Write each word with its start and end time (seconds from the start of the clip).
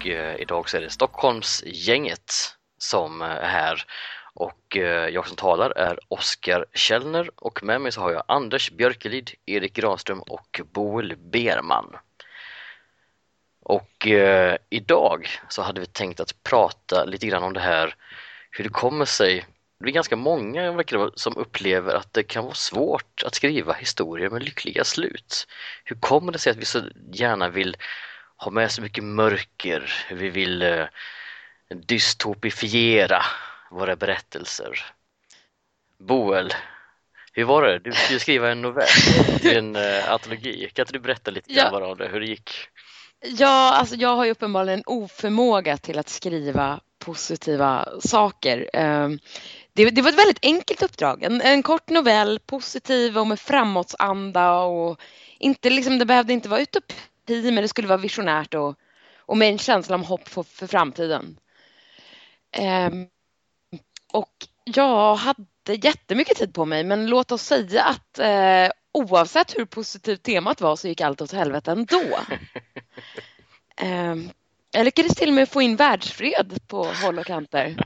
Och 0.00 0.06
eh, 0.06 0.40
idag 0.40 0.68
så 0.68 0.76
är 0.76 0.80
det 0.80 0.90
Stockholmsgänget 0.90 2.32
som 2.78 3.22
eh, 3.22 3.28
är 3.28 3.48
här 3.48 3.84
och 4.34 4.76
eh, 4.76 5.08
jag 5.08 5.26
som 5.26 5.36
talar 5.36 5.70
är 5.70 5.98
Oskar 6.08 6.66
Källner 6.74 7.30
och 7.36 7.64
med 7.64 7.80
mig 7.80 7.92
så 7.92 8.00
har 8.00 8.12
jag 8.12 8.22
Anders 8.28 8.70
Björkelid, 8.70 9.30
Erik 9.46 9.72
Granström 9.72 10.20
och 10.20 10.60
Boel 10.72 11.16
Berman. 11.16 11.96
Och 13.62 14.06
eh, 14.06 14.56
idag 14.70 15.28
så 15.48 15.62
hade 15.62 15.80
vi 15.80 15.86
tänkt 15.86 16.20
att 16.20 16.42
prata 16.42 17.04
lite 17.04 17.26
grann 17.26 17.42
om 17.42 17.52
det 17.52 17.60
här 17.60 17.94
hur 18.50 18.64
det 18.64 18.70
kommer 18.70 19.04
sig 19.04 19.46
det 19.80 19.90
är 19.90 19.92
ganska 19.92 20.16
många 20.16 20.72
verkar 20.72 20.98
det 20.98 21.10
som 21.14 21.36
upplever 21.36 21.94
att 21.94 22.12
det 22.12 22.22
kan 22.22 22.44
vara 22.44 22.54
svårt 22.54 23.22
att 23.26 23.34
skriva 23.34 23.72
historier 23.72 24.30
med 24.30 24.42
lyckliga 24.42 24.84
slut. 24.84 25.46
Hur 25.84 25.96
kommer 25.96 26.32
det 26.32 26.38
sig 26.38 26.50
att 26.50 26.56
vi 26.56 26.64
så 26.64 26.82
gärna 27.12 27.48
vill 27.48 27.76
ha 28.40 28.50
med 28.50 28.70
så 28.70 28.82
mycket 28.82 29.04
mörker, 29.04 29.92
vi 30.10 30.30
vill 30.30 30.62
eh, 30.62 30.84
dystopifiera 31.68 33.22
våra 33.70 33.96
berättelser? 33.96 34.84
Boel, 35.98 36.52
hur 37.32 37.44
var 37.44 37.62
det? 37.62 37.78
Du 37.78 37.92
skulle 37.92 38.20
skriva 38.20 38.50
en 38.50 38.62
novell, 38.62 38.86
en 39.42 39.76
uh, 39.76 40.12
antologi. 40.12 40.70
Kan 40.74 40.82
inte 40.82 40.92
du 40.92 40.98
berätta 40.98 41.30
lite 41.30 41.52
Ja. 41.52 41.70
grann 41.70 41.82
om 41.82 41.98
det, 41.98 42.08
hur 42.08 42.20
det 42.20 42.26
gick? 42.26 42.50
Ja, 43.20 43.74
alltså 43.74 43.94
jag 43.94 44.16
har 44.16 44.24
ju 44.24 44.30
uppenbarligen 44.30 44.78
en 44.78 44.84
oförmåga 44.86 45.76
till 45.76 45.98
att 45.98 46.08
skriva 46.08 46.80
positiva 46.98 47.88
saker. 48.00 48.70
Ehm, 48.72 49.18
Det, 49.72 49.90
det 49.90 50.02
var 50.02 50.10
ett 50.10 50.18
väldigt 50.18 50.44
enkelt 50.44 50.82
uppdrag. 50.82 51.22
En, 51.22 51.40
en 51.40 51.62
kort 51.62 51.88
novell, 51.88 52.38
positiv 52.46 53.18
och 53.18 53.26
med 53.26 53.40
framåtsanda 53.40 54.60
och 54.60 55.00
inte 55.38 55.70
liksom, 55.70 55.98
det 55.98 56.04
behövde 56.06 56.32
inte 56.32 56.48
vara 56.48 56.60
utopi 56.60 56.94
men 57.30 57.54
det 57.62 57.68
skulle 57.68 57.88
vara 57.88 57.98
visionärt 57.98 58.54
och, 58.54 58.78
och 59.18 59.36
med 59.36 59.48
en 59.48 59.58
känsla 59.58 59.94
om 59.94 60.04
hopp 60.04 60.28
för, 60.28 60.42
för 60.42 60.66
framtiden. 60.66 61.38
Ehm, 62.52 63.06
och 64.12 64.32
jag 64.64 65.14
hade 65.14 65.74
jättemycket 65.82 66.36
tid 66.36 66.54
på 66.54 66.64
mig 66.64 66.84
men 66.84 67.06
låt 67.06 67.32
oss 67.32 67.42
säga 67.42 67.84
att 67.84 68.18
eh, 68.18 68.72
oavsett 68.92 69.58
hur 69.58 69.64
positivt 69.64 70.22
temat 70.22 70.60
var 70.60 70.76
så 70.76 70.88
gick 70.88 71.00
allt 71.00 71.20
åt 71.20 71.32
helvete 71.32 71.72
ändå. 71.72 72.02
Ehm, 73.76 74.30
jag 74.72 74.84
lyckades 74.84 75.14
till 75.14 75.28
och 75.28 75.34
med 75.34 75.48
få 75.48 75.62
in 75.62 75.76
världsfred 75.76 76.58
på 76.66 76.84
håll 76.84 77.18
och 77.18 77.26
kanter 77.26 77.76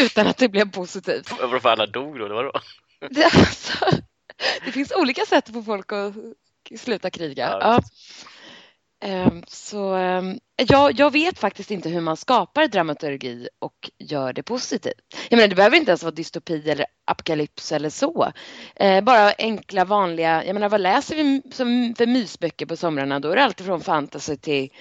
utan 0.00 0.26
att 0.26 0.36
det 0.36 0.48
blev 0.48 0.70
positivt. 0.70 1.32
Varför 1.40 1.68
alla 1.68 1.86
dog 1.86 2.18
då, 2.18 2.24
eller 2.24 2.34
vadå? 2.34 2.52
Det, 3.10 3.24
alltså, 3.34 3.84
det 4.64 4.72
finns 4.72 4.92
olika 4.92 5.24
sätt 5.24 5.52
få 5.52 5.62
folk 5.62 5.92
att 5.92 6.14
sluta 6.80 7.10
kriga. 7.10 7.48
Ja, 7.48 7.58
Ja. 7.60 7.82
Ehm, 9.00 9.42
så 9.48 9.94
ehm, 9.94 10.38
jag, 10.56 11.00
jag 11.00 11.12
vet 11.12 11.38
faktiskt 11.38 11.70
inte 11.70 11.88
hur 11.88 12.00
man 12.00 12.16
skapar 12.16 12.66
dramaturgi 12.66 13.48
och 13.58 13.90
gör 13.98 14.32
det 14.32 14.42
positivt. 14.42 14.94
Jag 15.28 15.36
menar, 15.36 15.48
det 15.48 15.54
behöver 15.56 15.76
inte 15.76 15.90
ens 15.90 16.02
vara 16.02 16.14
dystopi 16.14 16.70
eller 16.70 16.86
apokalyps 17.04 17.72
eller 17.72 17.90
så. 17.90 18.32
Ehm, 18.76 19.04
bara 19.04 19.32
enkla 19.38 19.84
vanliga, 19.84 20.44
jag 20.44 20.54
menar 20.54 20.68
vad 20.68 20.80
läser 20.80 21.16
vi 21.16 21.42
som 21.52 21.94
för 21.98 22.06
mysböcker 22.06 22.66
på 22.66 22.76
somrarna? 22.76 23.20
Då 23.20 23.30
är 23.30 23.36
det 23.36 23.44
allt 23.44 23.60
från 23.60 23.80
fantasy 23.80 24.36
till, 24.36 24.72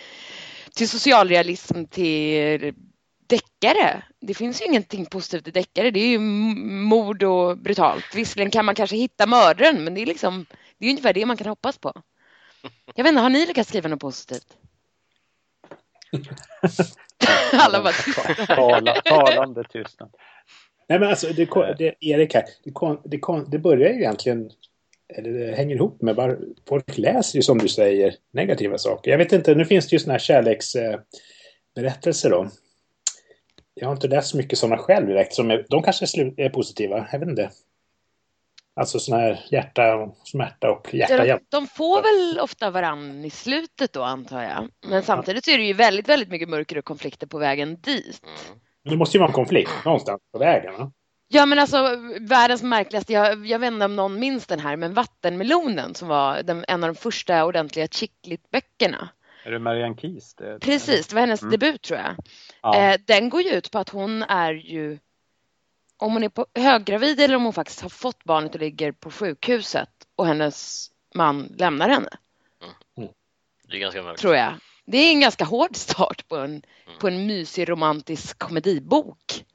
till 0.76 0.90
socialrealism 0.90 1.86
till 1.86 2.74
deckare. 3.28 4.04
Det 4.22 4.34
finns 4.34 4.62
ju 4.62 4.66
ingenting 4.66 5.06
positivt 5.06 5.48
i 5.48 5.52
deckare. 5.52 5.92
Det 5.92 6.00
är 6.00 6.10
ju 6.10 6.20
mord 6.20 7.24
och 7.24 7.58
brutalt. 7.58 8.16
Visserligen 8.16 8.52
kan 8.52 8.66
man 8.66 8.76
kanske 8.76 8.96
hitta 8.96 9.26
mördaren 9.28 9.84
men 9.84 9.94
det 9.94 10.02
är 10.02 10.06
liksom 10.06 10.46
det 10.80 10.86
är 10.86 10.90
ungefär 10.90 11.14
det 11.14 11.26
man 11.26 11.38
kan 11.38 11.48
hoppas 11.48 11.78
på. 11.78 11.94
Jag 12.96 13.04
vet 13.04 13.10
inte, 13.12 13.22
har 13.22 13.30
ni 13.30 13.46
lyckats 13.46 13.70
skriva 13.70 13.90
något 13.90 14.00
positivt? 14.00 14.58
Alla 17.54 17.84
bara. 17.84 18.46
Tala, 18.56 18.94
talande 18.94 19.64
tystnad. 19.64 20.10
Nej 20.90 21.00
men 21.00 21.10
alltså, 21.10 21.28
det, 21.28 21.76
det, 21.78 21.96
Erik 22.00 22.34
här, 22.34 22.44
det, 22.64 22.72
det, 23.18 23.46
det 23.48 23.60
börjar 23.60 23.90
ju 23.90 23.96
egentligen, 24.00 24.50
eller 25.18 25.32
det 25.32 25.56
hänger 25.56 25.76
ihop 25.76 26.02
med 26.02 26.16
bara, 26.16 26.36
folk 26.70 26.98
läser 26.98 27.36
ju 27.36 27.42
som 27.44 27.58
du 27.58 27.68
säger 27.68 28.16
negativa 28.34 28.78
saker. 28.78 29.12
Jag 29.12 29.18
vet 29.18 29.32
inte, 29.32 29.56
nu 29.56 29.66
finns 29.66 29.88
det 29.90 29.94
ju 29.96 30.00
sådana 30.00 30.14
här 30.14 30.20
kärleksberättelser 30.20 30.94
eh, 30.94 31.00
berättelser 31.76 32.30
då. 32.30 32.50
Jag 33.74 33.88
har 33.88 33.94
inte 33.96 34.08
läst 34.08 34.30
så 34.30 34.38
mycket 34.38 34.60
sådana 34.60 34.78
själv 34.78 35.08
direkt, 35.08 35.34
som 35.34 35.52
är, 35.52 35.66
de 35.70 35.84
kanske 35.84 36.06
är, 36.06 36.08
slu- 36.08 36.34
är 36.38 36.50
positiva, 36.50 37.08
jag 37.12 37.20
vet 37.20 37.30
inte. 37.30 37.50
Alltså 38.78 39.00
sådana 39.00 39.24
här 39.24 39.46
hjärta 39.52 39.96
och 39.96 40.18
smärta 40.24 40.72
och 40.72 40.94
hjärta 40.94 41.26
Ja, 41.26 41.38
de, 41.38 41.58
de 41.58 41.68
får 41.68 42.02
väl 42.02 42.40
ofta 42.40 42.70
varann 42.70 43.26
i 43.26 43.30
slutet 43.30 43.94
då 43.94 44.04
antar 44.04 44.44
jag. 44.44 44.70
Men 44.88 45.04
samtidigt 45.04 45.46
så 45.46 45.52
är 45.52 45.58
det 45.58 45.64
ju 45.64 45.74
väldigt, 45.74 46.10
väldigt 46.10 46.30
mycket 46.30 46.50
mörker 46.50 46.78
och 46.78 46.86
konflikter 46.86 47.28
på 47.28 47.38
vägen 47.38 47.82
dit. 47.82 48.22
Mm. 48.24 48.60
Men 48.84 48.92
det 48.92 48.98
måste 48.98 49.18
ju 49.18 49.20
vara 49.20 49.30
en 49.30 49.34
konflikt 49.34 49.72
någonstans 49.86 50.22
på 50.34 50.40
vägen. 50.40 50.74
Va? 50.78 50.92
Ja 51.28 51.46
men 51.46 51.60
alltså 51.60 51.98
världens 52.20 52.64
märkligaste, 52.64 53.14
jag, 53.14 53.46
jag 53.46 53.60
vet 53.60 53.72
inte 53.74 53.86
om 53.86 53.96
någon 53.96 54.20
minns 54.20 54.48
den 54.48 54.60
här, 54.60 54.76
men 54.76 54.94
Vattenmelonen 54.94 55.96
som 55.96 56.08
var 56.08 56.44
den, 56.44 56.66
en 56.68 56.84
av 56.84 56.94
de 56.94 57.00
första 57.00 57.46
ordentliga 57.46 57.88
chicklit-böckerna. 57.88 59.10
Är 59.46 59.52
det 59.52 59.60
Marianne 59.60 59.96
Keys? 59.98 60.34
Det, 60.36 60.60
Precis, 60.60 61.08
det 61.08 61.16
var 61.16 61.22
hennes 61.22 61.42
Mm. 61.42 61.52
debut 61.52 61.82
tror 61.82 62.00
jag. 62.00 62.16
Ja. 62.62 62.82
Eh, 62.82 63.00
den 63.08 63.30
går 63.30 63.42
ju 63.42 63.50
ut 63.50 63.72
på 63.72 63.80
att 63.80 63.90
hon 63.90 64.24
är 64.24 64.54
ju, 64.54 65.00
om 65.98 66.14
hon 66.14 66.24
är 66.24 66.30
på, 66.30 66.46
höggravid 66.56 67.20
eller 67.20 67.36
om 67.36 67.44
hon 67.44 67.54
faktiskt 67.54 67.82
har 67.82 67.90
fått 67.90 68.24
barnet 68.24 68.56
och 68.56 68.62
ligger 68.62 68.92
på 68.92 69.12
sjukhuset 69.12 69.90
och 70.16 70.28
hennes 70.28 70.88
man 71.16 71.56
lämnar 71.58 71.90
henne, 71.90 72.10
Det 73.68 73.76
är 73.76 73.80
ganska 73.80 74.04
mörkt. 74.04 74.22
tror 74.22 74.36
jag. 74.36 74.54
Det 74.86 74.98
är 74.98 75.12
en 75.12 75.20
ganska 75.22 75.46
hård 75.46 75.76
start 75.76 76.28
på 76.28 76.38
en, 76.38 76.62
på 77.00 77.08
en 77.08 77.28
mysig 77.28 77.70
romantisk 77.70 78.40
komedibok. 78.40 79.46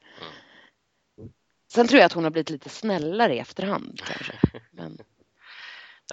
Sen 1.73 1.87
tror 1.87 1.99
jag 1.99 2.05
att 2.05 2.13
hon 2.13 2.23
har 2.23 2.31
blivit 2.31 2.49
lite 2.49 2.69
snällare 2.69 3.35
i 3.35 3.39
efterhand 3.39 4.01
kanske. 4.05 4.33
Men, 4.71 4.97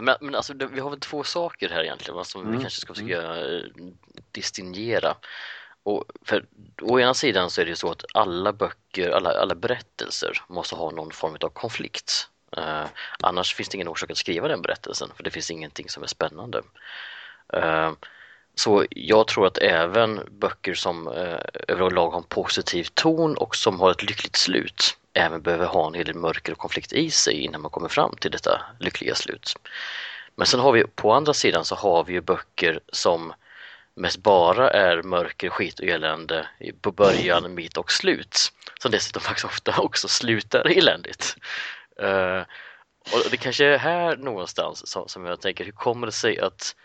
Men, 0.00 0.16
men 0.20 0.34
alltså, 0.34 0.54
vi 0.72 0.80
har 0.80 0.90
väl 0.90 1.00
två 1.00 1.24
saker 1.24 1.68
här 1.68 1.82
egentligen 1.82 2.16
va, 2.16 2.24
som 2.24 2.40
vi 2.42 2.48
Mm. 2.48 2.60
kanske 2.60 2.80
ska 2.80 2.94
försöka 2.94 3.36
eh, 3.40 3.62
distinguera. 4.32 5.16
Och 5.82 6.04
för, 6.24 6.44
å 6.82 7.00
ena 7.00 7.14
sidan 7.14 7.50
så 7.50 7.60
är 7.60 7.64
det 7.64 7.68
ju 7.68 7.76
så 7.76 7.90
att 7.90 8.04
alla 8.14 8.52
böcker, 8.52 9.10
alla, 9.10 9.30
alla 9.30 9.54
berättelser 9.54 10.42
måste 10.48 10.74
ha 10.74 10.90
någon 10.90 11.10
form 11.10 11.36
av 11.40 11.48
konflikt. 11.48 12.28
Eh, 12.56 12.84
annars 13.20 13.54
finns 13.54 13.68
det 13.68 13.76
ingen 13.76 13.88
orsak 13.88 14.10
att 14.10 14.16
skriva 14.16 14.48
den 14.48 14.62
berättelsen 14.62 15.10
för 15.16 15.22
det 15.22 15.30
finns 15.30 15.50
ingenting 15.50 15.88
som 15.88 16.02
är 16.02 16.06
spännande. 16.06 16.62
Eh, 17.52 17.92
så 18.54 18.84
jag 18.90 19.26
tror 19.26 19.46
att 19.46 19.58
även 19.58 20.20
böcker 20.30 20.74
som 20.74 21.08
eh, 21.08 21.40
överlag 21.68 22.10
har 22.10 22.18
en 22.18 22.24
positiv 22.24 22.88
ton 22.94 23.36
och 23.36 23.56
som 23.56 23.80
har 23.80 23.90
ett 23.90 24.02
lyckligt 24.02 24.36
slut 24.36 24.96
även 25.12 25.42
behöver 25.42 25.66
ha 25.66 25.86
en 25.86 25.94
hel 25.94 26.06
del 26.06 26.14
mörker 26.14 26.52
och 26.52 26.58
konflikt 26.58 26.92
i 26.92 27.10
sig 27.10 27.40
innan 27.40 27.60
man 27.60 27.70
kommer 27.70 27.88
fram 27.88 28.16
till 28.20 28.30
detta 28.30 28.60
lyckliga 28.80 29.14
slut. 29.14 29.54
Men 30.36 30.46
sen 30.46 30.60
har 30.60 30.72
vi 30.72 30.84
på 30.84 31.12
andra 31.12 31.34
sidan 31.34 31.64
så 31.64 31.74
har 31.74 32.04
vi 32.04 32.12
ju 32.12 32.20
böcker 32.20 32.80
som 32.92 33.32
mest 34.00 34.16
bara 34.16 34.70
är 34.70 35.02
mörker, 35.02 35.50
skit 35.50 35.78
och 35.80 35.86
elände 35.86 36.48
på 36.80 36.92
början, 36.92 37.54
mitt 37.54 37.76
och 37.76 37.92
slut. 37.92 38.52
Som 38.82 38.90
dessutom 38.90 39.22
faktiskt 39.22 39.44
ofta 39.44 39.80
också 39.80 40.08
slutar 40.08 40.78
eländigt. 40.78 41.36
Eh, 42.00 42.40
och 43.12 43.30
det 43.30 43.36
kanske 43.36 43.64
är 43.64 43.78
här 43.78 44.16
någonstans 44.16 44.86
som, 44.86 45.08
som 45.08 45.24
jag 45.24 45.40
tänker, 45.40 45.64
hur 45.64 45.72
kommer 45.72 46.06
det 46.06 46.12
sig 46.12 46.38
att 46.38 46.76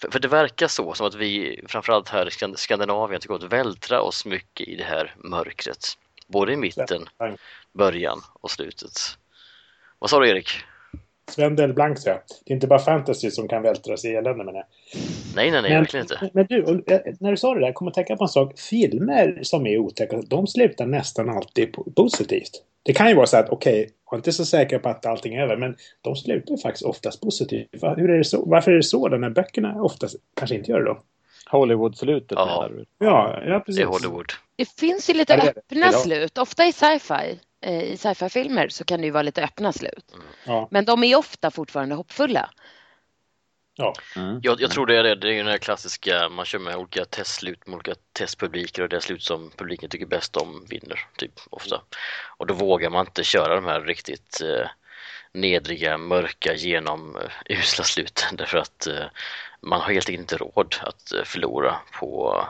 för, 0.00 0.10
för 0.10 0.18
det 0.20 0.28
verkar 0.28 0.68
så 0.68 0.94
som 0.94 1.06
att 1.06 1.14
vi 1.14 1.64
framförallt 1.68 2.08
här 2.08 2.28
i 2.28 2.30
Skand- 2.30 2.58
Skandinavien 2.58 3.20
tycker 3.20 3.34
att 3.34 3.52
vältra 3.52 4.00
oss 4.00 4.24
mycket 4.26 4.68
i 4.68 4.76
det 4.76 4.84
här 4.84 5.14
mörkret. 5.16 5.98
Både 6.26 6.52
i 6.52 6.56
mitten, 6.56 7.08
början 7.72 8.22
och 8.40 8.50
slutet. 8.50 9.18
Vad 9.98 10.10
sa 10.10 10.20
du 10.20 10.28
Erik? 10.28 10.50
Sven 11.28 11.56
Delblanc 11.56 12.00
säger 12.02 12.16
jag. 12.16 12.22
Det 12.46 12.52
är 12.52 12.54
inte 12.54 12.66
bara 12.66 12.78
fantasy 12.78 13.30
som 13.30 13.48
kan 13.48 13.62
vältras 13.62 14.04
i 14.04 14.08
elände 14.08 14.44
menar 14.44 14.52
jag. 14.54 14.64
Nej, 15.36 15.50
nej, 15.50 15.62
nej, 15.62 15.70
Men, 15.70 15.80
verkligen 15.80 16.04
inte. 16.04 16.30
men 16.32 16.46
du, 16.46 16.62
och, 16.62 16.80
när 17.20 17.30
du 17.30 17.36
sa 17.36 17.54
det 17.54 17.60
där, 17.60 17.72
kom 17.72 17.88
att 17.88 17.94
tänka 17.94 18.16
på 18.16 18.24
en 18.24 18.28
sak. 18.28 18.58
Filmer 18.58 19.38
som 19.42 19.66
är 19.66 19.78
otäcka, 19.78 20.20
de 20.26 20.46
slutar 20.46 20.86
nästan 20.86 21.28
alltid 21.30 21.68
po- 21.68 21.94
positivt. 21.94 22.50
Det 22.82 22.92
kan 22.92 23.08
ju 23.08 23.14
vara 23.14 23.26
så 23.26 23.36
att, 23.36 23.48
okej, 23.48 23.90
jag 24.06 24.12
är 24.12 24.16
inte 24.16 24.32
så 24.32 24.44
säker 24.44 24.78
på 24.78 24.88
att 24.88 25.06
allting 25.06 25.34
är 25.34 25.42
över, 25.42 25.56
men 25.56 25.76
de 26.02 26.16
slutar 26.16 26.50
ju 26.54 26.58
faktiskt 26.58 26.84
oftast 26.84 27.20
positivt. 27.20 27.68
Hur 27.96 28.10
är 28.10 28.18
det 28.18 28.24
så? 28.24 28.44
Varför 28.46 28.70
är 28.72 28.76
det 28.76 28.82
så? 28.82 29.08
Den 29.08 29.22
här 29.22 29.30
böckerna 29.30 29.82
oftast 29.82 30.16
kanske 30.36 30.56
inte 30.56 30.70
gör 30.70 30.78
det 30.78 30.84
då? 30.84 31.02
Hollywood-slutet 31.50 32.38
Ja. 32.38 32.46
menar 32.46 32.68
du? 32.68 32.84
Ja, 33.06 33.40
ja 33.46 33.54
Det 33.54 33.60
precis. 33.60 33.82
är 33.82 33.86
Hollywood. 33.86 34.26
Det 34.56 34.68
finns 34.78 35.10
ju 35.10 35.14
lite 35.14 35.36
det 35.36 35.42
det. 35.42 35.48
öppna 35.60 35.92
slut. 35.92 36.38
Ofta 36.38 36.64
i 36.66 36.72
sci-fi, 36.72 37.38
i 37.66 37.96
sci-fi-filmer 37.96 38.68
så 38.68 38.84
kan 38.84 39.00
det 39.00 39.06
ju 39.06 39.10
vara 39.10 39.22
lite 39.22 39.44
öppna 39.44 39.72
slut. 39.72 40.14
Ja. 40.44 40.68
Men 40.70 40.84
de 40.84 41.04
är 41.04 41.16
ofta 41.16 41.50
fortfarande 41.50 41.94
hoppfulla. 41.94 42.50
ja. 43.74 43.94
Mm. 44.16 44.40
Jag, 44.42 44.60
jag 44.60 44.70
tror 44.70 44.86
det 44.86 44.96
är 44.96 45.02
det, 45.02 45.14
det 45.14 45.28
är 45.28 45.32
ju 45.32 45.38
den 45.38 45.46
här 45.46 45.58
klassiska, 45.58 46.28
man 46.28 46.44
kör 46.44 46.58
med 46.58 46.76
olika 46.76 47.04
testslut 47.04 47.66
med 47.66 47.74
olika 47.74 47.94
testpubliker 48.12 48.82
och 48.82 48.88
det 48.88 49.00
slut 49.00 49.22
som 49.22 49.50
publiken 49.56 49.90
tycker 49.90 50.06
bäst 50.06 50.36
om 50.36 50.66
vinner, 50.70 51.06
typ 51.16 51.32
ofta. 51.50 51.82
Och 52.36 52.46
då 52.46 52.54
vågar 52.54 52.90
man 52.90 53.06
inte 53.06 53.24
köra 53.24 53.54
de 53.54 53.64
här 53.64 53.80
riktigt 53.80 54.40
eh, 54.40 54.68
nedriga, 55.34 55.98
mörka, 55.98 56.54
genom 56.54 57.16
eh, 57.16 57.58
usla 57.58 57.84
sluten 57.84 58.36
därför 58.38 58.58
att 58.58 58.86
eh, 58.86 59.04
man 59.60 59.80
har 59.80 59.92
helt 59.92 60.08
enkelt 60.08 60.20
inte 60.32 60.36
råd 60.36 60.76
att 60.80 61.12
eh, 61.12 61.22
förlora 61.24 61.76
på 62.00 62.42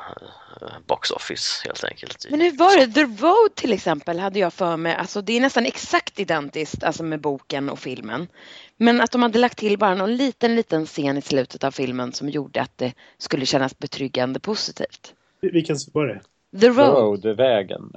box 0.87 1.11
office 1.11 1.63
helt 1.65 1.85
enkelt. 1.85 2.27
Men 2.31 2.41
hur 2.41 2.57
var 2.57 2.77
det? 2.77 2.93
The 2.93 3.05
Road 3.05 3.55
till 3.55 3.73
exempel 3.73 4.19
hade 4.19 4.39
jag 4.39 4.53
för 4.53 4.77
mig, 4.77 4.95
alltså 4.95 5.23
det 5.23 5.37
är 5.37 5.41
nästan 5.41 5.67
exakt 5.67 6.21
identiskt 6.21 6.85
alltså 6.85 7.03
med 7.03 7.21
boken 7.21 7.71
och 7.71 7.79
filmen. 7.79 8.29
Men 8.77 9.01
att 9.01 9.13
de 9.13 9.23
hade 9.23 9.39
lagt 9.39 9.59
till 9.59 9.79
bara 9.79 9.95
någon 9.95 10.17
liten, 10.17 10.57
liten 10.57 10.87
scen 10.87 11.17
i 11.17 11.23
slutet 11.23 11.65
av 11.65 11.71
filmen 11.71 12.13
som 12.13 12.29
gjorde 12.29 12.61
att 12.61 12.79
det 12.79 12.93
skulle 13.19 13.47
kännas 13.47 13.79
betryggande 13.79 14.41
positivt. 14.41 15.15
Vilken 15.41 15.77
var 15.93 16.07
det? 16.07 16.21
The 16.61 16.69
Road. 16.69 17.25
Road, 17.25 17.37
vägen. 17.37 17.93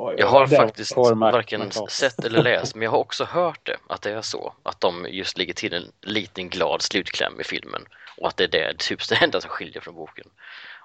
Oj, 0.00 0.14
Jag 0.18 0.26
har 0.26 0.46
faktiskt 0.46 0.96
varken 0.96 1.70
sett 1.88 2.24
eller 2.24 2.42
läst, 2.42 2.74
men 2.74 2.82
jag 2.82 2.90
har 2.90 2.98
också 2.98 3.24
hört 3.24 3.60
det, 3.62 3.76
att 3.88 4.02
det 4.02 4.10
är 4.12 4.22
så. 4.22 4.52
Att 4.62 4.80
de 4.80 5.06
just 5.10 5.38
lägger 5.38 5.54
till 5.54 5.74
en 5.74 5.82
liten 6.02 6.48
glad 6.48 6.82
slutkläm 6.82 7.40
i 7.40 7.44
filmen 7.44 7.82
och 8.18 8.28
att 8.28 8.36
det 8.36 8.44
är 8.44 8.48
det, 8.48 8.78
typ 8.78 9.08
det 9.08 9.14
enda 9.14 9.40
som 9.40 9.50
skiljer 9.50 9.80
från 9.80 9.94
boken. 9.94 10.26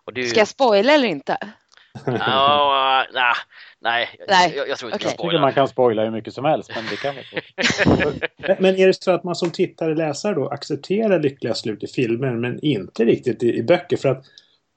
Och 0.05 0.13
det 0.13 0.21
är 0.21 0.23
ju... 0.23 0.29
Ska 0.29 0.39
jag 0.39 0.47
spoila 0.47 0.93
eller 0.93 1.07
inte? 1.07 1.37
Ja, 2.05 3.05
nej, 3.13 3.33
nej, 3.79 4.09
Nej, 4.27 4.53
jag, 4.55 4.69
jag 4.69 4.77
tror 4.77 4.89
inte 4.91 4.95
okej. 4.95 5.05
jag 5.05 5.11
tycker 5.11 5.23
spoilar. 5.23 5.41
man 5.41 5.53
kan 5.53 5.67
spoila 5.67 6.03
hur 6.03 6.11
mycket 6.11 6.33
som 6.33 6.45
helst, 6.45 6.71
men 6.75 6.85
det 6.89 6.95
kan 6.95 7.15
vara. 7.15 8.13
Men- 8.37 8.57
Men 8.59 8.75
är 8.75 8.87
det 8.87 9.03
så 9.03 9.11
att 9.11 9.23
man 9.23 9.35
som 9.35 9.51
tittare, 9.51 9.95
läsare 9.95 10.33
då 10.33 10.47
accepterar 10.49 11.19
lyckliga 11.19 11.53
slut 11.53 11.83
i 11.83 11.87
filmer 11.87 12.31
men 12.31 12.59
inte 12.63 13.05
riktigt 13.05 13.43
i, 13.43 13.55
i 13.57 13.63
böcker? 13.63 13.97
För 13.97 14.09
att 14.09 14.25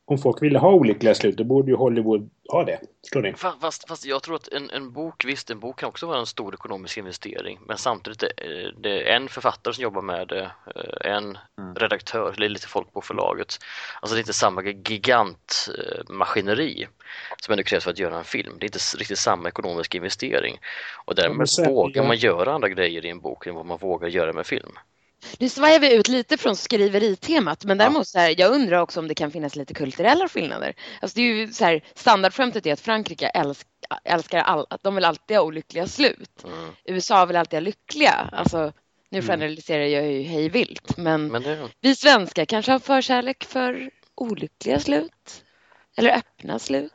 om 0.09 0.19
folk 0.19 0.43
ville 0.43 0.59
ha 0.59 0.73
olyckliga 0.73 1.15
slut 1.15 1.37
då 1.37 1.45
borde 1.45 1.71
ju 1.71 1.77
Hollywood 1.77 2.31
ha 2.53 2.65
det. 2.65 2.81
Förstår 3.05 3.23
ni? 3.23 3.33
Fa- 3.33 3.61
Fast, 3.61 3.89
fast 3.89 4.07
jag 4.07 4.23
tror 4.23 4.37
att 4.37 4.49
en, 4.49 4.71
en 4.71 4.93
bok, 4.93 5.25
visst 5.25 5.51
en 5.51 5.61
bok 5.61 5.79
kan 5.81 5.89
också 5.89 6.07
vara 6.07 6.19
en 6.19 6.27
stor 6.27 6.55
ekonomisk 6.55 6.99
investering 6.99 7.59
men 7.67 7.79
samtidigt 7.79 8.23
är 8.23 8.29
det, 8.37 8.73
det 8.81 9.11
är 9.13 9.17
en 9.17 9.29
författare 9.29 9.75
som 9.75 9.83
jobbar 9.83 10.03
med 10.03 10.29
det, 10.29 10.51
eh, 10.77 11.13
en 11.17 11.39
Mm. 11.59 11.75
redaktör, 11.75 12.33
eller 12.37 12.49
lite 12.49 12.69
folk 12.69 12.93
på 12.93 13.01
förlaget. 13.01 13.59
Alltså 14.01 14.15
det 14.15 14.19
är 14.19 14.23
inte 14.23 14.33
samma 14.33 14.63
gigantmaskineri 14.63 16.87
som 17.43 17.53
ändå 17.53 17.63
krävs 17.65 17.85
för 17.85 17.91
att 17.91 17.99
göra 17.99 18.19
en 18.19 18.25
film. 18.25 18.53
Det 18.59 18.65
är 18.65 18.69
inte 18.69 18.79
riktigt 18.99 19.19
samma 19.19 19.49
ekonomiska 19.49 19.99
investering 19.99 20.59
och 21.05 21.15
därmed 21.15 21.37
men 21.37 21.47
sen- 21.47 21.69
vågar 21.69 22.03
ja. 22.03 22.09
man 22.09 22.17
göra 22.17 22.53
andra 22.53 22.69
grejer 22.69 23.07
i 23.07 23.11
en 23.11 23.21
bok 23.21 23.47
än 23.47 23.55
vad 23.55 23.67
man 23.67 23.79
vågar 23.79 24.09
göra 24.09 24.33
med 24.33 24.47
film. 24.47 24.73
Nu 25.39 25.49
svajar 25.49 25.81
vi 25.81 25.97
ut 25.97 26.09
lite 26.09 26.37
från 26.37 26.57
skriveritemat 26.57 27.65
men 27.65 27.79
däremot 27.79 28.09
så 28.09 28.19
här, 28.19 28.35
jag 28.39 28.53
undrar 28.53 28.81
också 28.81 29.01
om 29.01 29.09
det 29.09 29.15
kan 29.15 29.31
finnas 29.31 29.57
lite 29.57 29.75
kulturella 29.75 30.29
skillnader. 30.29 30.75
Alltså 31.01 31.17
det 31.17 31.23
är 31.23 31.35
ju 31.35 31.53
så 31.53 31.65
här, 31.65 31.85
standardskämtet 31.95 32.67
är 32.67 32.73
att 32.73 32.81
Frankrike 32.81 33.27
älsk, 33.27 33.67
älskar 34.05 34.39
all, 34.39 34.67
att 34.71 34.83
de 34.83 34.95
vill 34.95 35.05
alltid 35.05 35.37
ha 35.37 35.45
olyckliga 35.45 35.87
slut. 35.87 36.45
Mm. 36.45 36.71
USA 36.85 37.27
vill 37.27 37.37
alltid 37.37 37.57
ha 37.57 37.61
lyckliga. 37.61 38.29
Alltså, 38.33 38.73
nu 39.11 39.23
generaliserar 39.23 39.85
jag 39.85 40.13
ju 40.13 40.23
hej 40.23 40.49
vilt 40.49 40.97
men, 40.97 41.29
Men 41.29 41.43
det, 41.43 41.69
vi 41.81 41.95
svenskar 41.95 42.45
kanske 42.45 42.73
har 42.73 42.79
förkärlek 42.79 43.45
för 43.45 43.91
olyckliga 44.15 44.81
slut. 44.81 45.45
Eller 45.97 46.17
öppna 46.17 46.59
slut. 46.59 46.93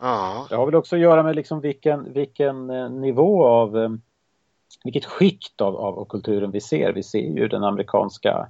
ja, 0.00 0.46
Det 0.50 0.56
har 0.56 0.66
väl 0.66 0.74
också 0.74 0.96
att 0.96 1.02
göra 1.02 1.22
med 1.22 1.36
liksom 1.36 1.60
vilken, 1.60 2.12
vilken 2.12 2.70
eh, 2.70 2.90
nivå 2.90 3.46
av, 3.46 3.78
eh, 3.78 3.90
vilket 4.84 5.04
skikt 5.04 5.60
av, 5.60 5.76
av, 5.76 5.98
av 5.98 6.04
kulturen 6.04 6.50
vi 6.50 6.60
ser. 6.60 6.92
Vi 6.92 7.02
ser 7.02 7.18
ju 7.38 7.48
den 7.48 7.64
amerikanska 7.64 8.46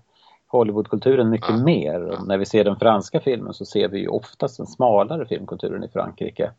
Hollywoodkulturen 0.47 1.31
mycket 1.31 1.49
Ja. 1.51 1.65
mer. 1.65 2.01
Och 2.05 2.27
när 2.27 2.39
vi 2.39 2.47
ser 2.47 2.65
den 2.65 2.77
franska 2.77 3.21
filmen 3.21 3.55
så 3.55 3.65
ser 3.65 3.89
vi 3.89 3.99
ju 3.99 4.09
oftast 4.09 4.57
den 4.57 4.67
smalare 4.67 5.27
filmkulturen 5.27 5.85
i 5.85 5.89
Frankrike. 5.89 6.53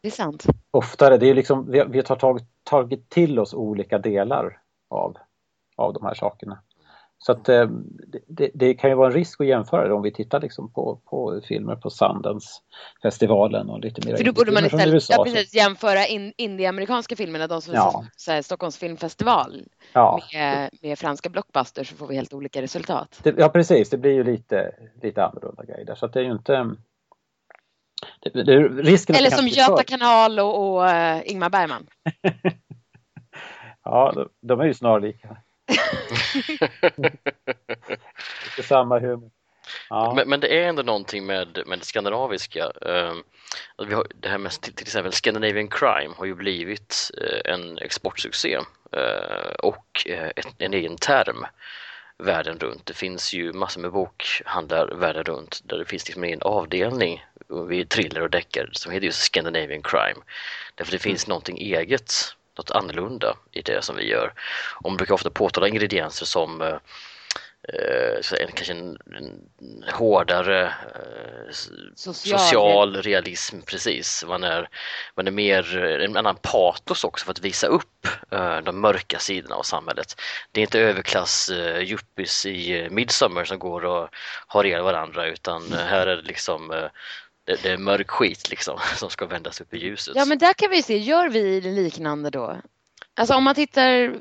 Det 0.00 0.08
är 0.08 0.12
sant. 0.12 0.44
Oftare, 0.70 1.16
det 1.18 1.30
är 1.30 1.34
liksom, 1.34 1.70
vi, 1.70 1.78
har- 1.78 1.86
vi 1.86 1.98
har 2.08 2.16
tagit, 2.16 2.44
tagit 2.64 3.10
till 3.10 3.38
oss 3.38 3.54
olika 3.54 3.98
delar 3.98 4.58
av, 4.90 5.16
av 5.76 5.92
de 5.92 6.04
här 6.04 6.14
sakerna. 6.14 6.58
Så 7.24 7.32
att 7.32 7.48
eh, 7.48 7.66
det, 8.06 8.18
det, 8.26 8.50
det 8.54 8.74
kan 8.74 8.90
ju 8.90 8.96
vara 8.96 9.06
en 9.06 9.12
risk 9.14 9.40
att 9.40 9.46
jämföra 9.46 9.88
det 9.88 9.94
om 9.94 10.02
vi 10.02 10.12
tittar 10.12 10.40
liksom 10.40 10.72
på, 10.72 11.00
på 11.04 11.40
filmer 11.48 11.76
på 11.76 11.90
Sundance-festivalen 11.90 13.70
och 13.70 13.80
lite 13.80 14.06
mer 14.08 14.16
För 14.16 14.24
då 14.24 14.32
borde 14.32 14.52
man 14.52 14.64
istället 14.64 14.94
USA, 14.94 15.14
ja, 15.16 15.24
precis, 15.24 15.54
jämföra 15.54 16.06
in, 16.06 16.32
indieamerikanska 16.36 17.16
filmerna, 17.16 17.46
de 17.46 17.62
som 17.62 17.74
Ja. 17.74 18.04
här, 18.26 18.42
Stockholms 18.42 18.76
filmfestival 18.78 19.62
Ja, 19.92 20.20
med, 20.34 20.70
med 20.82 20.98
franska 20.98 21.28
blockbusters 21.28 21.88
så 21.88 21.96
får 21.96 22.06
vi 22.06 22.14
helt 22.14 22.34
olika 22.34 22.62
resultat. 22.62 23.20
det, 23.22 23.34
ja 23.38 23.48
precis, 23.48 23.90
det 23.90 23.98
blir 23.98 24.12
ju 24.12 24.24
lite, 24.24 24.74
lite 25.02 25.24
annorlunda 25.24 25.64
grejer 25.64 25.84
där. 25.84 25.94
Så 25.94 26.06
att 26.06 26.12
det 26.12 26.20
är 26.20 26.24
ju 26.24 26.32
inte... 26.32 26.70
Risken 28.82 29.16
Eller 29.16 29.30
som 29.30 29.48
Göta 29.48 29.76
för- 29.76 29.84
kanal 29.84 30.38
och, 30.40 30.72
och 30.74 30.88
eh, 30.88 31.22
Ingmar 31.24 31.50
Bergman. 31.50 31.86
Ja, 33.84 34.12
de, 34.14 34.28
de 34.48 34.60
är 34.60 34.64
ju 34.64 34.74
snarlika. 34.74 35.36
Lite 38.44 38.62
samma 38.62 38.98
humor. 38.98 39.30
Ja. 39.88 40.12
Men, 40.16 40.28
men 40.28 40.40
det 40.40 40.58
är 40.58 40.68
ändå 40.68 40.82
någonting 40.82 41.26
med, 41.26 41.62
med 41.66 41.78
det 41.78 41.84
skandinaviska. 41.84 42.66
Um, 42.80 43.22
vi 43.88 43.94
har, 43.94 44.06
det 44.14 44.28
här 44.28 44.38
med 44.38 44.52
till, 44.52 44.74
till 44.74 44.86
exempel 44.86 45.12
Scandinavian 45.12 45.68
Crime 45.68 46.14
har 46.16 46.24
ju 46.24 46.34
blivit 46.34 47.10
eh, 47.20 47.52
en 47.52 47.78
exportsuccé 47.78 48.58
eh, 48.92 49.52
och 49.62 50.06
eh, 50.06 50.30
en 50.58 50.74
egen 50.74 50.96
term 50.96 51.46
världen 52.18 52.58
runt. 52.58 52.86
Det 52.86 52.94
finns 52.94 53.32
ju 53.32 53.52
massor 53.52 53.80
med 53.80 53.92
bokhandlar 53.92 54.94
världen 54.94 55.24
runt 55.24 55.60
där 55.64 55.78
det 55.78 55.84
finns 55.84 56.06
liksom 56.06 56.24
en 56.24 56.42
avdelning 56.42 57.24
vid 57.68 57.88
thriller 57.88 58.22
och 58.22 58.30
deckare 58.30 58.68
som 58.72 58.92
heter 58.92 59.06
just 59.06 59.22
Scandinavian 59.22 59.82
Crime. 59.82 60.20
Därför 60.74 60.92
det 60.92 60.98
finns 60.98 61.26
någonting 61.26 61.58
eget, 61.58 62.12
något 62.62 62.82
annorlunda 62.82 63.36
i 63.52 63.62
det 63.62 63.84
som 63.84 63.96
vi 63.96 64.10
gör. 64.10 64.32
Och 64.82 64.90
man 64.90 64.96
brukar 64.96 65.14
ofta 65.14 65.30
påtala 65.30 65.68
ingredienser 65.68 66.26
som 66.26 66.62
eh, 66.62 66.76
eh, 67.68 68.40
en, 68.40 68.52
kanske 68.54 68.72
en, 68.72 68.98
en 69.16 69.84
hårdare 69.92 70.64
eh, 70.66 71.52
Social. 71.94 72.38
social 72.38 73.02
realism 73.02 73.60
precis. 73.60 74.24
Man 74.28 74.44
är, 74.44 74.68
man 75.14 75.26
är 75.26 75.30
mer, 75.30 75.84
eh, 75.84 76.04
en 76.04 76.16
annan 76.16 76.36
patos 76.36 77.04
också 77.04 77.24
för 77.24 77.32
att 77.32 77.40
visa 77.40 77.66
upp 77.66 78.06
eh, 78.30 78.58
de 78.58 78.80
mörka 78.80 79.18
sidorna 79.18 79.54
av 79.54 79.62
samhället. 79.62 80.20
Det 80.52 80.60
är 80.60 80.62
inte 80.62 80.80
överklass 80.80 81.50
uh, 81.50 81.82
yuppies 81.82 82.46
i 82.46 82.82
uh, 82.82 82.90
Midsommar 82.90 83.44
som 83.44 83.58
går 83.58 83.84
och 83.84 84.08
har 84.46 84.64
ihjäl 84.64 84.82
varandra 84.82 85.26
utan 85.26 85.72
eh, 85.72 85.78
här 85.78 86.06
är 86.06 86.16
det 86.16 86.22
liksom 86.22 86.70
eh, 86.70 86.88
det, 87.44 87.62
det 87.62 87.70
är 87.70 87.78
mörk 87.78 88.10
skit 88.10 88.50
liksom 88.50 88.78
som 88.96 89.10
ska 89.10 89.26
vändas 89.26 89.60
upp 89.60 89.74
i 89.74 89.78
ljuset. 89.78 90.16
Ja 90.16 90.24
men 90.24 90.38
där 90.38 90.52
kan 90.52 90.70
vi 90.70 90.82
se, 90.82 90.98
gör 90.98 91.28
vi 91.28 91.60
liknande 91.60 92.30
då? 92.30 92.60
Alltså 93.14 93.34
om 93.34 93.44
man 93.44 93.54
tittar. 93.54 94.16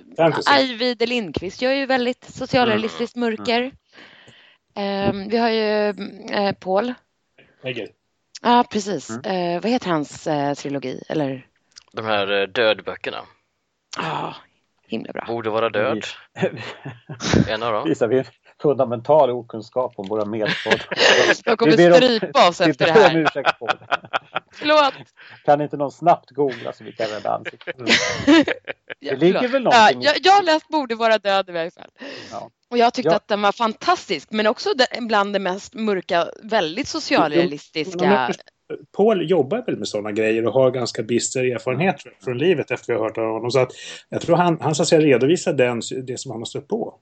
Ajvide 0.46 1.06
Lindqvist 1.06 1.62
gör 1.62 1.72
ju 1.72 1.86
väldigt 1.86 2.24
socialrealistiskt 2.24 3.16
mörker. 3.16 3.72
Ehm, 4.76 5.30
vi 5.30 5.38
har 5.38 5.50
ju 5.50 5.90
uh, 5.90 6.52
Paul. 6.52 6.94
Ja 8.42 8.66
precis. 8.72 9.10
Eh, 9.10 9.62
vad 9.62 9.72
heter 9.72 9.90
hans 9.90 10.28
eh, 10.28 10.54
trilogi? 10.54 11.04
Eller, 11.10 11.48
De 11.92 12.06
här 12.06 12.42
eh, 12.42 12.48
dödböckerna, 12.48 13.22
ja, 13.98 14.36
himla 14.88 15.14
bra. 15.14 15.26
Borde 15.28 15.50
vara 15.50 15.70
död, 15.70 16.04
en 17.48 17.64
av 17.64 17.74
dem. 17.74 17.90
Visar 17.90 18.08
vi 18.08 18.24
fundamental 18.62 19.30
okunskap 19.30 19.94
om 19.98 20.08
våra 20.08 20.26
medborgare. 20.26 20.82
Jag 21.46 21.58
kommer 21.60 21.78
Vi 21.78 21.94
strypa 21.94 22.50
oss 22.50 22.62
efter 22.62 22.86
det 22.86 22.92
här. 22.92 23.18
ursäkt 23.18 23.60
på 23.60 23.68
det. 23.68 23.78
Förlåt. 24.54 24.94
Kan 25.46 25.62
inte 25.62 25.78
någon 25.78 25.92
snabbt 25.92 26.30
googla 26.30 26.74
så 26.74 26.84
vi 26.84 26.92
kan 26.92 27.08
rädda 27.08 27.30
ansiktet? 27.36 27.76
Ja, 29.04 29.12
Det 29.16 29.26
ligger 29.26 29.48
väl 29.48 29.64
Ja, 29.64 29.70
någonting 29.72 30.02
i- 30.02 30.06
jag, 30.06 30.16
jag 30.24 30.32
har 30.34 30.44
läst 30.44 30.68
Borde 30.68 30.96
vara 30.96 31.18
död 31.18 31.50
i 31.50 31.52
varje 31.52 31.72
fall. 31.72 31.90
Ja. 32.32 32.50
Och 32.70 32.78
jag 32.78 32.94
tyckte 32.94 33.10
Ja. 33.10 33.16
att 33.16 33.28
den 33.28 33.42
var 33.42 33.52
fantastisk 33.52 34.28
men 34.32 34.48
också 34.48 34.70
bland 35.00 35.34
det 35.34 35.40
mest 35.40 35.74
mörka, 35.74 36.28
väldigt 36.44 36.88
socialrealistiska. 36.88 38.32
Paul 38.98 39.30
jobbar 39.30 39.64
väl 39.66 39.78
med 39.78 39.88
sådana 39.88 40.12
grejer 40.12 40.48
och 40.48 40.54
har 40.54 40.72
ganska 40.72 41.04
bister 41.04 41.44
erfarenhet 41.56 41.96
jag, 42.06 42.14
från 42.24 42.38
livet 42.38 42.72
efter 42.72 42.94
vi 42.94 43.00
har 43.00 43.06
hört 43.06 43.18
av 43.18 43.24
honom. 43.32 43.52
Så 43.52 43.60
att 43.60 43.72
jag 44.10 44.22
tror 44.22 44.36
han, 44.36 44.58
han 44.62 44.76
så 44.76 44.82
att 44.82 44.88
säga 44.88 45.02
redovisar 45.02 45.54
den, 45.54 45.82
det 46.04 46.20
som 46.20 46.32
han 46.32 46.42
har 46.42 46.46
stött 46.46 46.68
på. 46.68 46.96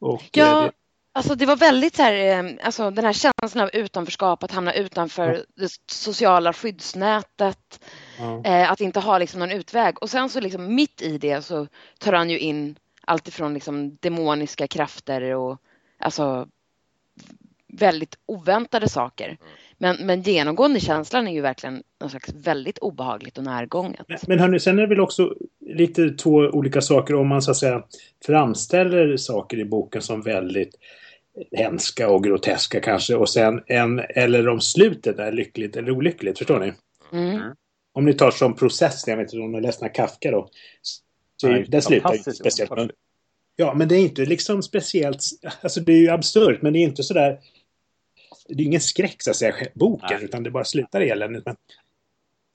Och, 0.00 0.20
eh, 0.22 0.28
Ja, 0.32 0.60
det, 0.60 0.70
alltså 1.12 1.34
det 1.34 1.46
var 1.46 1.56
väldigt 1.56 1.96
så 1.96 2.02
här, 2.02 2.44
eh, 2.44 2.52
alltså 2.62 2.90
den 2.90 3.04
här 3.04 3.12
känslan 3.12 3.64
av 3.64 3.70
utanförskap, 3.72 4.42
att 4.42 4.52
hamna 4.52 4.74
utanför 4.74 5.44
det 5.54 5.70
sociala 5.86 6.52
skyddsnätet, 6.52 7.84
ja. 8.18 8.42
eh, 8.44 8.72
att 8.72 8.80
inte 8.80 9.00
ha 9.00 9.18
liksom 9.18 9.40
någon 9.40 9.52
utväg. 9.52 10.02
Och 10.02 10.10
sen 10.10 10.28
så 10.28 10.40
liksom 10.40 10.74
mitt 10.74 11.02
i 11.02 11.18
det 11.18 11.42
så 11.42 11.66
tar 11.98 12.12
han 12.12 12.30
ju 12.30 12.38
in 12.38 12.76
allt 13.00 13.28
ifrån 13.28 13.54
liksom 13.54 13.96
demoniska 14.00 14.66
krafter 14.66 15.34
och 15.34 15.60
alltså 15.98 16.48
väldigt 17.68 18.18
oväntade 18.26 18.88
saker. 18.88 19.38
Men, 19.78 19.96
men 20.06 20.22
genomgående 20.22 20.80
känslan 20.80 21.28
är 21.28 21.32
ju 21.32 21.40
verkligen 21.40 21.82
något 22.00 22.10
slags 22.10 22.34
väldigt 22.34 22.78
obehagligt 22.78 23.38
och 23.38 23.44
närgånget. 23.44 24.00
Men, 24.08 24.18
men 24.26 24.38
hörni, 24.38 24.60
sen 24.60 24.78
är 24.78 24.82
det 24.82 24.88
väl 24.88 25.00
också 25.00 25.34
lite 25.66 26.10
två 26.10 26.32
olika 26.32 26.80
saker 26.80 27.14
om 27.14 27.28
man 27.28 27.42
så 27.42 27.50
att 27.50 27.56
säga 27.56 27.82
framställer 28.26 29.16
saker 29.16 29.58
i 29.58 29.64
boken 29.64 30.02
som 30.02 30.22
väldigt 30.22 30.74
hemska 31.52 32.10
och 32.10 32.24
groteska 32.24 32.80
kanske 32.80 33.14
och 33.14 33.30
sen 33.30 33.62
en, 33.66 33.98
eller 33.98 34.48
om 34.48 34.60
slutet 34.60 35.18
är 35.18 35.32
lyckligt 35.32 35.76
eller 35.76 35.90
olyckligt, 35.90 36.38
förstår 36.38 36.60
ni? 36.60 36.72
Mm. 37.12 37.54
Om 37.92 38.04
ni 38.04 38.14
tar 38.14 38.30
som 38.30 38.56
process, 38.56 39.04
jag 39.06 39.16
vet 39.16 39.32
inte 39.32 39.44
om 39.44 39.52
ni 39.52 39.60
läst 39.60 39.92
Kafka 39.94 40.30
då. 40.30 40.48
Så 41.36 41.48
Nej, 41.48 41.66
det 41.68 41.82
slutar 41.82 42.14
ju 42.14 42.18
speciellt. 42.18 42.70
underbart. 42.70 42.96
Ja, 43.56 43.74
men 43.74 43.88
det 43.88 43.94
är 43.94 44.00
inte 44.00 44.24
liksom 44.24 44.62
speciellt, 44.62 45.22
alltså 45.62 45.80
det 45.80 45.92
är 45.92 45.98
ju 45.98 46.10
absurt, 46.10 46.62
men 46.62 46.72
det 46.72 46.78
är 46.78 46.82
inte 46.82 47.02
sådär, 47.02 47.40
det 48.48 48.62
är 48.62 48.66
ingen 48.66 48.80
skräck 48.80 49.22
så 49.22 49.30
att 49.30 49.36
säga, 49.36 49.54
boken, 49.74 50.08
Nej. 50.10 50.24
utan 50.24 50.42
det 50.42 50.50
bara 50.50 50.64
slutar 50.64 51.00
eländigt. 51.00 51.46
Men, 51.46 51.56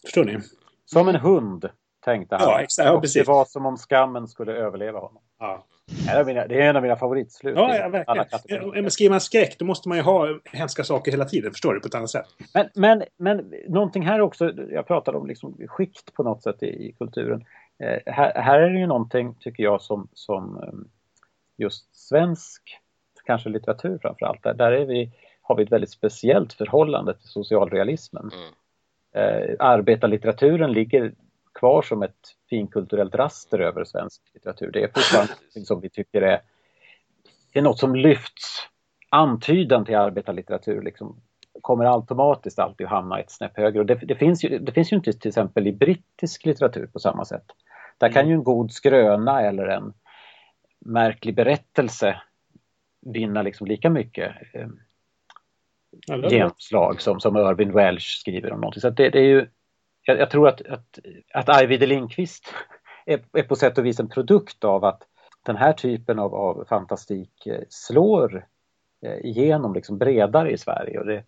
förstår 0.03 0.25
ni? 0.25 0.37
Som 0.85 1.07
en 1.07 1.15
hund, 1.15 1.69
tänkte 2.05 2.35
han. 2.35 2.49
Ja, 2.49 2.61
exakt, 2.61 2.85
ja, 2.85 2.91
och 2.91 3.01
precis. 3.01 3.25
det 3.25 3.31
var 3.31 3.45
som 3.45 3.65
om 3.65 3.77
skammen 3.77 4.27
skulle 4.27 4.51
överleva 4.51 4.99
honom. 4.99 5.23
Ja, 5.39 5.65
Det 5.87 6.11
är, 6.11 6.25
mina, 6.25 6.47
det 6.47 6.61
är 6.61 6.69
en 6.69 6.75
av 6.75 6.81
mina 6.81 6.95
favoritslut. 6.95 7.55
ja, 7.57 7.75
ja 7.75 7.89
verkligen. 7.89 8.69
Men 8.69 8.91
skriver 8.91 9.09
man 9.09 9.21
skräck, 9.21 9.55
då 9.59 9.65
måste 9.65 9.89
man 9.89 9.97
ju 9.97 10.03
ha 10.03 10.39
hemska 10.51 10.83
saker 10.83 11.11
hela 11.11 11.25
tiden, 11.25 11.51
förstår 11.51 11.73
du, 11.73 11.79
på 11.79 11.87
ett 11.87 11.95
annat 11.95 12.09
sätt. 12.09 12.25
Men, 12.53 12.69
men, 12.75 13.03
men 13.17 13.53
någonting 13.67 14.03
här 14.03 14.21
också, 14.21 14.53
jag 14.71 14.87
pratade 14.87 15.17
om 15.17 15.27
liksom 15.27 15.57
skikt 15.67 16.13
på 16.13 16.23
något 16.23 16.43
sätt 16.43 16.63
i, 16.63 16.65
i 16.65 16.95
kulturen. 16.97 17.45
Eh, 17.79 18.13
här, 18.13 18.41
här 18.41 18.59
är 18.59 18.69
det 18.69 18.79
ju 18.79 18.87
någonting, 18.87 19.35
tycker 19.39 19.63
jag, 19.63 19.81
som, 19.81 20.07
som 20.13 20.57
eh, 20.57 20.73
just 21.57 21.95
svensk, 21.95 22.61
kanske 23.25 23.49
litteratur 23.49 23.99
framför 24.01 24.25
allt, 24.25 24.43
där, 24.43 24.53
där 24.53 24.71
är 24.71 24.85
vi, 24.85 25.11
har 25.41 25.55
vi 25.55 25.63
ett 25.63 25.71
väldigt 25.71 25.91
speciellt 25.91 26.53
förhållande 26.53 27.13
till 27.13 27.27
socialrealismen. 27.27 28.31
Mm. 28.33 28.53
Eh, 29.15 29.55
arbetarlitteraturen 29.59 30.71
ligger 30.71 31.13
kvar 31.59 31.81
som 31.81 32.03
ett 32.03 32.35
finkulturellt 32.49 33.15
raster 33.15 33.59
över 33.59 33.83
svensk 33.83 34.21
litteratur. 34.33 34.71
Det 34.71 34.83
är 34.83 34.87
fortfarande 34.87 35.33
något 35.55 35.67
som 35.67 35.81
vi 35.81 35.89
tycker 35.89 36.21
är, 36.21 36.41
det 37.53 37.59
är 37.59 37.63
något 37.63 37.79
som 37.79 37.95
lyfts. 37.95 38.67
Antydan 39.09 39.85
till 39.85 39.95
arbetarlitteratur 39.95 40.81
liksom 40.81 41.21
kommer 41.61 41.85
automatiskt 41.85 42.59
alltid 42.59 42.85
att 42.85 42.91
hamna 42.91 43.19
ett 43.19 43.31
snäpp 43.31 43.57
högre. 43.57 43.79
Och 43.79 43.85
det, 43.85 43.95
det, 43.95 44.15
finns 44.15 44.43
ju, 44.43 44.59
det 44.59 44.71
finns 44.71 44.91
ju 44.91 44.95
inte 44.95 45.13
till 45.13 45.29
exempel 45.29 45.67
i 45.67 45.71
brittisk 45.71 46.45
litteratur 46.45 46.87
på 46.87 46.99
samma 46.99 47.25
sätt. 47.25 47.45
Där 47.97 48.11
kan 48.11 48.27
ju 48.27 48.33
en 48.33 48.43
god 48.43 48.71
skröna 48.71 49.41
eller 49.41 49.67
en 49.67 49.93
märklig 50.79 51.35
berättelse 51.35 52.21
vinna 53.05 53.41
liksom 53.41 53.67
lika 53.67 53.89
mycket 53.89 54.31
eh, 54.53 54.67
genomslag 56.29 57.01
som, 57.01 57.19
som 57.19 57.37
Irving 57.37 57.71
Welsh 57.71 58.19
skriver 58.19 58.53
om 58.53 58.61
någonting. 58.61 58.81
Så 58.81 58.89
det, 58.89 59.09
det 59.09 59.19
är 59.19 59.27
ju, 59.27 59.47
jag, 60.05 60.19
jag 60.19 60.29
tror 60.29 60.47
att, 60.47 60.61
att, 60.61 60.99
att 61.33 61.49
Arvid 61.49 61.89
Lindqvist 61.89 62.53
är, 63.05 63.23
är 63.33 63.43
på 63.43 63.55
sätt 63.55 63.77
och 63.77 63.85
vis 63.85 63.99
en 63.99 64.09
produkt 64.09 64.63
av 64.63 64.85
att 64.85 65.01
den 65.45 65.55
här 65.55 65.73
typen 65.73 66.19
av, 66.19 66.35
av 66.35 66.65
fantastik 66.69 67.47
eh, 67.47 67.61
slår 67.69 68.45
eh, 69.05 69.25
igenom 69.25 69.73
liksom 69.73 69.97
bredare 69.97 70.51
i 70.51 70.57
Sverige. 70.57 70.99
Och 70.99 71.05
det, 71.05 71.23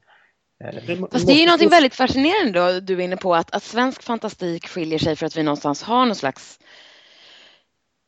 eh, 0.63 1.07
Fast 1.11 1.27
det 1.27 1.33
är 1.33 1.39
ju 1.39 1.45
någonting 1.45 1.69
väldigt 1.69 1.95
fascinerande 1.95 2.59
då, 2.59 2.79
du 2.79 2.93
är 2.93 2.99
inne 2.99 3.17
på 3.17 3.35
att, 3.35 3.55
att 3.55 3.63
svensk 3.63 4.03
fantastik 4.03 4.67
skiljer 4.67 4.99
sig 4.99 5.15
för 5.15 5.25
att 5.25 5.37
vi 5.37 5.43
någonstans 5.43 5.83
har 5.83 6.05
någon 6.05 6.15
slags 6.15 6.59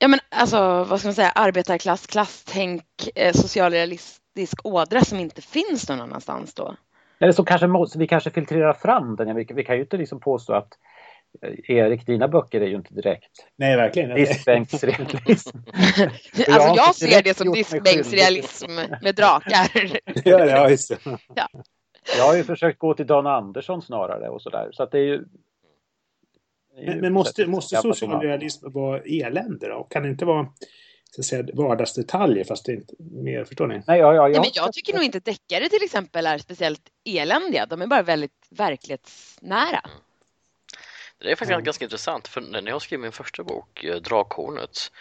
Ja 0.02 0.08
men 0.08 0.20
alltså 0.30 0.84
vad 0.84 1.00
ska 1.00 1.08
man 1.08 1.16
säga 1.16 1.30
arbetarklass, 1.30 2.08
klasstänk, 2.08 3.10
eh, 3.16 3.34
socialrealistisk 3.34 4.66
ådra 4.66 5.02
som 5.02 5.20
inte 5.20 5.42
finns 5.42 5.90
någon 5.90 6.02
annanstans 6.02 6.54
då. 6.54 6.76
Eller 7.20 7.32
så 7.32 7.44
kanske 7.44 7.68
måste, 7.68 8.00
vi 8.00 8.08
kanske 8.08 8.30
filtrerar 8.30 8.74
fram 8.74 9.16
den. 9.16 9.36
Vi, 9.36 9.48
vi 9.54 9.64
kan 9.64 9.76
ju 9.76 9.82
inte 9.82 9.98
liksom 9.98 10.20
påstå 10.20 10.54
att 10.54 10.78
eh, 11.42 11.76
Erik, 11.76 12.06
dina 12.06 12.28
böcker 12.28 12.62
är 12.62 12.68
ju 12.68 12.76
inte 12.76 12.94
direkt 12.94 13.32
Nej, 13.56 13.76
verkligen. 13.76 14.16
diskbänksrealism. 14.16 15.58
Alltså 16.48 16.74
jag 16.76 16.96
ser 16.96 17.24
det 17.24 17.38
som 17.38 17.52
diskbänksrealism 17.52 18.72
med 19.02 19.16
drakar. 19.16 20.00
Ja, 20.30 20.46
ja, 20.46 20.70
just 20.70 20.90
det. 20.90 21.18
Jag 22.18 22.24
har 22.24 22.36
ju 22.36 22.44
försökt 22.44 22.80
gå 22.80 22.94
till 22.94 23.08
Dan 23.08 23.28
Andersson 23.28 23.82
snarare 23.82 24.30
och 24.30 24.42
sådär. 24.42 24.70
Så 24.72 24.84
att 24.84 24.92
det 24.92 25.00
är 25.00 25.04
ju... 25.04 25.26
Men, 26.86 27.00
men 27.00 27.14
måste, 27.14 27.48
måste 27.48 27.76
gammalt 27.76 27.98
socialrealism 27.98 28.72
vara 28.72 29.02
elände 29.02 29.68
då? 29.68 29.84
Kan 29.84 30.04
det 30.04 30.10
inte 30.10 30.26
vara 30.26 30.48
så 31.12 31.22
att 31.22 31.26
säga, 31.26 31.44
vardagsdetaljer 31.54 32.44
fast 32.44 32.66
det 32.66 32.72
är 32.72 32.76
inte 32.76 32.94
mer, 33.00 33.46
förstår 33.46 33.68
ni? 33.68 33.82
Nej, 33.88 34.00
ja, 34.00 34.14
ja, 34.16 34.22
Nej, 34.24 34.32
jag, 34.36 34.42
men 34.42 34.52
jag 34.54 34.74
tycker 34.74 34.94
nog 34.94 35.04
inte 35.04 35.20
deckare 35.20 35.70
till 35.70 35.84
exempel 35.84 36.26
är 36.26 36.38
speciellt 36.38 36.82
eländiga. 37.06 37.66
De 37.66 37.82
är 37.82 37.88
bara 37.88 38.02
väldigt 38.02 38.48
verklighetsnära. 38.50 39.82
Det 41.18 41.32
är 41.32 41.36
faktiskt 41.36 41.52
Mm. 41.52 41.64
ganska 41.64 41.86
intressant 41.86 42.28
för 42.28 42.42
när 42.42 42.68
jag 42.72 42.82
skrev 42.82 43.00
min 43.00 43.12
första 43.12 43.44
bok, 43.44 43.84
eh, 43.84 43.96
Drakhornet, 43.96 44.92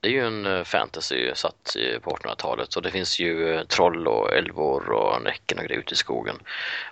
det 0.00 0.08
är 0.08 0.12
ju 0.12 0.26
en 0.26 0.46
eh, 0.46 0.64
fantasy 0.64 1.30
satt 1.34 1.76
i- 1.76 2.00
på 2.00 2.10
1800-talet 2.10 2.76
och 2.76 2.82
det 2.82 2.90
finns 2.90 3.20
ju 3.20 3.54
eh, 3.54 3.64
troll 3.66 4.08
och 4.08 4.32
älvor 4.34 4.90
och 4.90 5.22
näcken 5.22 5.58
och 5.58 5.64
grejer 5.64 5.80
ute 5.80 5.92
i 5.94 5.96
skogen. 5.96 6.36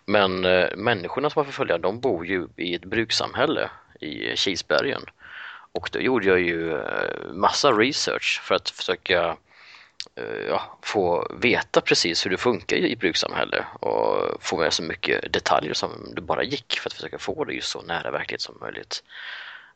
Men 0.04 0.40
människorna 0.76 1.30
som 1.30 1.40
var 1.40 1.44
förföljda, 1.44 1.78
de 1.78 2.00
bor 2.00 2.26
ju 2.26 2.48
i 2.56 2.74
ett 2.74 2.84
brukssamhälle 2.84 3.70
i 4.00 4.36
Kilsbergen. 4.36 5.02
Och 5.74 5.88
då 5.92 6.00
gjorde 6.00 6.26
jag 6.26 6.40
ju 6.40 6.72
eh, 6.72 7.32
massa 7.32 7.72
research 7.72 8.40
för 8.44 8.54
att 8.54 8.70
försöka 8.70 9.36
eh, 10.16 10.46
ja, 10.48 10.78
få 10.82 11.32
veta 11.40 11.80
precis 11.80 12.26
hur 12.26 12.30
det 12.30 12.36
funkar 12.36 12.76
i 12.76 12.92
ett 12.92 12.98
brukssamhälle 12.98 13.64
och 13.80 14.42
få 14.44 14.56
med 14.56 14.72
så 14.72 14.82
mycket 14.82 15.32
detaljer 15.32 15.74
som 15.74 16.12
det 16.14 16.20
bara 16.20 16.42
gick 16.42 16.78
för 16.78 16.90
att 16.90 16.92
försöka 16.92 17.18
få 17.18 17.44
det 17.44 17.54
ju 17.54 17.60
så 17.60 17.82
nära 17.82 18.10
verklighet 18.10 18.40
som 18.40 18.58
möjligt. 18.60 19.02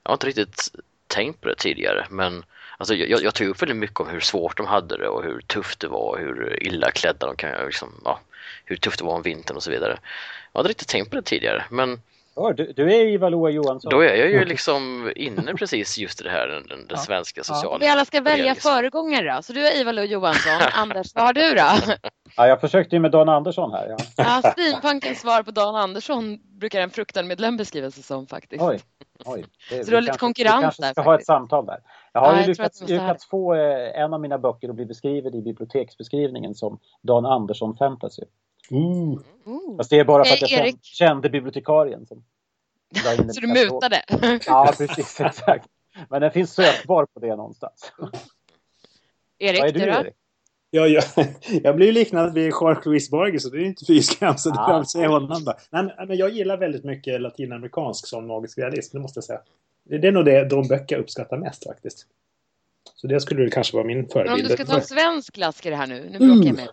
Jag 0.03 0.11
har 0.11 0.15
inte 0.15 0.27
riktigt 0.27 0.69
tänkt 1.07 1.41
på 1.41 1.49
det 1.49 1.55
tidigare 1.55 2.07
men 2.11 2.45
alltså, 2.77 2.95
jag, 2.95 3.23
jag 3.23 3.35
tog 3.35 3.49
upp 3.49 3.63
väldigt 3.63 3.77
mycket 3.77 4.01
om 4.01 4.09
hur 4.09 4.21
svårt 4.21 4.57
de 4.57 4.67
hade 4.67 4.97
det 4.97 5.09
och 5.09 5.25
hur 5.25 5.41
tufft 5.41 5.81
det 5.81 5.89
var 5.89 6.11
och 6.11 6.19
hur 6.19 6.63
illa 6.63 6.91
klädda 6.91 7.27
de 7.27 7.37
kan 7.37 7.67
liksom, 7.67 8.01
ja, 8.05 8.21
hur 8.65 8.77
tufft 8.77 8.99
det 8.99 9.05
var 9.05 9.15
om 9.15 9.23
vintern 9.23 9.57
och 9.57 9.63
så 9.63 9.71
vidare. 9.71 9.99
Jag 10.53 10.59
hade 10.59 10.69
inte 10.69 10.69
riktigt 10.69 10.89
tänkt 10.89 11.11
på 11.11 11.17
det 11.17 11.23
tidigare 11.23 11.65
men 11.71 12.01
Hör, 12.43 12.53
du, 12.53 12.73
du 12.73 12.95
är 12.95 13.07
Ivar 13.07 13.31
Loa 13.31 13.51
Johansson. 13.51 13.91
då 13.91 14.01
är 14.01 14.15
jag 14.15 14.31
ju 14.31 14.45
liksom 14.45 15.13
inne 15.17 15.55
precis 15.55 15.99
just 15.99 16.21
i 16.21 16.25
det 16.25 16.31
här, 16.31 16.49
den, 16.49 16.67
den, 16.67 16.87
den 16.87 16.99
svenska 16.99 17.45
sociala 17.45 17.75
Om 17.75 17.81
vi 17.81 17.89
alla 17.89 18.05
ska 18.05 18.21
välja 18.21 18.55
föregångare 18.55 19.35
då. 19.37 19.43
Så 19.43 19.53
du 19.53 19.67
är 19.67 19.81
Ivar 19.81 19.93
Lo 19.93 20.03
Johansson. 20.03 20.53
Anders, 20.73 21.15
vad 21.15 21.25
har 21.25 21.33
du 21.33 21.55
då? 21.55 21.95
Ja, 22.37 22.47
jag 22.47 22.61
försökte 22.61 22.97
ju 22.97 23.01
med 23.01 23.11
Dan 23.11 23.29
Andersson 23.29 23.73
här. 23.73 23.89
Ja. 23.89 23.97
Ja, 24.43 24.53
Steampunkens 24.53 25.21
svar 25.21 25.43
på 25.43 25.51
Dan 25.51 25.77
Andersson 25.77 26.39
brukar 26.59 26.81
en 26.81 26.91
fruktad-medlem 26.91 27.57
beskriva 27.57 27.91
sig 27.91 28.03
som 28.03 28.27
faktiskt. 28.27 28.63
Oj, 28.63 28.81
oj. 29.25 29.45
Det, 29.71 29.85
Så 29.85 29.91
du 29.91 29.97
har 29.97 30.01
lite 30.01 30.11
kanske- 30.11 30.21
konkurrens 30.27 30.57
Vi 30.59 30.63
kanske 30.63 30.83
där 30.83 30.93
ska 30.93 31.03
ha 31.03 31.13
ett 31.13 31.17
faktiskt. 31.17 31.27
samtal 31.27 31.67
där. 31.67 31.79
Jag 32.13 32.21
har 32.21 32.27
Ja, 32.29 32.35
ju 32.35 32.41
jag 32.41 32.49
lyckats, 32.49 32.81
lyckats 32.89 33.29
få 33.29 33.55
eh, 33.55 34.01
en 34.01 34.15
av 34.15 34.21
mina 34.21 34.39
böcker 34.39 34.69
att 34.69 34.75
bli 34.75 34.87
beskriven 34.87 35.35
i 35.35 35.43
biblioteksbeskrivningen 35.43 36.55
som 36.55 36.79
Dan 37.03 37.27
Andersson 37.27 37.77
Fantasy. 37.77 38.23
Ooh. 38.71 39.19
Fast 39.77 39.91
det 39.91 39.99
är 39.99 40.05
bara 40.05 40.25
för 40.25 40.35
att 40.35 40.41
jag 40.41 40.47
Okej, 40.49 40.59
Erik. 40.69 40.85
kände, 40.85 41.31
bibliotekarien 41.31 42.07
som 42.07 42.25
Så 42.95 43.25
det 43.25 43.41
du 43.41 43.47
mutade? 43.47 44.03
Ja, 44.47 44.75
precis. 44.79 45.21
Exakt. 45.21 45.69
Men 46.11 46.21
den 46.21 46.31
finns 46.33 46.55
sökbar 46.55 47.07
på 47.15 47.21
det 47.21 47.37
någonstans. 47.37 47.93
Vad 47.99 48.11
är 49.39 49.55
Erik, 49.65 49.75
du, 49.75 49.81
du 49.81 49.87
då? 49.87 49.93
Erik? 49.93 50.15
Ja, 50.71 50.87
jag, 50.87 51.05
jag 51.63 51.77
blir 51.77 51.87
ju 51.87 51.93
liknad 51.93 52.35
vid 52.35 52.53
Jean-Louis 52.53 53.11
Borges 53.11 53.43
så 53.43 53.49
det 53.49 53.59
är 53.59 53.65
inte 53.65 53.85
fy 53.87 54.03
skam 54.03 54.39
så 54.39 54.51
det 54.51 54.61
Ah. 54.61 54.71
jag 54.77 54.89
säga 54.91 55.09
honom 55.09 55.45
då. 55.45 55.55
Nej, 55.71 55.83
men- 55.97 56.09
men 56.09 56.17
jag 56.17 56.31
gillar 56.31 56.57
väldigt 56.57 56.85
mycket 56.85 57.21
latinamerikansk 57.21 58.07
som 58.07 58.27
magisk 58.27 58.59
realism, 58.59 58.97
det 58.97 59.01
måste 59.03 59.17
jag 59.19 59.25
säga. 59.25 59.41
Det 59.85 59.99
det 59.99 60.09
är 60.09 60.13
nog 60.13 60.25
det, 60.25 60.45
de 60.45 60.69
böcker 60.69 60.97
jag 60.97 61.03
uppskattar 61.03 61.37
mest 61.37 61.65
faktiskt. 61.65 62.07
Så 62.95 63.07
det 63.07 63.21
skulle 63.21 63.41
väl 63.43 63.51
kanske 63.53 63.77
vara 63.77 63.87
min 63.87 63.97
Men 63.97 64.05
om 64.05 64.11
förebild. 64.11 64.49
du 64.49 64.55
ska 64.55 64.65
ta 64.65 64.77
en 64.77 64.83
svensk 64.83 65.35
klassiker 65.35 65.73
här 65.73 65.87
nu. 65.87 66.09
Nu 66.13 66.19
bråkar 66.19 66.47
jag 66.49 66.57
med. 66.57 66.69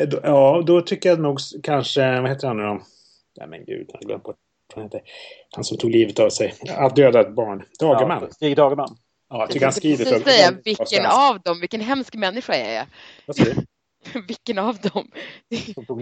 Eh, 0.00 0.08
Ja, 0.22 0.62
då 0.66 0.80
tycker 0.80 1.08
jag 1.08 1.20
nog 1.20 1.38
kanske, 1.62 2.20
vad 2.20 2.30
heter 2.30 2.46
han 2.48 2.56
nu 2.56 2.62
då? 2.62 2.82
Nej 3.38 3.48
men 3.48 3.64
gud, 3.64 3.90
jag 3.92 4.00
glömt 4.02 4.22
bort 4.22 4.36
han 4.74 4.84
heter. 4.84 5.00
Han 5.54 5.64
som 5.64 5.78
tog 5.78 5.90
livet 5.90 6.18
av 6.18 6.30
sig. 6.30 6.54
Att 6.70 6.96
döda 6.96 7.20
ett 7.20 7.34
barn. 7.34 7.64
Dagerman. 7.80 8.22
Ja, 8.22 8.30
Stig 8.30 8.56
Dagerman. 8.56 8.96
Ja, 9.28 9.40
jag 9.40 9.50
tycker 9.50 9.66
han 9.66 9.72
skriver 9.72 10.04
för 10.04 10.30
säga 10.30 10.52
vilken 10.64 11.06
av 11.06 11.40
dem, 11.40 11.60
vilken 11.60 11.80
hemsk 11.80 12.14
människa 12.14 12.56
jag 12.56 12.66
är. 12.68 12.86
Vad 13.26 13.36
sa 13.36 13.44
du? 13.44 13.54
vilken 14.26 14.58
av 14.58 14.76
dem? 14.76 15.10
Det 15.48 15.56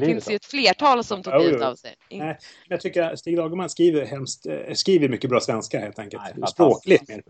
finns 0.07 0.31
ju 0.31 0.37
ett 0.37 0.45
flertal 0.45 1.05
som 1.05 1.23
tog 1.23 1.43
livet 1.43 1.63
av 1.63 1.75
sig. 1.75 1.95
Nej, 2.11 2.39
jag 2.69 2.81
tycker 2.81 3.03
att 3.03 3.19
Stig 3.19 3.37
Dagerman 3.37 3.71
skriver, 3.71 4.07
hemskt, 4.07 4.47
eh, 4.47 4.73
skriver 4.73 5.09
mycket 5.09 5.31
bra 5.31 5.41
svenska 5.41 5.81
helt 5.81 5.99
enkelt. 5.99 6.23
Nej, 6.37 6.49
Språkligt 6.49 7.09
mer. 7.09 7.23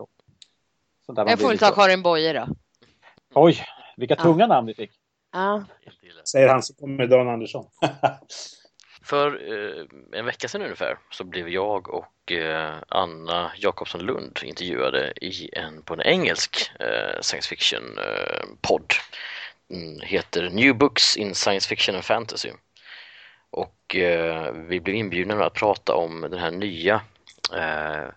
Jag 1.07 1.41
får 1.41 1.49
väl 1.49 1.59
ta 1.59 1.71
Karin 1.71 2.03
Boye 2.03 2.33
då. 2.33 2.49
Oj, 3.35 3.65
vilka 3.97 4.15
Ja. 4.19 4.23
tunga 4.23 4.47
namn 4.47 4.67
vi 4.67 4.75
fick. 4.75 4.91
Ja. 5.33 5.65
Säger 6.25 6.49
han 6.49 6.63
som 6.63 6.77
kommer 6.77 6.97
med 6.97 7.09
Dan 7.09 7.29
Andersson. 7.29 7.67
För 9.03 9.53
eh, 9.53 9.85
en 10.19 10.25
vecka 10.27 10.49
sedan 10.49 10.63
ungefär 10.63 10.99
så 11.11 11.25
blev 11.25 11.49
jag 11.49 11.89
och 11.89 12.33
eh, 12.33 12.75
Anna 12.89 13.53
Jakobsson 13.57 14.01
Lund 14.01 14.39
intervjuade 14.43 15.13
i 15.21 15.51
en, 15.53 15.83
på 15.83 15.95
en 15.95 16.01
engelsk 16.01 16.71
eh, 16.81 17.21
science 17.21 17.49
fiction 17.49 17.99
eh, 17.99 18.45
podd. 18.61 18.93
Mm, 19.71 20.01
heter 20.01 20.51
New 20.51 20.75
Books 20.75 21.17
in 21.17 21.35
Science 21.35 21.69
Fiction 21.69 21.95
and 21.95 22.05
Fantasy. 22.05 22.51
och 23.51 23.97
eh, 23.97 24.53
vi 24.53 24.81
blev 24.81 24.97
inbjudna 24.97 25.45
att 25.45 25.55
prata 25.55 25.95
om 25.95 26.21
den 26.21 26.39
här 26.39 26.51
nya 26.51 27.01
eh, 27.55 28.09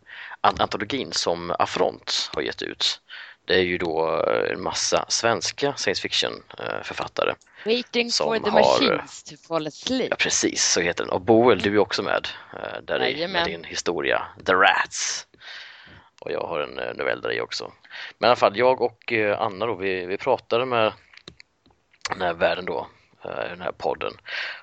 antologin 0.41 1.12
som 1.12 1.55
Affront 1.60 2.29
har 2.34 2.41
gett 2.41 2.62
ut. 2.62 3.01
Det 3.46 3.54
är 3.54 3.62
ju 3.62 3.78
då 3.78 4.24
en 4.52 4.64
massa 4.64 5.06
svenska 5.08 5.74
science 5.74 6.02
fiction 6.02 6.44
författare. 6.84 7.34
Waiting 7.66 8.10
for 8.12 8.40
the 8.40 8.50
har, 8.50 8.60
machines 8.60 9.24
to 9.24 9.36
fall 9.48 9.68
asleep. 9.68 10.08
Ja, 10.10 10.16
precis, 10.16 10.64
så 10.64 10.82
heter 10.82 11.04
den. 11.04 11.14
Och 11.14 11.22
Boel, 11.22 11.60
du 11.60 11.76
är 11.76 11.78
också 11.78 12.04
med 12.04 12.28
där 12.84 13.08
i, 13.08 13.28
med 13.28 13.46
din 13.46 13.64
historia 13.64 14.22
The 14.46 14.54
Rats. 14.54 15.28
Och 16.22 16.32
jag 16.32 16.42
har 16.42 16.60
en 16.60 16.98
novell 16.98 17.22
där 17.22 17.32
i 17.32 17.42
också. 17.42 17.72
Men 18.18 18.28
i 18.28 18.30
alla 18.30 18.36
fall, 18.36 18.58
jag 18.58 18.82
och 18.82 19.14
Anna 19.38 19.66
då, 19.66 19.76
vi, 19.76 20.06
vi 20.06 20.18
pratade 20.18 20.66
med 20.66 20.94
den 22.10 22.22
här 22.22 22.34
världen 22.34 22.66
då 22.66 22.88
Eh, 23.26 23.50
den 23.50 23.62
här 23.62 23.72
podden. 23.72 24.14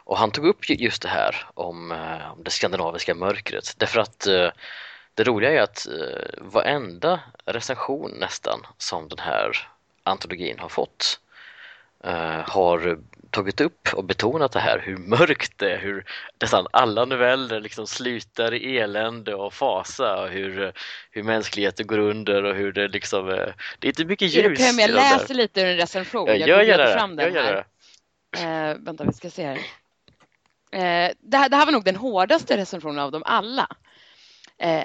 Och 0.05 0.19
han 0.19 0.31
tog 0.31 0.47
upp 0.47 0.71
just 0.71 1.03
det 1.03 1.09
här 1.09 1.47
om, 1.55 1.93
eh, 1.93 2.33
om 2.33 2.45
det 2.45 2.51
skandinaviska 2.51 3.15
mörkret 3.15 3.75
därför 3.77 4.01
att 4.01 4.27
eh, 4.27 4.49
det 5.21 5.31
roliga 5.31 5.53
är 5.53 5.61
att 5.61 5.87
varenda 6.39 7.21
recension 7.45 8.11
nästan 8.11 8.67
som 8.79 9.09
den 9.09 9.19
här 9.19 9.69
antologin 10.03 10.59
har 10.59 10.69
fått 10.69 11.21
har 12.45 12.99
tagit 13.31 13.61
upp 13.61 13.89
och 13.95 14.05
betonat 14.05 14.53
det 14.53 14.61
här 14.61 14.79
hur 14.79 14.97
mörkt 14.97 15.53
det 15.59 15.73
är, 15.73 15.79
hur 15.79 16.05
nästan 16.41 16.67
alla 16.71 17.05
noveller 17.05 17.61
liksom 17.61 17.87
slutar 17.87 18.55
i 18.55 18.79
elände 18.79 19.35
och 19.35 19.55
fasa 19.55 20.23
och 20.23 20.29
hur, 20.29 20.73
hur 21.11 21.23
mänskligheten 21.23 21.87
går 21.87 21.99
under 21.99 22.45
och 22.45 22.55
hur 22.55 22.73
det 22.73 22.89
liksom 22.89 23.27
det 23.27 23.87
är 23.87 23.89
inte 23.89 24.05
mycket 24.05 24.35
ljus. 24.35 24.79
Jag 24.79 24.91
läser 24.91 25.35
lite 25.35 25.61
ur 25.61 25.67
en 25.67 25.77
recension. 25.77 26.27
Jag, 26.27 26.49
jag 26.49 26.65
gör 26.65 26.79
det. 26.79 26.93
Fram 26.93 27.17
den 27.17 27.35
jag 27.35 27.45
gör 27.45 27.53
det. 27.53 27.65
Eh, 28.43 28.77
vänta, 28.79 29.05
vi 29.05 29.13
ska 29.13 29.31
se 29.31 29.47
här. 29.47 29.59
Eh, 30.73 31.13
det, 31.21 31.37
här, 31.37 31.49
det 31.49 31.57
här 31.57 31.65
var 31.65 31.73
nog 31.73 31.85
den 31.85 31.97
hårdaste 31.97 32.57
recensionen 32.57 32.99
av 32.99 33.13
dem 33.13 33.23
alla. 33.27 33.69
Uh, 34.61 34.85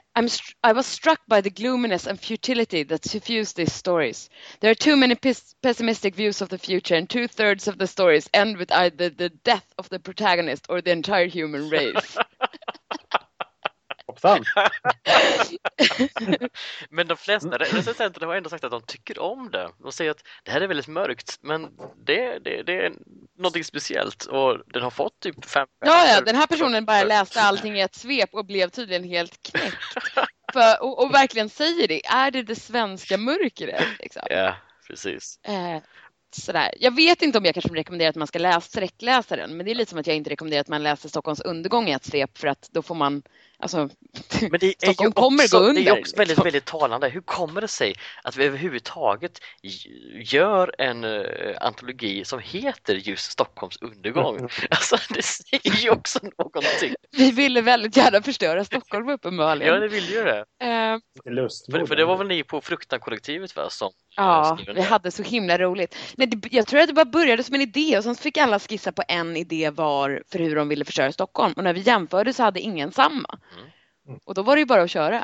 I 0.63 0.71
was 0.71 0.85
struck 0.85 1.19
by 1.27 1.41
the 1.41 1.49
gloominess 1.49 2.07
and 2.07 2.17
futility 2.17 2.83
that 2.83 3.03
suffuse 3.03 3.51
these 3.51 3.73
stories. 3.73 4.29
There 4.61 4.71
are 4.71 4.75
too 4.75 4.95
many 4.95 5.15
pessimistic 5.15 6.15
views 6.15 6.41
of 6.41 6.47
the 6.47 6.57
future, 6.57 6.95
and 6.95 7.09
two 7.09 7.27
thirds 7.27 7.67
of 7.67 7.77
the 7.77 7.87
stories 7.87 8.29
end 8.33 8.55
with 8.57 8.71
either 8.71 9.09
the 9.09 9.29
death 9.29 9.73
of 9.77 9.89
the 9.89 9.99
protagonist 9.99 10.67
or 10.69 10.81
the 10.81 10.91
entire 10.91 11.27
human 11.27 11.69
race. 11.69 12.17
Hoppsan! 14.15 14.43
men 16.89 17.07
de 17.07 17.17
flesta 17.17 17.57
recensenter 17.57 18.25
har 18.25 18.35
ändå 18.35 18.49
sagt 18.49 18.63
att 18.63 18.71
de 18.71 18.81
tycker 18.81 19.19
om 19.19 19.51
det. 19.51 19.69
De 19.83 19.91
säger 19.91 20.11
att 20.11 20.23
det 20.43 20.51
här 20.51 20.61
är 20.61 20.67
väldigt 20.67 20.87
mörkt 20.87 21.39
men 21.41 21.69
det, 22.05 22.39
det, 22.39 22.63
det 22.63 22.85
är 22.85 22.93
någonting 23.37 23.63
speciellt 23.63 24.25
och 24.25 24.59
den 24.67 24.83
har 24.83 24.89
fått 24.89 25.19
typ 25.19 25.45
fem 25.45 25.67
Ja, 25.85 26.07
ja, 26.07 26.21
den 26.21 26.35
här 26.35 26.47
personen 26.47 26.85
bara 26.85 27.03
läste 27.03 27.41
allting 27.41 27.77
i 27.77 27.81
ett 27.81 27.95
svep 27.95 28.29
och 28.33 28.45
blev 28.45 28.69
tydligen 28.69 29.03
helt 29.03 29.43
knäckt. 29.43 29.75
För, 30.53 30.83
och, 30.83 31.03
och, 31.03 31.13
verkligen 31.13 31.49
säger 31.49 31.87
det, 31.87 32.05
är 32.05 32.31
det 32.31 32.43
det 32.43 32.55
svenska 32.55 33.17
mörkret? 33.17 33.85
Liksom? 33.99 34.21
Ja, 34.29 34.55
precis. 34.87 35.39
Eh, 35.43 35.81
sådär. 36.41 36.73
Jag 36.79 36.95
vet 36.95 37.21
inte 37.21 37.37
om 37.37 37.45
jag 37.45 37.53
kanske 37.53 37.73
rekommenderar 37.73 38.09
att 38.09 38.15
man 38.15 38.27
ska 38.27 38.39
läsa, 38.39 38.61
sträckläsa 38.61 39.35
den, 39.35 39.57
men 39.57 39.65
det 39.65 39.71
är 39.71 39.75
lite 39.75 39.89
som 39.89 39.99
att 39.99 40.07
jag 40.07 40.15
inte 40.15 40.29
rekommenderar 40.29 40.61
att 40.61 40.67
man 40.67 40.83
läser 40.83 41.09
Stockholms 41.09 41.41
undergång 41.41 41.87
i 41.87 41.91
ett 41.91 42.05
svep 42.05 42.37
för 42.37 42.47
att 42.47 42.69
då 42.71 42.81
får 42.81 42.95
man 42.95 43.23
Alltså, 43.59 43.77
men 44.41 44.59
det 44.59 44.83
är 44.83 45.03
ju 45.03 45.11
kommer 45.11 45.43
också, 45.43 45.59
gå 45.59 45.65
under. 45.65 45.81
Det 45.81 45.89
är 45.89 45.99
också 45.99 46.15
väldigt, 46.15 46.45
väldigt 46.45 46.65
talande. 46.65 47.09
Hur 47.09 47.21
kommer 47.21 47.61
det 47.61 47.67
sig 47.67 47.95
att 48.23 48.37
vi 48.37 48.45
överhuvudtaget 48.45 49.39
gör 50.13 50.75
en 50.77 51.03
uh, 51.03 51.55
antologi 51.61 52.25
som 52.25 52.39
heter 52.39 52.95
just 52.95 53.31
Stockholms 53.31 53.77
undergång? 53.81 54.37
Mm. 54.37 54.49
Alltså, 54.69 54.97
det 55.09 55.21
säger 55.21 55.83
ju 55.83 55.89
också 55.89 56.19
någonting. 56.37 56.95
Vi 57.17 57.31
ville 57.31 57.61
väldigt 57.61 57.97
gärna 57.97 58.21
förstöra 58.21 58.65
Stockholm 58.65 59.09
uppenbarligen. 59.09 59.73
Ja, 59.73 59.79
det 59.79 59.87
vill 59.87 60.09
ju 60.09 60.23
det. 60.23 60.39
Uh, 60.39 60.99
för, 61.71 61.85
för 61.85 61.95
det 61.95 62.05
var 62.05 62.17
väl 62.17 62.27
ni 62.27 62.43
på 62.43 62.61
Fruktan-kollektivet 62.61 63.55
va? 63.55 63.69
Som, 63.69 63.91
ja, 64.15 64.59
vi 64.75 64.81
hade 64.81 65.11
så 65.11 65.23
himla 65.23 65.57
roligt. 65.57 65.95
Nej, 66.15 66.27
det, 66.27 66.47
jag 66.51 66.67
tror 66.67 66.79
att 66.79 66.87
det 66.87 66.93
bara 66.93 67.05
började 67.05 67.43
som 67.43 67.55
en 67.55 67.61
idé 67.61 67.97
och 67.97 68.03
sen 68.03 68.15
fick 68.15 68.37
alla 68.37 68.59
skissa 68.59 68.91
på 68.91 69.03
en 69.07 69.37
idé 69.37 69.69
var 69.69 70.23
för 70.31 70.39
hur 70.39 70.55
de 70.55 70.69
ville 70.69 70.85
förstöra 70.85 71.11
Stockholm. 71.11 71.53
Och 71.57 71.63
när 71.63 71.73
vi 71.73 71.79
jämförde 71.79 72.33
så 72.33 72.43
hade 72.43 72.59
ingen 72.59 72.91
samma. 72.91 73.39
Mm. 74.07 74.19
Och 74.25 74.33
då 74.33 74.43
var 74.43 74.55
det 74.55 74.59
ju 74.59 74.65
bara 74.65 74.81
att 74.81 74.89
köra. 74.89 75.23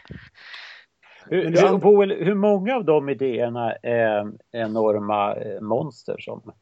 Hur, 1.25 1.43
hur, 1.43 2.25
hur 2.25 2.35
många 2.35 2.75
av 2.75 2.85
de 2.85 3.09
idéerna 3.09 3.73
är 3.73 4.31
enorma 4.51 5.35
eh, 5.35 5.61
monster 5.61 6.15
som 6.19 6.53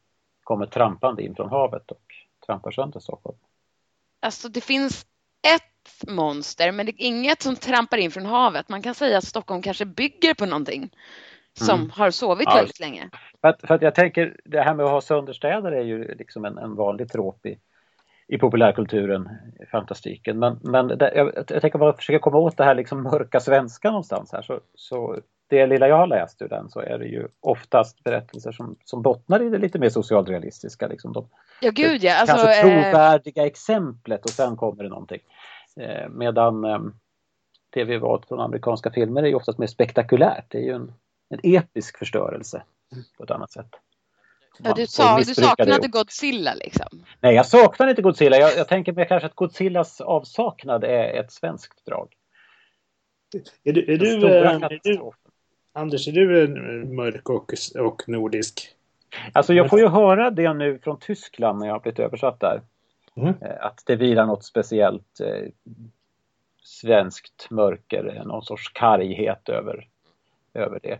kommer 0.44 0.66
trampande 0.66 1.22
in 1.22 1.34
från 1.34 1.48
havet 1.48 1.90
och 1.90 2.02
trampar 2.46 2.70
sönder 2.70 3.00
Stockholm? 3.00 3.38
Alltså 4.20 4.48
det 4.48 4.60
finns 4.60 5.06
ett 5.54 6.10
monster 6.10 6.72
men 6.72 6.86
det 6.86 6.92
är 6.92 7.06
inget 7.06 7.42
som 7.42 7.56
trampar 7.56 7.96
in 7.96 8.10
från 8.10 8.26
havet. 8.26 8.68
Man 8.68 8.82
kan 8.82 8.94
säga 8.94 9.18
att 9.18 9.24
Stockholm 9.24 9.62
kanske 9.62 9.86
bygger 9.86 10.34
på 10.34 10.46
någonting 10.46 10.90
som 11.52 11.78
mm. 11.78 11.90
har 11.90 12.10
sovit 12.10 12.48
ja. 12.50 12.54
väldigt 12.54 12.80
länge. 12.80 13.10
För 13.40 13.48
att, 13.48 13.60
för 13.60 13.74
att 13.74 13.82
jag 13.82 13.94
tänker, 13.94 14.40
det 14.44 14.60
här 14.60 14.74
med 14.74 14.86
att 14.86 14.92
ha 14.92 15.00
sönderstäder 15.00 15.72
är 15.72 15.82
ju 15.82 16.14
liksom 16.14 16.44
en, 16.44 16.58
en 16.58 16.74
vanlig 16.74 17.12
trop 17.12 17.46
i, 17.46 17.58
i 18.32 18.38
populärkulturen, 18.38 19.28
fantastiken. 19.70 20.38
Men, 20.38 20.58
men 20.62 20.88
det, 20.88 21.12
jag, 21.14 21.32
jag 21.48 21.60
tänker 21.60 21.78
bara 21.78 21.92
försöka 21.92 22.18
komma 22.18 22.38
åt 22.38 22.56
det 22.56 22.64
här 22.64 22.74
liksom 22.74 23.02
mörka 23.02 23.40
svenska 23.40 23.90
någonstans 23.90 24.32
här. 24.32 24.42
Så, 24.42 24.60
så 24.74 25.20
det 25.46 25.66
lilla 25.66 25.88
jag 25.88 25.96
har 25.96 26.06
läst 26.06 26.42
ur 26.42 26.48
den 26.48 26.70
så 26.70 26.80
är 26.80 26.98
det 26.98 27.06
ju 27.06 27.28
oftast 27.40 28.04
berättelser 28.04 28.52
som, 28.52 28.76
som 28.84 29.02
bottnar 29.02 29.42
i 29.42 29.48
det 29.48 29.58
lite 29.58 29.78
mer 29.78 29.88
socialrealistiska. 29.88 30.86
Liksom 30.88 31.12
de, 31.12 31.28
ja, 31.60 31.70
gud 31.70 32.04
ja. 32.04 32.20
Alltså, 32.20 32.36
kanske 32.36 32.60
eh, 32.60 32.82
trovärdiga 32.82 33.46
exemplet 33.46 34.24
och 34.24 34.30
sen 34.30 34.56
kommer 34.56 34.82
det 34.82 34.88
någonting. 34.88 35.20
Eh, 35.76 36.08
medan 36.08 36.64
eh, 36.64 36.80
det 37.70 37.84
vi 37.84 37.98
valt 37.98 38.28
från 38.28 38.40
amerikanska 38.40 38.90
filmer 38.90 39.22
är 39.22 39.26
ju 39.26 39.34
oftast 39.34 39.58
mer 39.58 39.66
spektakulärt. 39.66 40.44
Det 40.48 40.58
är 40.58 40.62
ju 40.62 40.72
en, 40.72 40.92
en 41.28 41.40
episk 41.42 41.98
förstörelse 41.98 42.62
på 43.16 43.24
ett 43.24 43.30
annat 43.30 43.52
sätt. 43.52 43.70
Ja, 44.64 44.72
du, 44.74 44.86
sa, 44.86 45.18
du 45.18 45.34
saknade 45.34 45.88
Godzilla 45.88 46.54
liksom? 46.54 47.04
Nej, 47.20 47.34
jag 47.34 47.46
saknar 47.46 47.88
inte 47.88 48.02
Godzilla. 48.02 48.36
Jag, 48.36 48.56
jag 48.56 48.68
tänker 48.68 48.92
mig 48.92 49.08
kanske 49.08 49.26
att 49.26 49.34
Godzillas 49.34 50.00
avsaknad 50.00 50.84
är 50.84 51.20
ett 51.20 51.32
svenskt 51.32 51.86
drag. 51.86 52.08
Är 53.64 53.72
du, 53.72 53.92
är 53.92 53.98
du, 53.98 54.14
är 54.14 54.82
du 54.82 55.12
Anders, 55.72 56.08
är 56.08 56.12
du 56.12 56.48
mörk 56.86 57.28
och, 57.28 57.52
och 57.78 58.02
nordisk? 58.06 58.76
Alltså 59.32 59.54
jag 59.54 59.70
får 59.70 59.78
ju 59.78 59.88
höra 59.88 60.30
det 60.30 60.54
nu 60.54 60.78
från 60.78 60.98
Tyskland 60.98 61.58
när 61.58 61.66
jag 61.66 61.74
har 61.74 61.80
blivit 61.80 61.98
översatt 61.98 62.40
där. 62.40 62.60
Mm. 63.16 63.34
Eh, 63.40 63.66
att 63.66 63.82
det 63.86 63.96
vilar 63.96 64.26
något 64.26 64.44
speciellt 64.44 65.20
eh, 65.20 65.48
svenskt 66.62 67.46
mörker, 67.50 68.22
någon 68.26 68.42
sorts 68.42 68.72
karghet 68.72 69.48
över, 69.48 69.88
över 70.54 70.80
det 70.82 70.98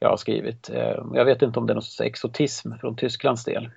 jag 0.00 0.08
har 0.08 0.16
skrivit. 0.16 0.70
Eh, 0.70 1.04
jag 1.14 1.24
vet 1.24 1.42
inte 1.42 1.58
om 1.58 1.66
det 1.66 1.72
är 1.72 1.74
någon 1.74 2.06
exotism 2.06 2.72
från 2.80 2.96
Tysklands 2.96 3.44
del 3.44 3.70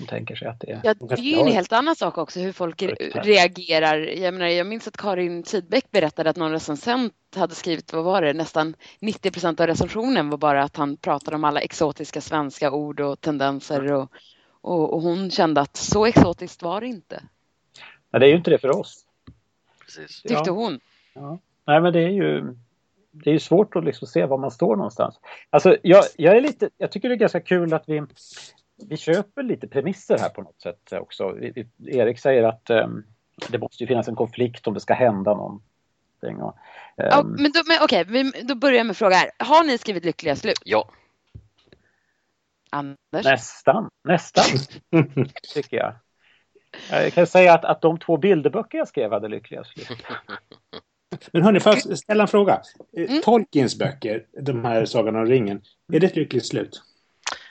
som 0.00 0.06
tänker 0.06 0.36
sig 0.36 0.48
att 0.48 0.60
det 0.60 0.70
är... 0.70 0.80
Ja, 0.84 0.94
det 0.94 1.14
är 1.14 1.18
ju 1.18 1.38
en 1.38 1.46
helt 1.46 1.72
annan 1.72 1.96
sak 1.96 2.18
också 2.18 2.40
hur 2.40 2.52
folk 2.52 2.82
reagerar. 3.14 3.98
Jag, 3.98 4.34
menar, 4.34 4.46
jag 4.46 4.66
minns 4.66 4.88
att 4.88 4.96
Karin 4.96 5.42
Tidbeck 5.42 5.90
berättade 5.90 6.30
att 6.30 6.36
någon 6.36 6.52
recensent 6.52 7.14
hade 7.36 7.54
skrivit, 7.54 7.92
vad 7.92 8.04
var 8.04 8.22
det, 8.22 8.32
nästan 8.32 8.74
90 9.00 9.30
procent 9.30 9.60
av 9.60 9.66
recensionen 9.66 10.30
var 10.30 10.38
bara 10.38 10.62
att 10.62 10.76
han 10.76 10.96
pratade 10.96 11.36
om 11.36 11.44
alla 11.44 11.60
exotiska 11.60 12.20
svenska 12.20 12.70
ord 12.72 13.00
och 13.00 13.20
tendenser 13.20 13.92
och, 13.92 14.12
och, 14.60 14.94
och 14.94 15.02
hon 15.02 15.30
kände 15.30 15.60
att 15.60 15.76
så 15.76 16.06
exotiskt 16.06 16.62
var 16.62 16.80
det 16.80 16.86
inte. 16.86 17.22
Nej, 18.10 18.20
det 18.20 18.26
är 18.26 18.30
ju 18.30 18.36
inte 18.36 18.50
det 18.50 18.58
för 18.58 18.76
oss. 18.76 19.04
Precis. 19.84 20.22
Tyckte 20.22 20.42
ja. 20.46 20.52
hon. 20.52 20.80
Ja. 21.14 21.38
Nej, 21.64 21.80
men 21.80 21.92
det 21.92 22.00
är 22.00 22.08
ju 22.08 22.56
det 23.10 23.30
är 23.30 23.38
svårt 23.38 23.76
att 23.76 23.84
liksom 23.84 24.08
se 24.08 24.26
var 24.26 24.38
man 24.38 24.50
står 24.50 24.76
någonstans. 24.76 25.20
Alltså, 25.50 25.76
jag, 25.82 26.04
jag, 26.16 26.36
är 26.36 26.40
lite, 26.40 26.70
jag 26.78 26.92
tycker 26.92 27.08
det 27.08 27.14
är 27.14 27.16
ganska 27.16 27.40
kul 27.40 27.74
att 27.74 27.84
vi, 27.86 28.02
vi 28.88 28.96
köper 28.96 29.42
lite 29.42 29.68
premisser 29.68 30.18
här 30.18 30.28
på 30.28 30.42
något 30.42 30.60
sätt 30.60 30.92
också. 30.92 31.36
Erik 31.86 32.18
säger 32.18 32.42
att 32.42 32.70
um, 32.70 33.04
det 33.48 33.58
måste 33.58 33.86
finnas 33.86 34.08
en 34.08 34.16
konflikt 34.16 34.66
om 34.66 34.74
det 34.74 34.80
ska 34.80 34.94
hända 34.94 35.34
någonting. 35.34 36.42
Och, 36.42 36.56
um... 36.96 37.06
ja, 37.10 37.22
men 37.22 37.52
då, 37.52 37.60
men, 37.68 37.78
okej, 37.82 38.04
vi, 38.04 38.32
då 38.42 38.54
börjar 38.54 38.76
jag 38.76 38.86
med 38.86 38.96
fråga 38.96 39.16
här. 39.16 39.30
Har 39.38 39.64
ni 39.64 39.78
skrivit 39.78 40.04
lyckliga 40.04 40.36
slut? 40.36 40.62
Ja. 40.64 40.88
Anders? 42.70 43.24
Nästan, 43.24 43.90
nästan, 44.04 44.44
tycker 45.54 45.76
jag. 45.76 45.94
Jag 46.90 47.12
kan 47.12 47.26
säga 47.26 47.54
att, 47.54 47.64
att 47.64 47.82
de 47.82 47.98
två 47.98 48.16
bilderböcker 48.16 48.78
jag 48.78 48.88
skrev 48.88 49.12
hade 49.12 49.28
lyckliga 49.28 49.64
slut. 49.64 49.88
Men 51.32 51.42
hörni, 51.42 51.60
får 51.60 51.74
jag 51.74 51.98
ställa 51.98 52.22
en 52.22 52.28
fråga? 52.28 52.62
Eh, 52.96 53.10
mm. 53.10 53.22
Tolkiens 53.22 53.78
böcker, 53.78 54.24
de 54.40 54.64
här 54.64 54.84
Sagan 54.84 55.16
om 55.16 55.26
ringen, 55.26 55.62
är 55.92 56.00
det 56.00 56.06
ett 56.06 56.16
lyckligt 56.16 56.46
slut? 56.46 56.82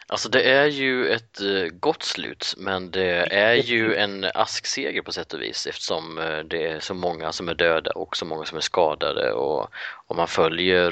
Alltså 0.07 0.29
det 0.29 0.43
är 0.43 0.65
ju 0.65 1.07
ett 1.07 1.41
uh, 1.41 1.67
gott 1.67 2.03
slut 2.03 2.53
men 2.57 2.91
det 2.91 3.33
är 3.33 3.55
ju 3.55 3.95
en 3.95 4.25
askseger 4.33 5.01
på 5.01 5.11
sätt 5.11 5.33
och 5.33 5.41
vis 5.41 5.67
eftersom 5.67 6.17
uh, 6.17 6.39
det 6.39 6.67
är 6.67 6.79
så 6.79 6.93
många 6.93 7.31
som 7.31 7.49
är 7.49 7.55
döda 7.55 7.91
och 7.91 8.17
så 8.17 8.25
många 8.25 8.45
som 8.45 8.57
är 8.57 8.61
skadade 8.61 9.31
och 9.31 9.69
om 10.07 10.17
man 10.17 10.27
följer 10.27 10.91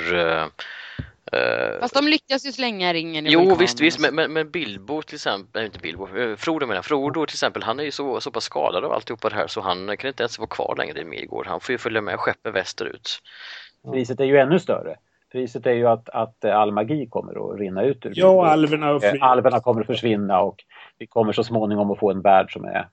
uh, 1.33 1.79
Fast 1.79 1.93
de 1.93 2.07
lyckas 2.07 2.45
ju 2.45 2.51
slänga 2.51 2.93
ringen 2.93 3.27
i 3.27 3.31
Jo 3.31 3.39
vulkanen 3.39 3.59
visst, 3.59 3.81
visst 3.81 3.99
men, 3.99 4.15
men, 4.15 4.33
men 4.33 4.51
Bilbo 4.51 5.01
till 5.01 5.15
exempel, 5.15 5.49
nej 5.53 5.65
inte 5.65 5.79
Bilbo, 5.79 6.17
eh, 6.17 6.35
Frodo 6.35 6.67
menar. 6.67 6.81
Frodo 6.81 7.25
till 7.25 7.33
exempel, 7.33 7.63
han 7.63 7.79
är 7.79 7.83
ju 7.83 7.91
så, 7.91 8.21
så 8.21 8.31
pass 8.31 8.43
skadad 8.43 8.85
av 8.85 8.91
alltihopa 8.91 9.29
det 9.29 9.35
här 9.35 9.47
så 9.47 9.61
han 9.61 9.97
kan 9.97 10.07
inte 10.07 10.23
ens 10.23 10.39
vara 10.39 10.47
kvar 10.47 10.75
längre 10.77 11.01
i 11.01 11.05
Midgård. 11.05 11.47
Han 11.47 11.59
får 11.59 11.73
ju 11.73 11.77
följa 11.77 12.01
med 12.01 12.19
skeppet 12.19 12.53
västerut. 12.53 13.09
Priset 13.91 14.19
är 14.19 14.25
ju 14.25 14.37
ännu 14.37 14.59
större. 14.59 14.95
Priset 15.31 15.65
är 15.65 15.73
ju 15.73 15.87
att, 15.87 16.09
att 16.09 16.43
eh, 16.43 16.57
all 16.57 16.71
magi 16.71 17.07
kommer 17.09 17.53
att 17.53 17.59
rinna 17.59 17.83
ut 17.83 18.05
ur 18.05 18.13
Ja, 18.15 18.27
och 18.27 18.47
alverna 18.47 18.91
och 18.91 19.01
fly. 19.01 19.19
Alverna 19.19 19.59
kommer 19.59 19.81
att 19.81 19.87
försvinna 19.87 20.41
och 20.41 20.55
vi 20.97 21.07
kommer 21.07 21.33
så 21.33 21.43
småningom 21.43 21.91
att 21.91 21.99
få 21.99 22.11
en 22.11 22.21
värld 22.21 22.53
som 22.53 22.65
är... 22.65 22.89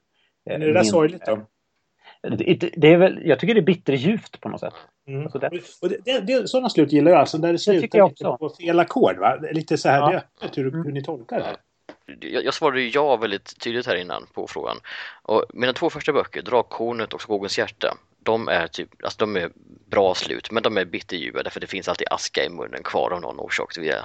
Men 0.47 0.63
är 0.63 0.67
det 0.67 0.73
där 0.73 0.83
sorgligt 0.83 1.27
då? 1.27 1.47
Det, 2.31 2.55
det, 2.55 2.71
det 2.77 2.93
är 2.93 2.97
väl, 2.97 3.21
jag 3.25 3.39
tycker 3.41 3.55
det 3.55 3.61
är 3.61 3.63
bitterljuvt 3.63 4.41
på 4.41 4.49
något 4.49 4.61
sätt. 4.61 4.75
Mm. 5.09 5.23
Alltså 5.23 5.39
det- 5.39 5.51
Och 5.83 5.89
det, 5.89 5.97
det, 6.05 6.21
det, 6.21 6.49
sådana 6.49 6.69
slut 6.71 6.93
gillar 6.93 7.11
jag 7.11 7.21
alltså, 7.21 7.39
där 7.39 7.53
det 7.53 7.59
tycker 7.59 7.79
slutar 7.81 7.99
jag 7.99 8.07
också. 8.07 8.37
på 8.39 8.49
fel 8.51 8.81
ackord. 8.81 9.17
Lite 9.53 9.79
så 9.79 9.89
här, 9.89 9.99
Ja. 10.01 10.07
det 10.09 10.15
är 10.15 10.19
öppet 10.19 10.59
hur, 10.59 10.71
hur 10.85 10.93
ni 10.93 11.03
tolkar 11.05 11.39
det 11.39 11.45
här. 11.45 11.57
Jag, 12.21 12.45
jag 12.45 12.55
svarade 12.55 12.81
ju 12.81 12.89
ja 12.89 13.17
väldigt 13.17 13.61
tydligt 13.61 13.87
här 13.87 13.97
innan 13.97 14.27
på 14.35 14.47
frågan. 14.47 14.77
Och 15.23 15.45
mina 15.55 15.73
två 15.73 15.91
första 15.91 16.13
böcker, 16.13 16.43
Drakkornet 16.43 17.13
och 17.15 17.23
Skogens 17.23 17.59
hjärta, 17.59 17.97
de 18.23 18.49
är 18.49 18.67
typ, 18.67 18.89
alltså 19.05 19.19
de 19.19 19.37
är 19.37 19.51
bra 19.91 20.15
slut, 20.15 20.51
men 20.51 20.63
de 20.63 20.77
är 20.79 20.85
bitterljuva 20.85 21.43
därför 21.43 21.61
det 21.61 21.67
finns 21.67 21.89
alltid 21.89 22.07
aska 22.11 22.45
i 22.45 22.49
munnen 22.49 22.83
kvar 22.83 23.11
av 23.11 23.21
någon 23.21 23.41
orsak. 23.41 23.79
Vi 23.79 23.89
är 23.89 24.01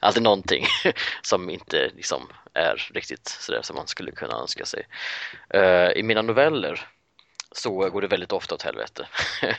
alltid 0.00 0.22
någonting 0.22 0.64
som 1.22 1.50
inte 1.50 1.90
liksom 1.96 2.22
är 2.54 2.90
riktigt 2.94 3.28
sådär 3.28 3.62
som 3.62 3.76
man 3.76 3.86
skulle 3.86 4.10
kunna 4.10 4.34
önska 4.34 4.64
sig. 4.64 4.82
Eh, 5.50 5.90
I 5.90 6.02
mina 6.02 6.22
noveller 6.22 6.80
så 7.56 7.90
går 7.90 8.00
det 8.00 8.06
väldigt 8.08 8.32
ofta 8.32 8.54
åt 8.54 8.62
helvete. 8.62 9.06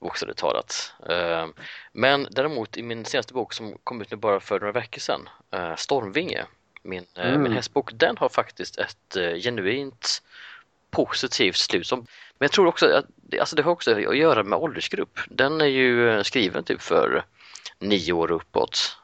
Bokstavligt 0.00 0.38
talat. 0.40 0.92
Eh, 1.08 1.46
men 1.92 2.28
däremot 2.30 2.76
i 2.76 2.82
min 2.82 3.04
senaste 3.04 3.34
bok 3.34 3.52
som 3.52 3.78
kom 3.84 4.00
ut 4.00 4.10
nu 4.10 4.16
bara 4.16 4.40
för 4.40 4.60
några 4.60 4.72
veckor 4.72 5.00
sedan, 5.00 5.28
eh, 5.50 5.76
Stormvinge, 5.76 6.44
min, 6.82 7.06
eh, 7.14 7.28
Mm. 7.28 7.42
min 7.42 7.52
hästbok, 7.52 7.90
den 7.92 8.16
har 8.18 8.28
faktiskt 8.28 8.78
ett 8.78 9.16
eh, 9.16 9.34
genuint 9.34 10.22
positivt 10.90 11.56
slut. 11.56 11.86
Som, 11.86 11.98
men 11.98 12.06
jag 12.46 12.52
tror 12.52 12.66
också 12.66 12.86
att 12.86 13.04
alltså 13.40 13.56
det 13.56 13.62
har 13.62 13.72
också 13.72 13.90
att 14.08 14.16
göra 14.16 14.42
med 14.42 14.58
åldersgrupp. 14.58 15.20
Den 15.30 15.60
är 15.60 15.66
ju 15.66 16.24
skriven 16.24 16.64
typ 16.64 16.82
för 16.82 17.24
nio 17.78 18.12
år 18.12 18.30
uppåt. 18.30 18.96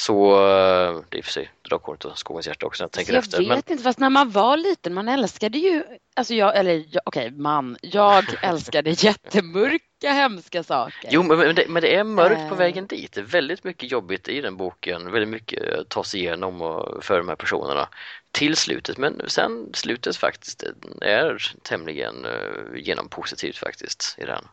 Eh, 0.00 0.04
så 0.04 0.32
eh, 0.34 1.02
det 1.08 1.16
är 1.16 1.18
i 1.18 1.20
och 1.20 1.24
för 1.24 1.32
sig 1.32 1.50
Drakkornet 1.68 2.04
och 2.04 2.18
Skogens 2.18 2.46
hjärta 2.46 2.66
också 2.66 2.82
när 2.82 2.84
jag 2.84 2.92
tänker 2.92 3.12
jag 3.12 3.18
efter. 3.22 3.38
vet 3.38 3.48
Men, 3.48 3.56
inte, 3.56 3.76
fast 3.78 3.98
när 3.98 4.10
man 4.10 4.30
var 4.30 4.56
liten, 4.56 4.94
man 4.94 5.08
älskade 5.08 5.58
ju, 5.58 5.84
alltså 6.16 6.34
jag, 6.34 6.56
eller 6.58 6.84
jag- 6.90 7.02
okej, 7.04 7.30
man, 7.30 7.76
jag 7.82 8.24
älskade 8.42 8.90
jättemörka, 8.90 10.12
hemska 10.12 10.62
saker. 10.62 11.08
Jo, 11.12 11.22
men, 11.22 11.38
men, 11.38 11.54
det, 11.54 11.64
men 11.68 11.82
det 11.82 11.94
är 11.94 12.04
mörkt 12.04 12.48
på 12.48 12.54
Eh. 12.54 12.58
vägen 12.58 12.86
dit. 12.86 13.12
Det 13.12 13.20
är 13.20 13.24
väldigt 13.24 13.64
mycket 13.64 13.90
jobbigt 13.90 14.28
i 14.28 14.40
den 14.40 14.56
boken, 14.56 15.12
väldigt 15.12 15.28
mycket 15.28 15.78
att 15.78 15.88
ta 15.88 16.04
sig 16.04 16.20
igenom 16.20 16.62
och 16.62 17.04
för 17.04 17.18
de 17.18 17.28
här 17.28 17.36
personerna 17.36 17.88
till 18.32 18.56
slutet. 18.56 18.98
Men 18.98 19.22
sen 19.26 19.70
slutet 19.74 20.16
faktiskt 20.16 20.64
är 21.00 21.52
tämligen 21.62 22.24
uh, 22.26 22.78
genom 22.80 23.08
positivt 23.08 23.56
faktiskt 23.56 24.14
i 24.18 24.24
den. 24.24 24.44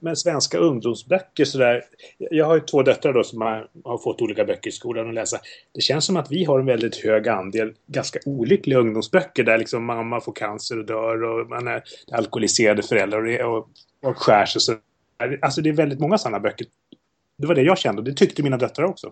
Men 0.00 0.16
svenska 0.16 0.58
ungdomsböcker 0.58 1.44
sådär. 1.44 1.84
Jag 2.18 2.46
har 2.46 2.54
ju 2.54 2.60
två 2.60 2.82
döttrar 2.82 3.12
då 3.12 3.24
som 3.24 3.40
har, 3.40 3.68
har 3.84 3.98
fått 3.98 4.22
olika 4.22 4.44
böcker 4.44 4.68
i 4.68 4.72
skolan 4.72 5.08
att 5.08 5.14
läsa. 5.14 5.40
Det 5.74 5.80
känns 5.80 6.04
som 6.04 6.16
att 6.16 6.30
vi 6.30 6.44
har 6.44 6.60
en 6.60 6.66
väldigt 6.66 6.96
hög 6.96 7.28
andel 7.28 7.74
ganska 7.86 8.18
olyckliga 8.24 8.78
ungdomsböcker 8.78 9.44
där 9.44 9.58
liksom 9.58 9.84
mamma 9.84 10.20
får 10.20 10.32
cancer 10.32 10.78
och 10.78 10.86
dör 10.86 11.22
och 11.22 11.48
man 11.48 11.68
är 11.68 11.82
alkoholiserade 12.12 12.82
föräldrar 12.82 13.18
och, 13.18 13.26
det, 13.26 13.44
och, 13.44 13.68
och 14.02 14.16
skär 14.16 14.46
sig. 14.46 14.60
Så, 14.60 14.76
alltså 15.42 15.62
det 15.62 15.68
är 15.68 15.72
väldigt 15.72 16.00
många 16.00 16.18
sådana 16.18 16.40
böcker. 16.40 16.66
Det 17.38 17.46
var 17.46 17.54
det 17.54 17.62
jag 17.62 17.78
kände 17.78 18.00
och 18.00 18.04
det 18.04 18.14
tyckte 18.14 18.42
mina 18.42 18.56
döttrar 18.56 18.86
också. 18.86 19.06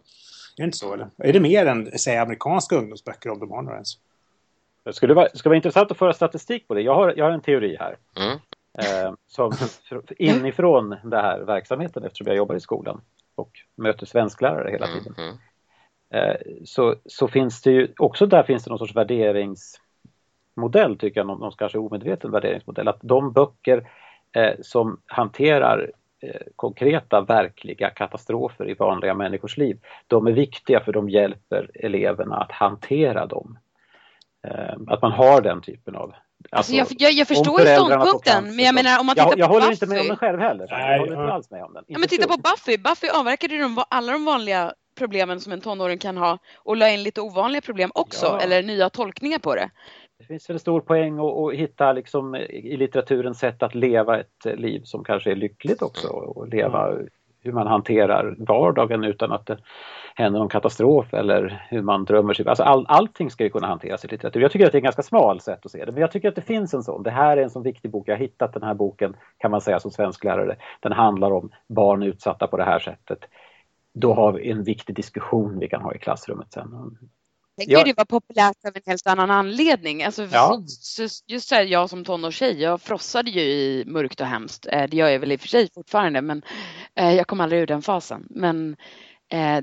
Är 0.56 0.62
det 0.62 0.64
inte 0.64 0.78
så 0.78 0.94
eller? 0.94 1.10
Är 1.18 1.32
det 1.32 1.40
mer 1.40 1.66
än 1.66 1.98
säg 1.98 2.18
amerikanska 2.18 2.76
ungdomsböcker 2.76 3.30
om 3.30 3.38
de 3.38 3.50
har 3.50 3.62
några 3.62 3.76
ens? 3.76 3.98
Det 4.84 4.92
skulle 4.92 5.14
vara, 5.14 5.28
skulle 5.34 5.50
vara 5.50 5.56
intressant 5.56 5.90
att 5.90 5.98
föra 5.98 6.12
statistik 6.12 6.68
på 6.68 6.74
det. 6.74 6.80
Jag 6.80 6.94
har, 6.94 7.14
jag 7.16 7.24
har 7.24 7.32
en 7.32 7.40
teori 7.40 7.76
här. 7.80 7.96
Mm. 8.16 8.38
Eh, 8.78 9.12
som 9.26 9.50
fr- 9.50 10.12
inifrån 10.18 10.90
den 10.90 11.24
här 11.24 11.40
verksamheten 11.40 12.04
eftersom 12.04 12.26
jag 12.26 12.36
jobbar 12.36 12.54
i 12.54 12.60
skolan 12.60 13.00
och 13.34 13.50
möter 13.76 14.06
svensklärare 14.06 14.70
hela 14.70 14.86
tiden. 14.86 15.14
mm. 15.18 15.36
Eh, 16.10 16.36
så, 16.64 16.94
så 17.06 17.28
finns 17.28 17.62
det 17.62 17.70
ju, 17.70 17.92
också 17.98 18.26
där 18.26 18.42
finns 18.42 18.64
det 18.64 18.70
någon 18.70 18.78
sorts 18.78 18.96
värderingsmodell 18.96 20.98
tycker 20.98 21.20
jag, 21.20 21.26
någon, 21.26 21.40
någon 21.40 21.52
kanske 21.52 21.78
omedveten 21.78 22.30
värderingsmodell. 22.30 22.88
Att 22.88 23.00
de 23.02 23.32
böcker 23.32 23.90
eh, 24.32 24.54
som 24.60 25.00
hanterar 25.06 25.90
konkreta, 26.56 27.20
verkliga 27.20 27.90
katastrofer 27.90 28.70
i 28.70 28.74
vanliga 28.74 29.14
människors 29.14 29.56
liv, 29.56 29.78
de 30.06 30.26
är 30.26 30.32
viktiga 30.32 30.80
för 30.80 30.92
de 30.92 31.10
hjälper 31.10 31.70
eleverna 31.74 32.36
att 32.36 32.52
hantera 32.52 33.26
dem. 33.26 33.58
Eh, 34.44 34.74
att 34.86 35.02
man 35.02 35.12
har 35.12 35.40
den 35.40 35.62
typen 35.62 35.96
av 35.96 36.14
Alltså, 36.50 36.72
jag, 36.72 36.86
jag, 36.90 37.12
jag 37.12 37.20
om 37.30 37.36
förstår 37.36 37.60
ju 37.60 37.66
ståndpunkten, 37.66 38.44
men 38.56 38.64
jag 38.64 38.74
menar 38.74 39.00
om 39.00 39.06
man 39.06 39.14
tittar 39.14 39.28
jag, 39.30 39.38
jag 39.38 39.48
på 39.48 39.54
håller 39.54 39.66
Buffy. 39.66 39.72
inte 39.74 39.86
med 39.86 40.00
om 40.00 40.06
den 40.08 40.16
själv 40.16 40.40
heller. 40.40 40.66
Nej, 40.70 40.92
jag 40.92 40.98
håller 40.98 41.22
inte 41.22 41.32
alls 41.32 41.50
med 41.50 41.64
om 41.64 41.72
den. 41.74 41.84
Ja, 41.86 41.98
men 41.98 42.08
titta 42.08 42.28
på 42.28 42.36
Buffy. 42.36 42.78
Buffy 42.78 43.08
avverkade 43.08 43.54
ju 43.54 43.60
de, 43.60 43.82
alla 43.90 44.12
de 44.12 44.24
vanliga 44.24 44.72
problemen 44.98 45.40
som 45.40 45.52
en 45.52 45.60
tonåring 45.60 45.98
kan 45.98 46.16
ha 46.16 46.38
och 46.56 46.76
la 46.76 46.90
in 46.90 47.02
lite 47.02 47.20
ovanliga 47.20 47.60
problem 47.62 47.90
också, 47.94 48.26
Ja. 48.26 48.40
eller 48.40 48.62
nya 48.62 48.90
tolkningar 48.90 49.38
på 49.38 49.54
det. 49.54 49.70
Det 50.18 50.24
finns 50.24 50.48
väl 50.50 50.54
en 50.54 50.60
stor 50.60 50.80
poäng 50.80 51.18
att, 51.18 51.24
att 51.36 51.54
hitta 51.54 51.92
liksom 51.92 52.34
i 52.36 52.76
litteraturen 52.76 53.34
sätt 53.34 53.62
att 53.62 53.74
leva 53.74 54.20
ett 54.20 54.44
liv 54.58 54.80
som 54.84 55.04
kanske 55.04 55.30
är 55.30 55.36
lyckligt 55.36 55.82
också 55.82 56.08
och 56.08 56.48
leva 56.48 56.92
hur 57.44 57.52
man 57.52 57.66
hanterar 57.66 58.34
vardagen 58.38 59.04
utan 59.04 59.32
att 59.32 59.46
det 59.46 59.58
händer 60.14 60.38
någon 60.38 60.48
katastrof 60.48 61.14
eller 61.14 61.66
hur 61.70 61.82
man 61.82 62.04
drömmer 62.04 62.34
sig. 62.34 62.48
Alltså 62.48 62.62
all, 62.62 62.86
allting 62.88 63.30
ska 63.30 63.44
ju 63.44 63.50
kunna 63.50 63.66
hanteras 63.66 64.04
i 64.04 64.08
litteratur. 64.08 64.40
Jag 64.40 64.52
tycker 64.52 64.66
att 64.66 64.72
det 64.72 64.76
är 64.76 64.80
ett 64.80 64.84
ganska 64.84 65.02
smalt 65.02 65.42
sätt 65.42 65.64
att 65.64 65.70
se 65.70 65.84
det, 65.84 65.92
men 65.92 66.00
jag 66.00 66.10
tycker 66.10 66.28
att 66.28 66.34
det 66.34 66.42
finns 66.42 66.74
en 66.74 66.82
sån. 66.82 67.02
Det 67.02 67.10
här 67.10 67.36
är 67.36 67.42
en 67.42 67.50
sån 67.50 67.62
viktig 67.62 67.90
bok. 67.90 68.08
Jag 68.08 68.14
har 68.14 68.20
hittat 68.20 68.52
den 68.52 68.62
här 68.62 68.74
boken 68.74 69.16
kan 69.38 69.50
man 69.50 69.60
säga 69.60 69.80
som 69.80 69.90
svensklärare. 69.90 70.56
Den 70.80 70.92
handlar 70.92 71.32
om 71.32 71.50
barn 71.68 72.02
utsatta 72.02 72.46
på 72.46 72.56
det 72.56 72.64
här 72.64 72.78
sättet. 72.78 73.18
Då 73.94 74.14
har 74.14 74.32
vi 74.32 74.50
en 74.50 74.64
viktig 74.64 74.96
diskussion 74.96 75.58
vi 75.58 75.68
kan 75.68 75.82
ha 75.82 75.94
i 75.94 75.98
klassrummet 75.98 76.52
sen. 76.52 76.98
Tänk 77.58 77.70
Ja. 77.70 77.78
ju 77.78 77.84
det 77.84 77.96
var 77.96 78.04
populärt 78.04 78.56
av 78.68 78.76
en 78.76 78.82
helt 78.86 79.06
annan 79.06 79.30
anledning. 79.30 80.02
Alltså, 80.04 80.28
Ja. 80.32 80.62
så, 80.66 81.08
just 81.26 81.48
så 81.48 81.54
här, 81.54 81.64
jag 81.64 81.90
som 81.90 82.04
tonårstjej, 82.04 82.60
jag 82.62 82.82
frossade 82.82 83.30
ju 83.30 83.40
i 83.40 83.84
mörkt 83.86 84.20
och 84.20 84.26
hemskt. 84.26 84.66
Eh, 84.72 84.86
Det 84.88 84.96
gör 84.96 85.08
jag 85.08 85.20
väl 85.20 85.32
i 85.32 85.36
och 85.36 85.40
för 85.40 85.48
sig 85.48 85.68
fortfarande, 85.74 86.22
men 86.22 86.42
eh, 86.94 87.14
jag 87.14 87.26
kom 87.26 87.40
aldrig 87.40 87.62
ur 87.62 87.66
den 87.66 87.82
fasen. 87.82 88.26
Men 88.30 88.76
eh, 89.32 89.60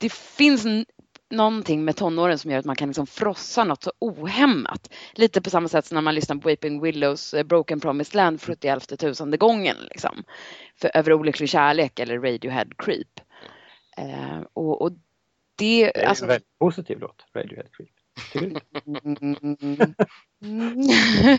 det 0.00 0.12
finns 0.12 0.66
någonting 1.30 1.84
med 1.84 1.96
tonåren 1.96 2.38
som 2.38 2.50
gör 2.50 2.58
att 2.58 2.64
man 2.64 2.76
kan 2.76 2.88
liksom 2.88 3.06
frossa 3.06 3.64
något 3.64 3.82
så 3.82 3.92
ohämmat. 3.98 4.90
Lite 5.14 5.40
på 5.42 5.50
samma 5.50 5.68
sätt 5.68 5.86
som 5.86 5.94
när 5.94 6.02
man 6.02 6.14
lyssnar 6.14 6.36
på 6.36 6.48
Weeping 6.48 6.80
Willows 6.82 7.34
Broken 7.44 7.80
Promised 7.80 8.14
Land 8.14 8.40
för 8.40 8.46
71 8.52 8.98
tusende 8.98 9.36
gången. 9.36 9.76
Liksom. 9.90 10.22
För 10.80 10.90
Över 10.94 11.12
olycklig 11.12 11.48
kärlek 11.48 11.98
eller 12.00 12.18
Radiohead 12.20 12.66
Creep. 12.78 13.20
Eh, 13.96 14.40
och, 14.52 14.82
och 14.82 14.92
det, 15.56 15.90
Det 15.94 16.02
är 16.02 16.06
alltså, 16.06 16.24
en 16.24 16.28
väldigt 16.28 16.58
positiv 16.58 16.98
låt, 17.00 17.26
Radiohead 17.34 17.68
Creep. 17.72 17.90
Tycker 18.32 18.46
du? 18.46 19.94
Mm. 20.42 20.98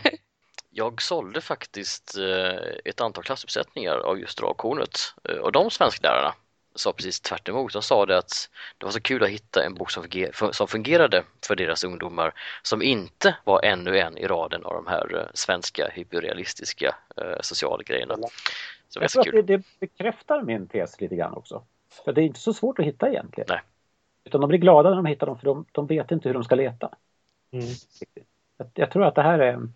Jag 0.70 1.02
sålde 1.02 1.40
faktiskt 1.40 2.16
eh, 2.18 2.78
ett 2.84 3.00
antal 3.00 3.24
klassuppsättningar 3.24 3.96
av 3.96 4.18
just 4.18 4.38
Drakkornet 4.38 4.98
eh, 5.28 5.36
och 5.36 5.52
de 5.52 5.70
svensklärarna 5.70 6.34
sa 6.74 6.92
precis 6.92 7.20
tvärt 7.20 7.48
emot. 7.48 7.72
De 7.72 7.82
sa 7.82 8.06
det 8.06 8.18
att 8.18 8.50
det 8.78 8.84
var 8.84 8.92
så 8.92 9.00
kul 9.00 9.22
att 9.22 9.28
hitta 9.28 9.64
en 9.64 9.74
bok 9.74 9.90
som, 10.52 10.68
fungerade 10.68 11.24
för 11.46 11.56
deras 11.56 11.84
ungdomar 11.84 12.34
som 12.62 12.82
inte 12.82 13.36
var 13.44 13.64
ännu 13.64 13.98
en 13.98 14.18
i 14.18 14.26
raden 14.26 14.64
av 14.64 14.74
de 14.74 14.86
här 14.86 15.16
eh, 15.16 15.26
svenska 15.34 15.88
hyperrealistiska 15.88 16.96
sociala 17.40 17.82
grejerna. 17.82 18.16
Så 18.88 19.00
det 19.00 19.04
Jag 19.04 19.10
tror 19.10 19.38
att 19.38 19.46
det, 19.46 19.56
det 19.56 19.62
bekräftar 19.80 20.42
min 20.42 20.68
tes 20.68 21.00
lite 21.00 21.16
grann 21.16 21.34
också. 21.34 21.62
För 22.04 22.12
det 22.12 22.20
är 22.20 22.24
inte 22.24 22.40
så 22.40 22.52
svårt 22.52 22.78
att 22.78 22.84
hitta 22.84 23.08
egentligen. 23.08 23.46
Nej. 23.48 23.60
Utan 24.26 24.40
de 24.40 24.48
blir 24.48 24.58
glada 24.58 24.88
när 24.88 24.96
de 24.96 25.06
hittar 25.06 25.26
dem 25.26 25.38
för 25.38 25.44
de, 25.44 25.64
de 25.72 25.86
vet 25.86 26.10
inte 26.10 26.28
hur 26.28 26.34
de 26.34 26.44
ska 26.44 26.54
leta. 26.54 26.90
Mm. 27.52 27.66
Jag, 28.56 28.68
jag 28.74 28.90
tror 28.90 29.04
att 29.04 29.14
det 29.14 29.22
här 29.22 29.38
är... 29.38 29.68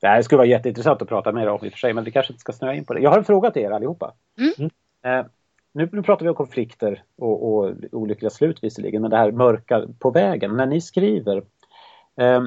Det 0.00 0.08
här 0.08 0.22
skulle 0.22 0.36
vara 0.36 0.48
jätteintressant 0.48 1.02
att 1.02 1.08
prata 1.08 1.32
mer 1.32 1.48
om 1.48 1.64
i 1.64 1.68
och 1.68 1.72
för 1.72 1.78
sig, 1.78 1.92
men 1.92 2.04
vi 2.04 2.10
kanske 2.10 2.32
inte 2.32 2.40
ska 2.40 2.52
snöa 2.52 2.74
in 2.74 2.84
på 2.84 2.94
det. 2.94 3.00
Jag 3.00 3.10
har 3.10 3.18
en 3.18 3.24
fråga 3.24 3.50
till 3.50 3.62
er 3.62 3.70
allihopa. 3.70 4.12
Mm. 4.38 4.70
Eh, 5.04 5.26
nu, 5.72 5.88
nu 5.92 6.02
pratar 6.02 6.24
vi 6.24 6.28
om 6.28 6.34
konflikter 6.34 7.02
och, 7.16 7.54
och 7.54 7.74
olyckliga 7.92 8.30
slut 8.30 8.64
visserligen, 8.64 9.02
men 9.02 9.10
det 9.10 9.16
här 9.16 9.32
mörka 9.32 9.86
på 9.98 10.10
vägen. 10.10 10.56
När 10.56 10.66
ni 10.66 10.80
skriver, 10.80 11.44
eh, 12.16 12.42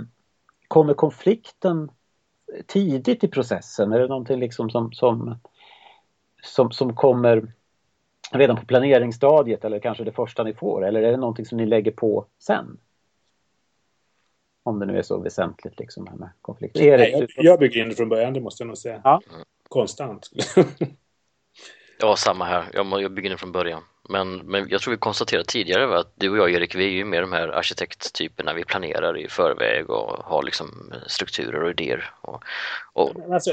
kommer 0.67 0.93
konflikten 0.93 1.91
tidigt 2.65 3.24
i 3.24 3.28
processen? 3.28 3.91
Är 3.91 4.00
det 4.00 4.08
någonting 4.08 4.39
liksom 4.39 4.70
som, 4.70 4.91
som, 4.93 5.39
som, 6.43 6.72
som 6.72 6.96
kommer 6.96 7.52
redan 8.32 8.58
på 8.58 8.66
planeringsstadiet 8.66 9.66
eller 9.66 9.80
kanske 9.80 10.04
det 10.04 10.12
första 10.12 10.44
ni 10.44 10.54
får? 10.54 10.86
Eller 10.86 11.02
är 11.02 11.12
det 11.12 11.18
någonting 11.18 11.46
som 11.46 11.58
ni 11.58 11.66
lägger 11.66 11.92
på 11.92 12.26
sen? 12.40 12.78
Om 14.63 14.80
det 14.80 14.86
nu 14.86 14.98
är 14.98 15.02
så 15.02 15.20
väsentligt 15.20 15.80
liksom 15.80 16.06
det 16.06 16.12
här 16.12 16.18
med 16.18 16.30
konflikter. 16.42 16.98
Nej, 16.98 17.12
jag, 17.12 17.46
jag 17.46 17.60
bygger 17.60 17.82
in 17.82 17.90
det 17.90 17.96
från 17.96 18.10
början, 18.10 18.34
det 18.34 18.42
måste 18.42 18.63
jag 18.63 18.68
nog 18.68 18.78
säga. 18.78 19.02
Ja. 19.04 19.22
Konstant. 19.70 20.30
Ja, 22.00 22.16
samma 22.16 22.46
här. 22.46 22.66
Jag, 22.74 23.02
jag 23.02 23.13
bygger 23.13 23.30
den 23.30 23.38
från 23.38 23.52
början. 23.52 23.84
Men, 24.10 24.38
men 24.38 24.70
jag 24.70 24.82
tror 24.82 24.91
vi 24.91 24.98
konstaterade 24.98 25.46
tidigare 25.46 26.00
att 26.00 26.12
du 26.15 26.30
och 26.30 26.38
jag 26.38 26.52
Erik, 26.52 26.76
vi 26.76 26.86
är 26.86 26.89
ju 26.89 27.06
mer 27.06 27.22
de 27.22 27.32
här 27.32 27.48
arkitekttyperna, 27.48 28.54
vi 28.54 28.63
planerar 28.63 29.17
i 29.17 29.28
förväg 29.28 29.89
och 29.89 30.26
har 30.26 30.43
liksom 30.43 30.93
strukturer 31.08 31.63
och 31.63 31.70
idéer. 31.70 32.10
Och, 32.22 32.43
och... 32.93 33.34
Alltså, 33.34 33.52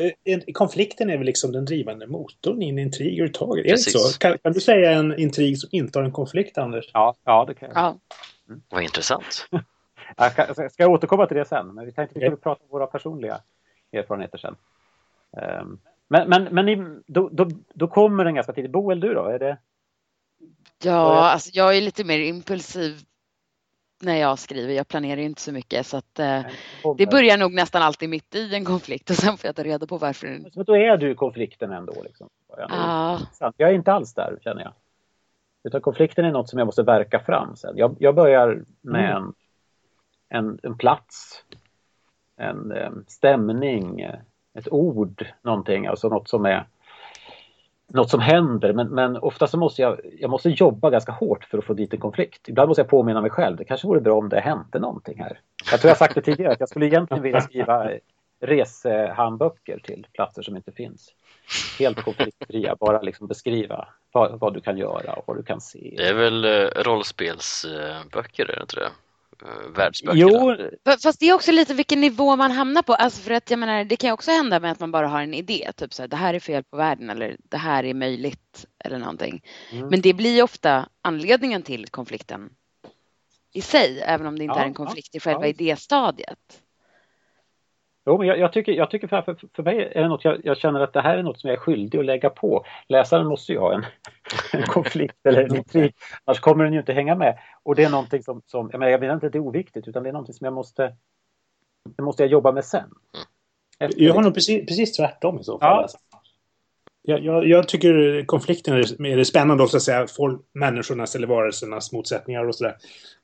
konflikten 0.55 1.11
är 1.11 1.17
väl 1.17 1.27
liksom 1.27 1.53
den 1.53 1.64
drivande 1.64 2.07
motorn 2.07 2.62
i 2.62 2.69
en 2.69 2.79
intrig 2.79 3.07
överhuvudtaget? 3.07 3.67
Är 3.67 3.71
det 3.71 3.79
så? 3.79 4.19
Kan, 4.19 4.38
kan, 4.38 4.53
du 4.53 4.61
säga 4.61 4.90
en 4.90 5.19
intrig 5.19 5.59
som 5.59 5.69
inte 5.73 5.99
har 5.99 6.05
en 6.05 6.12
konflikt, 6.12 6.59
Anders? 6.59 6.90
Ja, 6.93 7.14
ja 7.25 7.45
det 7.49 7.55
kan 7.55 7.69
jag. 7.69 7.79
Ja. 7.79 7.99
Mm. 8.49 8.62
Vad 8.69 8.83
intressant. 8.83 9.49
jag 10.17 10.33
ska, 10.33 10.55
ska 10.55 10.83
jag 10.83 10.90
återkomma 10.90 11.27
till 11.27 11.37
det 11.37 11.45
sen, 11.45 11.75
men 11.75 11.87
vi 11.87 11.93
tänkte 11.93 12.12
att 12.12 12.23
vi 12.23 12.27
skulle 12.27 12.37
prata 12.37 12.62
om 12.62 12.69
våra 12.71 12.87
personliga 12.87 13.40
erfarenheter 13.93 14.38
sen. 14.38 14.57
Um, 15.61 15.79
men, 16.09 16.29
men, 16.29 16.45
men 16.45 17.03
då, 17.07 17.29
då, 17.33 17.49
då 17.75 17.88
kommer 17.88 18.25
den 18.25 18.35
ganska 18.35 18.53
tidigt. 18.53 18.71
Boel, 18.71 19.01
du 19.01 19.14
då? 19.14 19.25
Är 19.25 19.38
det... 19.38 19.57
Ja, 20.85 21.31
alltså 21.31 21.51
jag 21.53 21.77
är 21.77 21.81
lite 21.81 22.05
mer 22.05 22.18
impulsiv 22.18 23.01
när 24.03 24.16
jag 24.16 24.38
skriver. 24.38 24.75
Jag 24.75 24.88
planerar 24.88 25.20
inte 25.20 25.40
så 25.40 25.53
mycket 25.53 25.87
så 25.87 25.97
att 25.97 26.18
eh, 26.18 26.40
det 26.97 27.07
börjar 27.07 27.38
nog 27.38 27.55
nästan 27.55 27.83
alltid 27.83 28.09
mitt 28.09 28.35
i 28.35 28.55
en 28.55 28.64
konflikt 28.64 29.11
och 29.11 29.16
sen 29.16 29.37
får 29.37 29.49
jag 29.49 29.57
ta 29.57 29.62
reda 29.62 29.87
på 29.87 29.99
varför. 29.99 30.27
Men 30.55 30.64
då 30.64 30.77
är 30.77 30.97
du 30.97 31.14
konflikten 31.14 31.73
ändå? 31.73 31.94
Liksom. 32.05 32.29
Ja. 32.57 33.18
Jag 33.57 33.70
är 33.70 33.75
inte 33.75 33.92
alls 33.92 34.14
där 34.14 34.38
känner 34.40 34.62
jag. 34.62 34.73
Utan 35.64 35.81
konflikten 35.81 36.25
är 36.25 36.33
något 36.33 36.49
som 36.49 36.59
jag 36.59 36.66
måste 36.66 36.83
verka 36.83 37.20
fram 37.20 37.57
sen. 37.57 37.77
Jag, 37.77 37.97
jag 37.99 38.14
börjar 38.14 38.64
med 38.81 39.11
mm. 39.11 39.23
en, 39.23 39.35
en, 40.29 40.59
en, 40.62 40.79
plats, 40.79 41.44
en, 42.37 42.73
en 42.73 43.05
stämning, 43.09 44.01
ett 44.55 44.68
ord, 44.73 45.27
någonting, 45.42 45.87
alltså 45.87 46.09
något 46.09 46.29
som 46.29 46.44
är 46.44 46.66
något 47.88 48.11
som 48.11 48.20
händer 48.20 48.73
men, 48.73 48.88
men 48.88 49.16
ofta 49.16 49.47
så 49.47 49.57
måste 49.57 49.83
jag, 49.83 50.01
jag 50.18 50.31
måste 50.31 50.49
jobba 50.49 50.90
ganska 50.90 51.12
hårt 51.12 51.44
för 51.44 51.59
att 51.59 51.64
få 51.64 51.75
dit 51.75 51.94
en 51.94 52.01
konflikt. 52.01 52.49
Ibland 52.49 52.68
måste 52.68 52.81
jag 52.81 52.88
påminna 52.88 53.20
mig 53.20 53.31
själv, 53.31 53.57
det 53.57 53.64
kanske 53.64 53.87
vore 53.87 54.01
bra 54.01 54.18
om 54.18 54.29
det 54.29 54.40
hände 54.40 54.79
någonting 54.79 55.18
här. 55.18 55.40
Jag 55.70 55.81
tror 55.81 55.88
jag 55.88 55.99
sagt 55.99 56.14
det 56.14 56.23
tidigare, 56.23 56.53
att 56.53 56.61
jag 56.61 56.68
skulle 56.68 56.87
egentligen 56.87 57.23
vilja 57.23 57.40
skriva 57.40 57.90
resehandböcker 58.40 59.79
till 59.79 60.07
platser 60.12 60.42
som 60.42 60.57
inte 60.57 60.73
finns. 60.73 61.14
Helt 61.79 62.03
konfliktfria, 62.03 62.77
bara 62.81 63.03
liksom 63.03 63.27
beskriva 63.27 63.88
vad, 64.12 64.38
vad, 64.38 64.55
du 64.55 64.61
kan 64.61 64.79
göra 64.79 65.12
och 65.12 65.25
vad 65.27 65.37
du 65.37 65.42
kan 65.42 65.61
se. 65.61 65.94
Det 65.97 66.09
är 66.09 66.14
väl 66.14 66.44
eh, 66.44 66.83
rollspelsböcker, 66.83 68.51
är 68.51 68.57
det 68.57 68.62
inte 68.62 68.77
det? 68.77 68.88
Eh, 69.42 69.70
världsböckerna. 69.77 70.31
Jo. 70.85 70.99
Fast 71.03 71.20
det 71.20 71.27
är 71.27 71.35
också 71.35 71.53
lite 71.53 71.75
vilken 71.75 72.01
nivå 72.01 72.37
man 72.37 72.51
hamnar 72.51 72.83
på. 72.83 72.94
Alltså 72.94 73.20
för 73.20 73.31
att 73.31 73.51
jag 73.51 73.59
menar, 73.59 73.85
det 73.85 73.97
kan 73.97 74.09
ju 74.09 74.14
också 74.14 74.31
hända 74.31 74.61
med 74.61 74.73
att 74.73 74.81
man 74.81 74.92
bara 74.92 75.09
har 75.09 75.23
en 75.23 75.35
idé. 75.35 75.70
Typ 75.77 75.94
så 75.94 76.03
här, 76.03 76.09
det 76.09 76.16
här 76.16 76.35
är 76.35 76.40
fel 76.40 76.64
på 76.64 76.77
världen 76.77 77.11
eller 77.11 77.37
det 77.38 77.57
här 77.57 77.85
är 77.85 77.94
möjligt 77.94 78.66
eller 78.79 78.99
någonting. 78.99 79.44
Mm. 79.73 79.88
Men 79.88 80.01
det 80.01 80.14
blir 80.14 80.42
ofta 80.42 80.88
anledningen 81.03 81.62
till 81.62 81.87
konflikten 81.88 82.51
i 83.53 83.61
sig, 83.61 84.01
även 84.01 84.27
om 84.27 84.38
det 84.38 84.44
inte 84.44 84.57
ja, 84.57 84.62
är 84.62 84.66
en 84.66 84.75
konflikt 84.75 85.09
ja, 85.12 85.16
i 85.16 85.20
själva 85.20 85.42
ja. 85.42 85.47
idéstadiet. 85.47 86.61
Jo, 88.07 88.19
men 88.19 88.27
jag, 88.27 88.38
jag, 88.38 88.53
tycker, 88.53 88.73
jag 88.73 88.90
tycker 88.90 89.09
för, 89.09 89.37
för, 89.57 89.62
mig 89.62 89.93
är 89.95 90.03
det 90.03 90.09
något 90.09 90.25
jag, 90.25 90.40
jag, 90.45 90.57
känner 90.57 90.81
att 90.81 90.93
det 90.93 91.01
här 91.01 91.17
är 91.17 91.23
något 91.23 91.40
som 91.40 91.49
jag 91.49 91.57
är 91.57 91.61
skyldig 91.61 91.99
att 91.99 92.05
lägga 92.05 92.31
på. 92.31 92.64
Läsaren 92.88 93.27
måste 93.27 93.53
ju 93.53 93.59
ha 93.59 93.75
en, 93.75 93.85
en 94.53 94.62
konflikt 94.62 95.27
eller 95.27 95.43
en 95.43 95.57
intrig, 95.57 95.95
annars 96.25 96.40
kommer 96.40 96.64
den 96.64 96.73
ju 96.73 96.79
inte 96.79 96.93
hänga 96.93 97.14
med. 97.14 97.38
Och 97.62 97.75
det 97.75 97.85
är 97.85 97.90
någonting 97.90 98.23
som, 98.23 98.43
som 98.47 98.69
jag, 98.73 98.79
menar, 98.79 98.90
jag 98.93 99.01
menar 99.01 99.14
inte 99.14 99.27
att 99.27 99.33
det 99.33 99.38
är 99.38 99.47
oviktigt, 99.47 99.88
utan 99.88 100.03
det 100.03 100.09
är 100.09 100.12
någonting 100.12 100.35
som 100.35 100.45
jag 100.45 100.55
måste, 100.55 100.95
det 101.97 102.03
måste 102.03 102.23
jag 102.23 102.31
jobba 102.31 102.53
med 102.53 102.64
sen. 102.64 102.90
Efter 103.79 104.03
jag 104.03 104.14
har 104.14 104.23
nog 104.23 104.35
precis, 104.35 104.67
precis 104.67 104.97
tvärtom 104.97 105.40
i 105.40 105.45
så 105.45 105.59
fall. 105.59 105.69
Ja. 105.71 105.83
Alltså. 105.83 105.99
Jag, 107.07 107.25
jag, 107.25 107.47
jag, 107.47 107.69
tycker 107.69 108.25
konflikten 108.27 108.75
är, 108.75 109.07
är 109.07 109.17
det 109.17 109.25
spännande 109.25 109.62
också 109.62 109.77
att 109.77 109.83
säga 109.83 110.07
folk, 110.07 110.40
människornas 110.53 111.14
eller 111.14 111.27
varelsernas 111.27 111.93
motsättningar 111.93 112.45
och 112.45 112.55
sådär. 112.55 112.77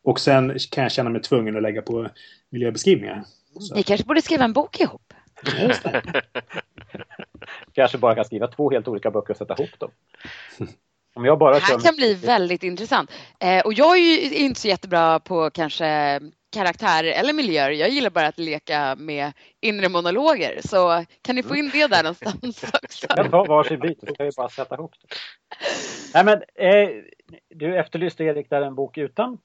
Och 0.03 0.21
sen 0.21 0.59
kan 0.71 0.83
jag 0.83 0.93
känna 0.93 1.11
mig 1.11 1.23
tvungen 1.23 1.57
att 1.57 1.62
lägga 1.62 1.83
på 1.83 2.09
miljöbeskrivningar. 2.51 3.25
Så. 3.59 3.75
Ni 3.75 3.83
kanske 3.83 4.07
borde 4.07 4.23
skriva 4.23 4.45
en 4.45 4.53
bok 4.53 4.81
ihop? 4.81 5.15
kanske 7.73 7.99
bara 7.99 8.15
kan 8.15 8.25
skriva 8.25 8.47
två 8.47 8.71
helt 8.71 8.89
olika 8.89 9.11
böcker 9.11 9.31
och 9.31 9.37
sätta 9.37 9.55
ihop 9.55 9.79
dem. 9.79 9.91
Om 11.15 11.25
jag 11.25 11.39
bara 11.39 11.55
det 11.55 11.61
här 11.61 11.79
kan 11.79 11.97
bli 11.97 12.15
väldigt 12.15 12.63
intressant. 12.63 13.13
Eh, 13.41 13.65
och 13.65 13.73
jag 13.73 13.97
är 13.97 14.01
ju 14.01 14.35
inte 14.35 14.61
så 14.61 14.69
jättebra 14.69 15.21
på 15.21 15.51
kanske 15.51 16.21
karaktär 16.53 17.05
eller 17.05 17.33
miljöer. 17.33 17.71
Jag 17.71 17.89
gillar 17.89 18.11
bara 18.11 18.27
att 18.27 18.39
leka 18.39 18.97
med 18.97 19.33
inre 19.61 19.89
monologer. 19.89 20.61
Så 20.65 21.05
kan 21.23 21.37
ni 21.37 21.43
få 21.43 21.57
in 21.57 21.71
det 21.73 21.87
där 21.87 22.03
någonstans 22.03 22.65
också? 22.83 23.07
Ta 23.07 23.45
varsin 23.45 23.81
bit 23.81 24.01
så 24.01 24.07
kan 24.07 24.27
vi 24.27 24.33
bara 24.37 24.49
sätta 24.49 24.75
ihop 24.75 24.95
det. 25.01 25.17
Nej, 26.15 26.25
men, 26.25 26.43
eh, 26.69 26.89
du 27.49 27.79
efterlyste 27.79 28.25
Erik 28.25 28.51
där 28.51 28.63
en 28.63 28.75
bok 28.75 28.99
utan 28.99 29.39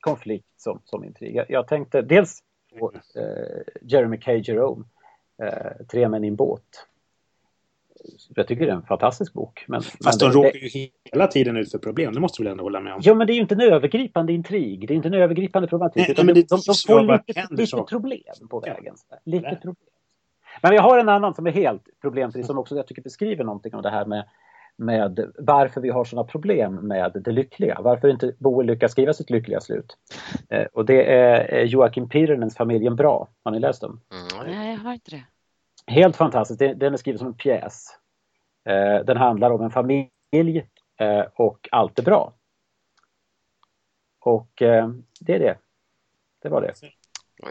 konflikt 0.00 0.46
som, 0.56 0.82
som 0.84 1.04
intrig. 1.04 1.36
Jag, 1.36 1.46
jag 1.48 1.68
tänkte 1.68 2.02
dels 2.02 2.42
på 2.78 2.92
eh, 3.16 3.62
Jeremy 3.82 4.20
K. 4.20 4.32
Jerome, 4.32 4.84
eh, 5.42 5.86
Tre 5.90 6.08
män 6.08 6.24
i 6.24 6.28
en 6.28 6.36
båt. 6.36 6.86
Jag 8.34 8.46
tycker 8.46 8.66
det 8.66 8.72
är 8.72 8.76
en 8.76 8.82
fantastisk 8.82 9.32
bok. 9.32 9.64
Men, 9.68 9.82
Fast 9.82 10.22
men 10.22 10.30
de 10.30 10.38
råkar 10.38 10.58
ju 10.58 10.88
hela 11.12 11.26
tiden 11.26 11.56
ut 11.56 11.70
för 11.70 11.78
problem, 11.78 12.14
det 12.14 12.20
måste 12.20 12.42
du 12.42 12.44
väl 12.44 12.50
ändå 12.50 12.64
hålla 12.64 12.80
med 12.80 12.94
om? 12.94 13.00
Ja, 13.04 13.14
men 13.14 13.26
det 13.26 13.32
är 13.32 13.34
ju 13.34 13.40
inte 13.40 13.54
en 13.54 13.60
övergripande 13.60 14.32
intrig. 14.32 14.88
Det 14.88 14.94
är 14.94 14.96
inte 14.96 15.08
en 15.08 15.14
övergripande 15.14 15.68
problematik. 15.68 16.00
Nej, 16.00 16.10
utan 16.10 16.26
men 16.26 16.34
det, 16.34 16.48
de, 16.48 16.56
de, 16.56 16.62
de 16.66 16.74
får 16.74 17.26
lite, 17.26 17.46
lite 17.50 17.82
problem 17.88 18.34
på 18.50 18.60
vägen. 18.60 18.94
Ja. 19.10 19.16
Lite 19.24 19.58
problem. 19.62 19.90
Men 20.62 20.74
jag 20.74 20.82
har 20.82 20.98
en 20.98 21.08
annan 21.08 21.34
som 21.34 21.46
är 21.46 21.50
helt 21.50 21.82
problemfri 22.00 22.44
som 22.44 22.58
också 22.58 22.76
jag 22.76 22.86
tycker 22.86 23.02
beskriver 23.02 23.44
någonting 23.44 23.74
om 23.74 23.82
det 23.82 23.90
här 23.90 24.06
med 24.06 24.28
med 24.76 25.32
varför 25.38 25.80
vi 25.80 25.90
har 25.90 26.04
sådana 26.04 26.28
problem 26.28 26.74
med 26.74 27.12
det 27.24 27.32
lyckliga. 27.32 27.78
Varför 27.80 28.08
inte 28.08 28.34
Boel 28.38 28.66
lyckas 28.66 28.92
skriva 28.92 29.12
sitt 29.12 29.30
lyckliga 29.30 29.60
slut. 29.60 29.96
Eh, 30.50 30.64
och 30.72 30.84
det 30.84 31.12
är 31.12 31.64
Joakim 31.64 32.08
Pirinens 32.08 32.56
Familjen 32.56 32.96
Bra. 32.96 33.28
Har 33.44 33.52
ni 33.52 33.60
läst 33.60 33.80
dem? 33.80 34.00
Mm. 34.12 34.46
Nej, 34.54 34.70
jag 34.72 34.78
har 34.78 34.92
inte 34.92 35.10
det. 35.10 35.24
Helt 35.86 36.16
fantastiskt. 36.16 36.58
Den 36.58 36.92
är 36.92 36.96
skriven 36.96 37.18
som 37.18 37.26
en 37.26 37.34
pjäs. 37.34 37.86
Eh, 38.68 39.04
den 39.04 39.16
handlar 39.16 39.50
om 39.50 39.62
en 39.62 39.70
familj 39.70 40.68
eh, 41.00 41.24
och 41.34 41.68
allt 41.72 41.98
är 41.98 42.02
bra. 42.02 42.32
Och 44.20 44.62
eh, 44.62 44.88
det 45.20 45.34
är 45.34 45.38
det. 45.38 45.58
Det 46.42 46.48
var 46.48 46.60
det. 46.60 46.74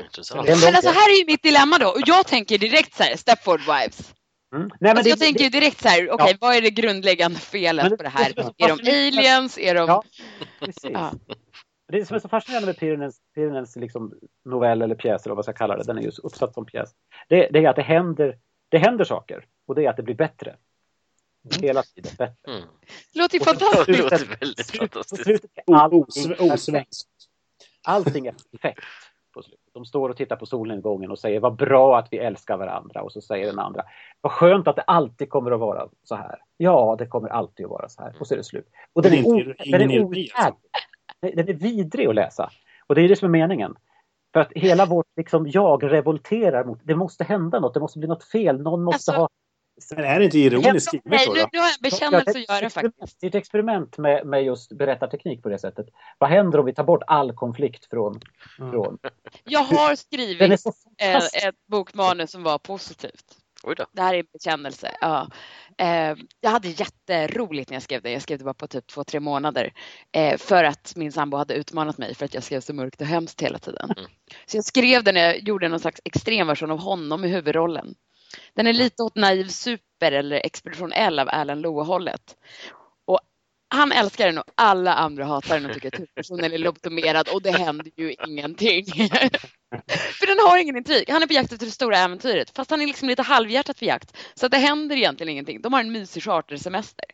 Intressant. 0.03 0.47
Men 0.47 0.75
alltså 0.75 0.89
här 0.89 1.13
är 1.13 1.19
ju 1.19 1.25
mitt 1.25 1.43
dilemma 1.43 1.77
då. 1.77 1.88
Och 1.88 2.01
jag 2.05 2.27
tänker 2.27 2.57
direkt 2.57 2.93
så 2.93 3.03
här, 3.03 3.15
Stepford 3.15 3.59
Wives. 3.59 4.13
Mm. 4.53 4.69
Nej, 4.79 4.91
alltså, 4.91 5.03
det, 5.03 5.09
jag 5.09 5.19
tänker 5.19 5.43
ju 5.43 5.49
direkt 5.49 5.81
så 5.81 5.87
här, 5.87 5.97
okej, 5.97 6.13
okay, 6.13 6.31
ja. 6.31 6.37
vad 6.41 6.55
är 6.55 6.61
det 6.61 6.69
grundläggande 6.69 7.39
felet 7.39 7.89
det, 7.89 7.97
på 7.97 8.03
det 8.03 8.09
här? 8.09 8.33
Det, 8.35 8.41
är 8.41 8.77
de 8.77 9.07
aliens? 9.07 9.57
Är 9.57 9.75
de... 9.75 9.87
Ja, 9.87 10.03
precis. 10.59 10.91
Ja. 10.93 11.11
Det 11.87 12.05
som 12.05 12.15
är 12.15 12.19
så 12.19 12.29
fascinerande 12.29 12.67
med 12.67 12.77
Pirinens, 12.77 13.21
Pirinens 13.35 13.75
liksom 13.75 14.13
novell 14.45 14.81
eller 14.81 14.95
pjäs 14.95 15.25
eller 15.25 15.35
vad 15.35 15.37
jag 15.37 15.45
ska 15.45 15.53
kalla 15.53 15.77
det, 15.77 15.83
den 15.83 15.97
är 15.97 16.01
just 16.01 16.19
uppsatt 16.19 16.53
som 16.53 16.65
pjäs. 16.65 16.89
Det, 17.29 17.49
det, 17.51 17.59
är 17.59 17.69
att 17.69 17.75
det 17.75 17.81
händer, 17.81 18.37
det 18.69 18.77
händer 18.77 19.05
saker 19.05 19.45
och 19.67 19.75
det 19.75 19.85
är 19.85 19.89
att 19.89 19.97
det 19.97 20.03
blir 20.03 20.15
bättre. 20.15 20.49
Mm. 20.49 21.61
Hela 21.61 21.83
tiden 21.83 22.11
bättre. 22.17 22.53
Mm. 22.53 22.67
Det 23.13 23.19
låter 23.19 23.37
ju 23.37 23.43
fantastiskt. 23.43 23.85
Det 23.87 24.03
låter 24.03 24.37
väldigt 24.39 24.71
fantastiskt. 24.71 25.45
Osvenskt. 26.39 27.09
Allting 27.83 28.27
är 28.27 28.35
perfekt 28.51 28.85
på 29.34 29.41
slutet. 29.41 29.74
De 29.74 29.86
står 29.86 30.10
och 30.10 30.17
tittar 30.17 30.36
på 30.36 30.46
solnedgången 30.46 31.12
och 31.12 31.19
säger 31.19 31.39
vad 31.39 31.56
bra 31.56 31.98
att 31.98 32.08
vi 32.12 32.17
älskar 32.17 32.58
varandra 32.58 33.02
och 33.02 33.12
så 33.12 33.22
säger 33.22 33.46
den 33.46 33.60
andra 33.60 33.84
vad 34.22 34.32
skönt 34.32 34.67
att 34.67 34.76
det 34.76 34.82
alltid 34.82 35.30
kommer 35.30 35.52
att 35.52 35.60
vara 35.60 35.88
så 36.04 36.15
här. 36.15 36.39
Ja, 36.58 36.96
det 37.00 37.06
kommer 37.06 37.30
alltid 37.30 37.65
att 37.65 37.72
vara 37.72 37.89
så 37.89 38.02
här 38.02 38.15
och 38.19 38.28
så 38.28 38.34
är 38.34 38.38
det 38.38 38.43
slut. 38.43 38.67
Och 38.93 39.02
den 39.02 39.13
är, 39.13 39.28
o- 39.28 39.54
den 39.72 39.91
är, 39.91 41.36
den 41.36 41.50
är 41.50 41.54
vidrig 41.54 42.08
att 42.08 42.15
läsa 42.15 42.50
och 42.88 42.96
det 42.96 43.02
är 43.02 43.10
det 43.10 43.15
som 43.15 43.26
är 43.26 43.39
meningen. 43.39 43.76
För 44.34 44.39
att 44.39 44.52
hela 44.56 44.86
vårt 44.86 45.08
liksom, 45.15 45.48
jag 45.50 45.91
revolterar 45.91 46.63
mot, 46.63 46.80
det 46.84 46.96
måste 46.96 47.24
hända 47.24 47.60
något, 47.60 47.74
det 47.74 47.80
måste 47.80 48.00
bli 48.00 48.08
något 48.08 48.24
fel, 48.24 48.62
någon 48.62 48.84
måste 48.84 49.12
alltså, 49.12 49.22
ha 49.22 49.30
men 49.95 50.05
är 50.05 50.19
det 50.19 50.25
inte 50.25 50.39
ironiskt 50.39 50.88
skrivet 50.88 51.05
Nej, 51.05 51.27
nu, 51.27 51.45
nu 51.51 51.59
har 51.59 51.67
jag 51.67 51.91
bekännelse 51.91 52.29
att 52.29 52.49
göra 52.49 52.69
faktiskt. 52.69 53.21
Det 53.21 53.25
är 53.25 53.29
ett 53.29 53.36
experiment 53.36 53.97
med, 53.97 54.25
med 54.25 54.43
just 54.43 54.71
berättarteknik 54.71 55.43
på 55.43 55.49
det 55.49 55.59
sättet. 55.59 55.86
Vad 56.17 56.29
händer 56.29 56.59
om 56.59 56.65
vi 56.65 56.73
tar 56.73 56.83
bort 56.83 57.03
all 57.07 57.33
konflikt 57.33 57.86
från... 57.89 58.19
Mm. 58.59 58.71
från... 58.71 58.97
Jag 59.43 59.63
har 59.63 59.95
skrivit 59.95 60.51
ett 61.45 61.55
bokmanus 61.67 62.31
som 62.31 62.43
var 62.43 62.57
positivt. 62.57 63.38
Det 63.91 64.01
här 64.01 64.13
är 64.13 64.19
en 64.19 64.25
bekännelse. 64.33 64.91
Ja. 65.01 65.27
Eh, 65.77 66.15
jag 66.41 66.49
hade 66.49 66.67
jätteroligt 66.67 67.69
när 67.69 67.75
jag 67.75 67.83
skrev 67.83 68.01
det. 68.01 68.12
Jag 68.12 68.21
skrev 68.21 68.38
det 68.38 68.43
bara 68.43 68.53
på 68.53 68.67
typ 68.67 68.88
två, 68.88 69.03
tre 69.03 69.19
månader. 69.19 69.73
Eh, 70.12 70.38
för 70.38 70.63
att 70.63 70.93
min 70.95 71.12
sambo 71.12 71.38
hade 71.38 71.53
utmanat 71.53 71.97
mig 71.97 72.15
för 72.15 72.25
att 72.25 72.33
jag 72.33 72.43
skrev 72.43 72.62
så 72.62 72.73
mörkt 72.73 73.01
och 73.01 73.07
hemskt 73.07 73.41
hela 73.41 73.59
tiden. 73.59 73.93
Mm. 73.97 74.09
Så 74.45 74.57
jag 74.57 74.65
skrev 74.65 75.03
den, 75.03 75.15
jag 75.15 75.39
gjorde 75.39 75.67
någon 75.67 75.79
slags 75.79 76.01
extremversion 76.05 76.71
av 76.71 76.79
honom 76.79 77.25
i 77.25 77.27
huvudrollen. 77.27 77.95
Den 78.56 78.67
är 78.67 78.74
lite 78.74 79.04
åt 79.04 79.15
Naiv 79.15 79.48
Super 79.48 80.12
eller 80.12 80.46
Expedition 80.46 80.91
L 80.93 81.19
av 81.19 81.30
Alan 81.30 81.62
Lowe-hållet. 81.62 82.36
Och 83.06 83.19
han 83.69 83.91
älskar 83.91 84.26
den 84.26 84.38
och 84.38 84.43
alla 84.56 84.93
andra 84.93 85.26
hatar 85.26 85.60
den 85.60 85.65
och 85.65 85.74
tycker 85.74 85.88
att 85.88 86.00
huvudpersonen 86.00 86.54
är 86.54 86.58
lobotomerad 86.58 87.28
och 87.28 87.41
det 87.41 87.52
händer 87.52 87.91
ju 87.98 88.15
ingenting. 88.28 88.86
För 90.19 90.28
den 90.28 90.50
har 90.50 90.58
ingen 90.58 90.78
intrig. 90.78 91.10
Han 91.10 91.24
är 91.24 91.28
på 91.28 91.34
jakt 91.34 91.52
efter 91.52 91.65
det 91.65 91.72
stora 91.72 91.98
äventyret 91.98 92.56
fast 92.56 92.72
han 92.72 92.82
är 92.82 92.88
liksom 92.88 93.10
lite 93.10 93.22
halvhjärtat 93.22 93.80
på 93.80 93.86
jakt. 93.86 94.17
Så 94.36 94.46
att 94.46 94.52
det 94.52 94.58
händer 94.58 94.96
egentligen 94.96 95.30
ingenting. 95.30 95.62
De 95.62 95.74
har 95.74 95.80
en 95.80 95.91
mysig 95.91 96.24
chartersemester. 96.24 97.06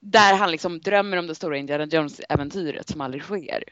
Där 0.00 0.34
han 0.34 0.50
liksom 0.50 0.80
drömmer 0.80 1.16
om 1.16 1.26
det 1.26 1.34
stora 1.34 1.58
Indiana 1.58 1.84
Jones-äventyret 1.84 2.88
som 2.88 3.00
aldrig 3.00 3.22
sker. 3.22 3.62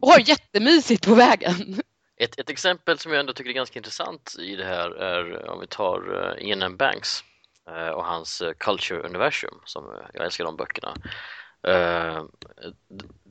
Och 0.00 0.08
har 0.08 0.28
jättemysigt 0.28 1.06
på 1.06 1.14
vägen. 1.14 1.80
Ett, 2.20 2.38
ett 2.38 2.50
exempel 2.50 2.98
som 2.98 3.12
jag 3.12 3.20
ändå 3.20 3.32
tycker 3.32 3.50
är 3.50 3.54
ganska 3.54 3.78
intressant 3.78 4.36
i 4.38 4.56
det 4.56 4.64
här 4.64 4.90
är 4.90 5.50
om 5.50 5.60
vi 5.60 5.66
tar 5.66 6.24
eh, 6.38 6.48
Ian 6.48 6.62
M. 6.62 6.76
Banks 6.76 7.24
eh, 7.68 7.88
och 7.88 8.04
hans 8.04 8.40
eh, 8.40 8.52
Culture 8.58 9.00
Universum, 9.00 9.54
som 9.64 9.84
jag 10.14 10.24
älskar 10.24 10.44
de 10.44 10.56
böckerna. 10.56 10.96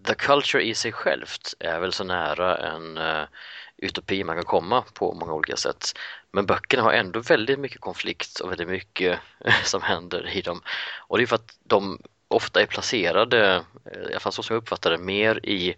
The 0.06 0.16
Culture 0.16 0.64
i 0.64 0.76
sig 0.76 0.92
självt 0.92 1.54
är 1.60 1.80
väl 1.80 1.94
så 1.94 2.04
nära 2.04 2.58
en 2.58 3.00
utopi 3.78 4.24
man 4.24 4.36
kan 4.36 4.46
komma 4.46 4.84
på 4.94 5.14
många 5.14 5.34
olika 5.34 5.56
sätt. 5.56 5.94
Men 6.32 6.46
böckerna 6.46 6.84
har 6.84 6.94
ändå 6.94 7.20
väldigt 7.20 7.60
mycket 7.60 7.82
konflikt 7.82 8.40
och 8.40 8.52
väldigt 8.52 8.68
mycket 8.68 9.20
som 9.64 9.82
händer 9.82 10.30
i 10.30 10.42
dem. 10.42 10.62
Och 11.08 11.18
det 11.18 11.24
är 11.24 11.28
för 11.28 11.36
att 11.36 11.58
de 11.64 12.00
ofta 12.28 12.62
är 12.62 12.66
placerade, 12.66 13.64
i 14.10 14.12
alla 14.12 14.20
fall 14.20 14.34
så 14.34 14.44
som 14.44 14.54
jag 14.54 14.62
uppfattar 14.62 14.92
det, 14.92 14.98
mer 14.98 15.46
i 15.46 15.76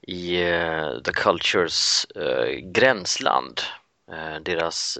i 0.00 0.44
uh, 0.44 1.00
The 1.02 1.12
Cultures 1.12 2.06
uh, 2.16 2.50
gränsland. 2.62 3.60
Uh, 4.12 4.40
deras 4.40 4.98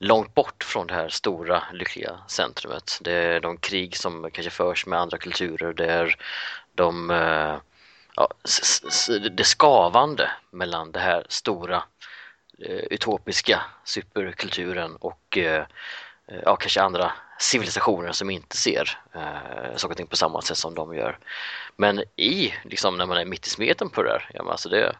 långt 0.00 0.34
bort 0.34 0.64
från 0.64 0.86
det 0.86 0.94
här 0.94 1.08
stora 1.08 1.62
lyckliga 1.72 2.18
centrumet. 2.28 2.98
Det 3.00 3.12
är 3.12 3.40
de 3.40 3.56
krig 3.56 3.96
som 3.96 4.30
kanske 4.32 4.50
förs 4.50 4.86
med 4.86 4.98
andra 4.98 5.18
kulturer. 5.18 5.72
Det 5.72 5.86
är 5.86 6.16
de, 6.74 7.10
ja, 8.16 8.28
det 9.30 9.44
skavande 9.44 10.30
mellan 10.50 10.92
det 10.92 11.00
här 11.00 11.26
stora 11.28 11.82
utopiska 12.90 13.62
superkulturen 13.84 14.96
och 14.96 15.38
ja, 16.44 16.56
kanske 16.56 16.82
andra 16.82 17.12
civilisationer 17.42 18.12
som 18.12 18.30
inte 18.30 18.56
ser 18.56 18.98
eh, 19.14 19.76
saker 19.76 19.92
och 19.92 19.96
ting 19.96 20.06
på 20.06 20.16
samma 20.16 20.42
sätt 20.42 20.56
som 20.56 20.74
de 20.74 20.94
gör. 20.94 21.18
Men 21.76 22.02
i, 22.16 22.52
liksom 22.64 22.98
när 22.98 23.06
man 23.06 23.16
är 23.16 23.24
mitt 23.24 23.46
i 23.46 23.50
smeten 23.50 23.90
på 23.90 24.02
det 24.02 24.08
där, 24.08 24.30
ja, 24.34 24.50
alltså 24.50 24.68
det 24.68 24.92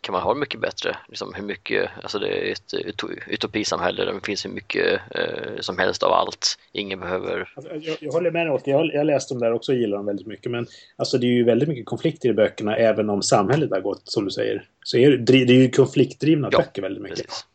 kan 0.00 0.12
man 0.12 0.22
ha 0.22 0.34
det 0.34 0.40
mycket 0.40 0.60
bättre. 0.60 0.96
Liksom 1.08 1.34
hur 1.34 1.42
mycket, 1.42 1.90
alltså 2.02 2.18
det 2.18 2.28
är 2.28 2.52
ett 2.52 3.04
utopisamhälle 3.26 4.04
där 4.04 4.12
det 4.12 4.26
finns 4.26 4.44
hur 4.44 4.50
mycket 4.50 5.00
eh, 5.10 5.60
som 5.60 5.78
helst 5.78 6.02
av 6.02 6.12
allt. 6.12 6.58
Ingen 6.72 7.00
behöver... 7.00 7.52
Alltså, 7.56 7.74
jag, 7.74 7.96
jag, 8.00 8.12
håller 8.12 8.30
med 8.30 8.46
dig, 8.46 8.60
jag, 8.64 8.94
jag 8.94 9.06
läst 9.06 9.28
dem 9.28 9.38
där 9.38 9.52
också 9.52 9.72
och 9.72 9.78
gillar 9.78 9.96
dem 9.96 10.06
väldigt 10.06 10.26
mycket. 10.26 10.50
Men 10.50 10.66
alltså 10.96 11.18
det 11.18 11.26
är 11.26 11.32
ju 11.32 11.44
väldigt 11.44 11.68
mycket 11.68 11.86
konflikter 11.86 12.28
i 12.28 12.32
böckerna 12.32 12.76
även 12.76 13.10
om 13.10 13.22
samhället 13.22 13.70
har 13.70 13.80
gått, 13.80 14.02
som 14.04 14.24
du 14.24 14.30
säger. 14.30 14.68
Så 14.84 14.96
är 14.96 15.10
det, 15.10 15.44
det 15.44 15.52
är 15.52 15.62
ju 15.62 15.70
konfliktdrivna 15.70 16.48
ja, 16.52 16.58
böcker 16.58 16.82
väldigt 16.82 17.02
mycket. 17.02 17.26
Precis. 17.26 17.46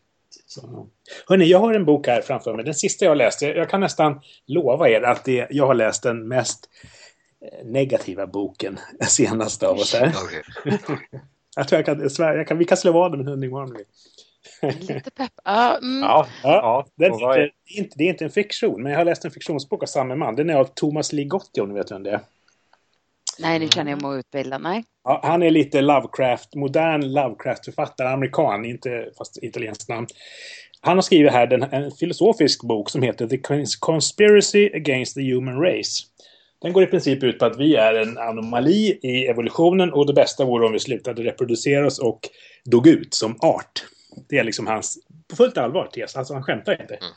Så. 0.52 0.88
Hörrni, 1.28 1.46
jag 1.46 1.60
har 1.60 1.74
en 1.74 1.86
bok 1.86 2.08
här 2.08 2.22
framför 2.22 2.56
mig. 2.56 2.66
Den 2.66 2.74
sista 2.74 3.06
jag 3.06 3.18
läste. 3.18 3.46
Jag 3.46 3.70
kan 3.70 3.80
nästan 3.80 4.22
lova 4.48 4.90
er 4.90 5.02
att 5.02 5.26
det, 5.26 5.48
jag 5.50 5.68
har 5.68 5.74
läst 5.74 6.04
den 6.04 6.28
mest 6.28 6.70
eh, 7.46 7.66
negativa 7.66 8.28
boken 8.28 8.80
senast 9.08 9.64
av 9.64 9.78
oss 9.78 9.94
här. 9.94 10.08
Okay. 10.26 10.98
jag 11.56 11.68
tror 11.68 11.78
jag 11.80 11.86
kan, 11.86 12.10
jag 12.38 12.48
kan, 12.48 12.58
vi 12.58 12.66
kan 12.66 12.78
slå 12.78 12.92
vad 12.92 13.14
om 13.14 13.20
en 13.20 13.28
hundring 13.28 13.52
imorgon. 13.52 13.78
Lite 14.80 15.12
pepp. 15.12 15.32
Uh, 15.48 15.78
mm. 15.78 16.04
Ja, 16.04 16.28
ja, 16.44 16.50
ja 16.54 16.88
den, 16.96 17.18
det, 17.18 17.26
är 17.26 17.52
inte, 17.66 17.96
det 17.98 18.04
är 18.04 18.10
inte 18.10 18.26
en 18.26 18.32
fiktion, 18.32 18.84
men 18.84 18.92
jag 18.92 19.00
har 19.00 19.06
läst 19.06 19.26
en 19.26 19.32
fiktionsbok 19.32 19.84
av 19.84 19.88
samma 19.88 20.16
man. 20.16 20.36
Den 20.36 20.50
är 20.50 20.56
av 20.56 20.66
Thomas 20.66 21.14
Ligotti, 21.14 21.62
om 21.62 21.70
ni 21.70 21.76
vet 21.76 21.92
vem 21.92 22.04
det 22.04 22.12
är. 22.12 22.22
Nej, 23.42 23.60
nu 23.60 23.68
känner 23.68 23.92
jag 23.92 24.02
mig 24.02 24.20
utbildad. 24.20 24.62
Nej. 24.62 24.84
Ja, 25.04 25.22
han 25.24 25.44
är 25.44 25.52
lite 25.52 25.82
Lovecraft, 25.82 26.56
modern 26.56 27.14
Lovecraft-författare, 27.14 28.08
amerikan, 28.08 28.66
inte 28.66 29.10
fast 29.18 29.44
italienskt 29.44 29.90
namn. 29.90 30.08
Han 30.82 30.98
har 30.98 31.02
skrivit 31.02 31.32
här 31.32 31.48
den, 31.48 31.64
en 31.64 31.92
filosofisk 31.92 32.64
bok 32.64 32.90
som 32.90 33.02
heter 33.02 33.28
The 33.28 33.40
Conspiracy 33.80 34.70
Against 34.74 35.16
the 35.16 35.34
Human 35.34 35.62
Race. 35.62 36.04
Den 36.62 36.74
går 36.74 36.84
i 36.84 36.88
princip 36.88 37.24
ut 37.24 37.40
på 37.40 37.46
att 37.46 37.60
vi 37.60 37.76
är 37.76 37.94
en 37.94 38.18
anomali 38.18 39.00
i 39.02 39.26
evolutionen 39.26 39.94
och 39.94 40.08
det 40.08 40.14
bästa 40.14 40.46
vore 40.46 40.66
om 40.66 40.74
vi 40.74 40.80
slutade 40.80 41.24
reproducera 41.24 41.88
oss 41.88 42.00
och 42.00 42.20
dog 42.66 42.88
ut 42.88 43.14
som 43.14 43.38
art. 43.42 43.84
Det 44.30 44.38
är 44.38 44.44
liksom 44.44 44.68
hans, 44.68 44.98
på 45.30 45.36
fullt 45.36 45.58
allvar, 45.58 45.90
tes. 45.94 46.16
Alltså 46.16 46.34
han 46.34 46.44
skämtar 46.44 46.82
inte. 46.82 46.96
Mm. 46.96 47.12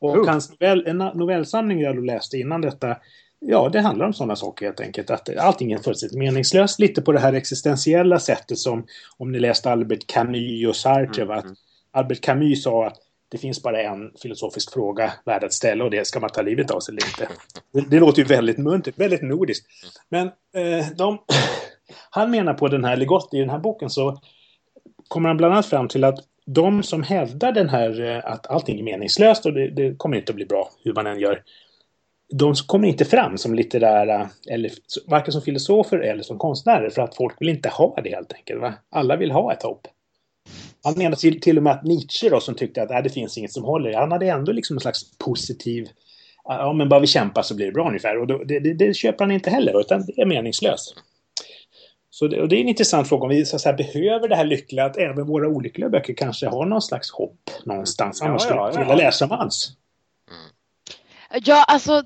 Och 0.00 0.26
hans 0.26 0.50
novell, 0.50 0.86
en 0.86 0.98
novellsamling 0.98 1.80
jag 1.80 2.04
läste 2.04 2.36
innan 2.36 2.60
detta 2.60 2.96
Ja, 3.40 3.68
det 3.68 3.80
handlar 3.80 4.06
om 4.06 4.12
sådana 4.12 4.36
saker 4.36 4.66
helt 4.66 4.80
enkelt. 4.80 5.10
Att 5.10 5.36
allting 5.36 5.72
är 5.72 5.78
fullständigt 5.78 6.18
meningslöst. 6.18 6.80
Lite 6.80 7.02
på 7.02 7.12
det 7.12 7.20
här 7.20 7.32
existentiella 7.32 8.18
sättet 8.18 8.58
som 8.58 8.86
om 9.16 9.32
ni 9.32 9.38
läste 9.38 9.70
Albert 9.70 10.06
Camus 10.06 10.68
och 10.68 10.76
Sartre. 10.76 11.22
Mm. 11.22 11.38
Att 11.38 11.44
mm. 11.44 11.56
Albert 11.90 12.20
Camus 12.20 12.62
sa 12.62 12.86
att 12.86 12.96
det 13.28 13.38
finns 13.38 13.62
bara 13.62 13.82
en 13.82 14.12
filosofisk 14.22 14.72
fråga 14.72 15.12
värd 15.24 15.44
att 15.44 15.52
ställa 15.52 15.84
och 15.84 15.90
det 15.90 15.98
är 15.98 16.04
ska 16.04 16.20
man 16.20 16.30
ta 16.30 16.42
livet 16.42 16.70
av 16.70 16.80
sig 16.80 16.92
eller 16.92 17.06
inte. 17.06 17.28
Det, 17.72 17.90
det 17.90 18.00
låter 18.00 18.22
ju 18.22 18.28
väldigt 18.28 18.58
muntert, 18.58 18.98
väldigt 18.98 19.22
nordiskt. 19.22 19.66
Men 20.08 20.26
eh, 20.26 20.86
de, 20.96 21.18
han 22.10 22.30
menar 22.30 22.54
på 22.54 22.68
den 22.68 22.84
här 22.84 22.96
Ligotti 22.96 23.36
i 23.36 23.40
den 23.40 23.50
här 23.50 23.58
boken 23.58 23.90
så 23.90 24.20
kommer 25.08 25.28
han 25.28 25.36
bland 25.36 25.54
annat 25.54 25.66
fram 25.66 25.88
till 25.88 26.04
att 26.04 26.18
de 26.46 26.82
som 26.82 27.02
hävdar 27.02 27.52
den 27.52 27.68
här 27.68 28.00
eh, 28.00 28.32
att 28.32 28.46
allting 28.46 28.78
är 28.78 28.82
meningslöst 28.82 29.46
och 29.46 29.52
det, 29.52 29.68
det 29.70 29.94
kommer 29.96 30.16
inte 30.16 30.32
att 30.32 30.36
bli 30.36 30.46
bra 30.46 30.70
hur 30.84 30.94
man 30.94 31.06
än 31.06 31.18
gör 31.18 31.42
de 32.32 32.54
kommer 32.54 32.88
inte 32.88 33.04
fram 33.04 33.38
som 33.38 33.54
litterära, 33.54 34.30
eller 34.50 34.70
varken 35.06 35.32
som 35.32 35.42
filosofer 35.42 35.98
eller 35.98 36.22
som 36.22 36.38
konstnärer 36.38 36.90
för 36.90 37.02
att 37.02 37.16
folk 37.16 37.40
vill 37.40 37.48
inte 37.48 37.68
ha 37.68 38.00
det 38.04 38.10
helt 38.10 38.32
enkelt. 38.32 38.60
Va? 38.60 38.74
Alla 38.90 39.16
vill 39.16 39.30
ha 39.30 39.52
ett 39.52 39.62
hopp. 39.62 39.86
Han 40.84 40.98
menar 40.98 41.16
till, 41.16 41.40
till 41.40 41.56
och 41.56 41.62
med 41.62 41.72
att 41.72 41.84
Nietzsche 41.84 42.28
då 42.28 42.40
som 42.40 42.54
tyckte 42.54 42.82
att 42.82 42.90
äh, 42.90 43.02
det 43.02 43.10
finns 43.10 43.38
inget 43.38 43.52
som 43.52 43.64
håller, 43.64 43.92
han 43.92 44.12
hade 44.12 44.26
ändå 44.26 44.52
liksom 44.52 44.76
en 44.76 44.80
slags 44.80 45.18
positiv, 45.18 45.88
ja 46.44 46.72
men 46.72 46.88
bara 46.88 47.00
vi 47.00 47.06
kämpar 47.06 47.42
så 47.42 47.54
blir 47.54 47.66
det 47.66 47.72
bra 47.72 47.88
ungefär. 47.88 48.18
Och 48.18 48.26
då, 48.26 48.44
det, 48.44 48.58
det, 48.58 48.74
det, 48.74 48.94
köper 48.94 49.24
han 49.24 49.32
inte 49.32 49.50
heller 49.50 49.80
utan 49.80 50.06
det 50.06 50.22
är 50.22 50.26
meningslöst. 50.26 50.94
Så 52.10 52.26
det, 52.26 52.40
och 52.42 52.48
det 52.48 52.56
är 52.56 52.60
en 52.60 52.68
intressant 52.68 53.08
fråga 53.08 53.22
om 53.22 53.28
vi 53.28 53.44
så 53.44 53.58
säga, 53.58 53.72
behöver 53.72 54.28
det 54.28 54.36
här 54.36 54.44
lyckliga 54.44 54.84
att 54.84 54.96
även 54.96 55.26
våra 55.26 55.48
olyckliga 55.48 55.88
böcker 55.88 56.14
kanske 56.14 56.46
har 56.46 56.66
någon 56.66 56.82
slags 56.82 57.10
hopp 57.10 57.50
någonstans. 57.64 58.22
Annars 58.22 58.42
ja, 58.50 58.56
ja, 58.56 58.72
skulle 58.72 58.84
jag 58.84 58.90
vilja 58.90 59.04
läsa 59.04 59.26
dem 59.26 59.38
alls. 59.38 59.72
Ja, 61.44 61.64
alltså 61.68 62.02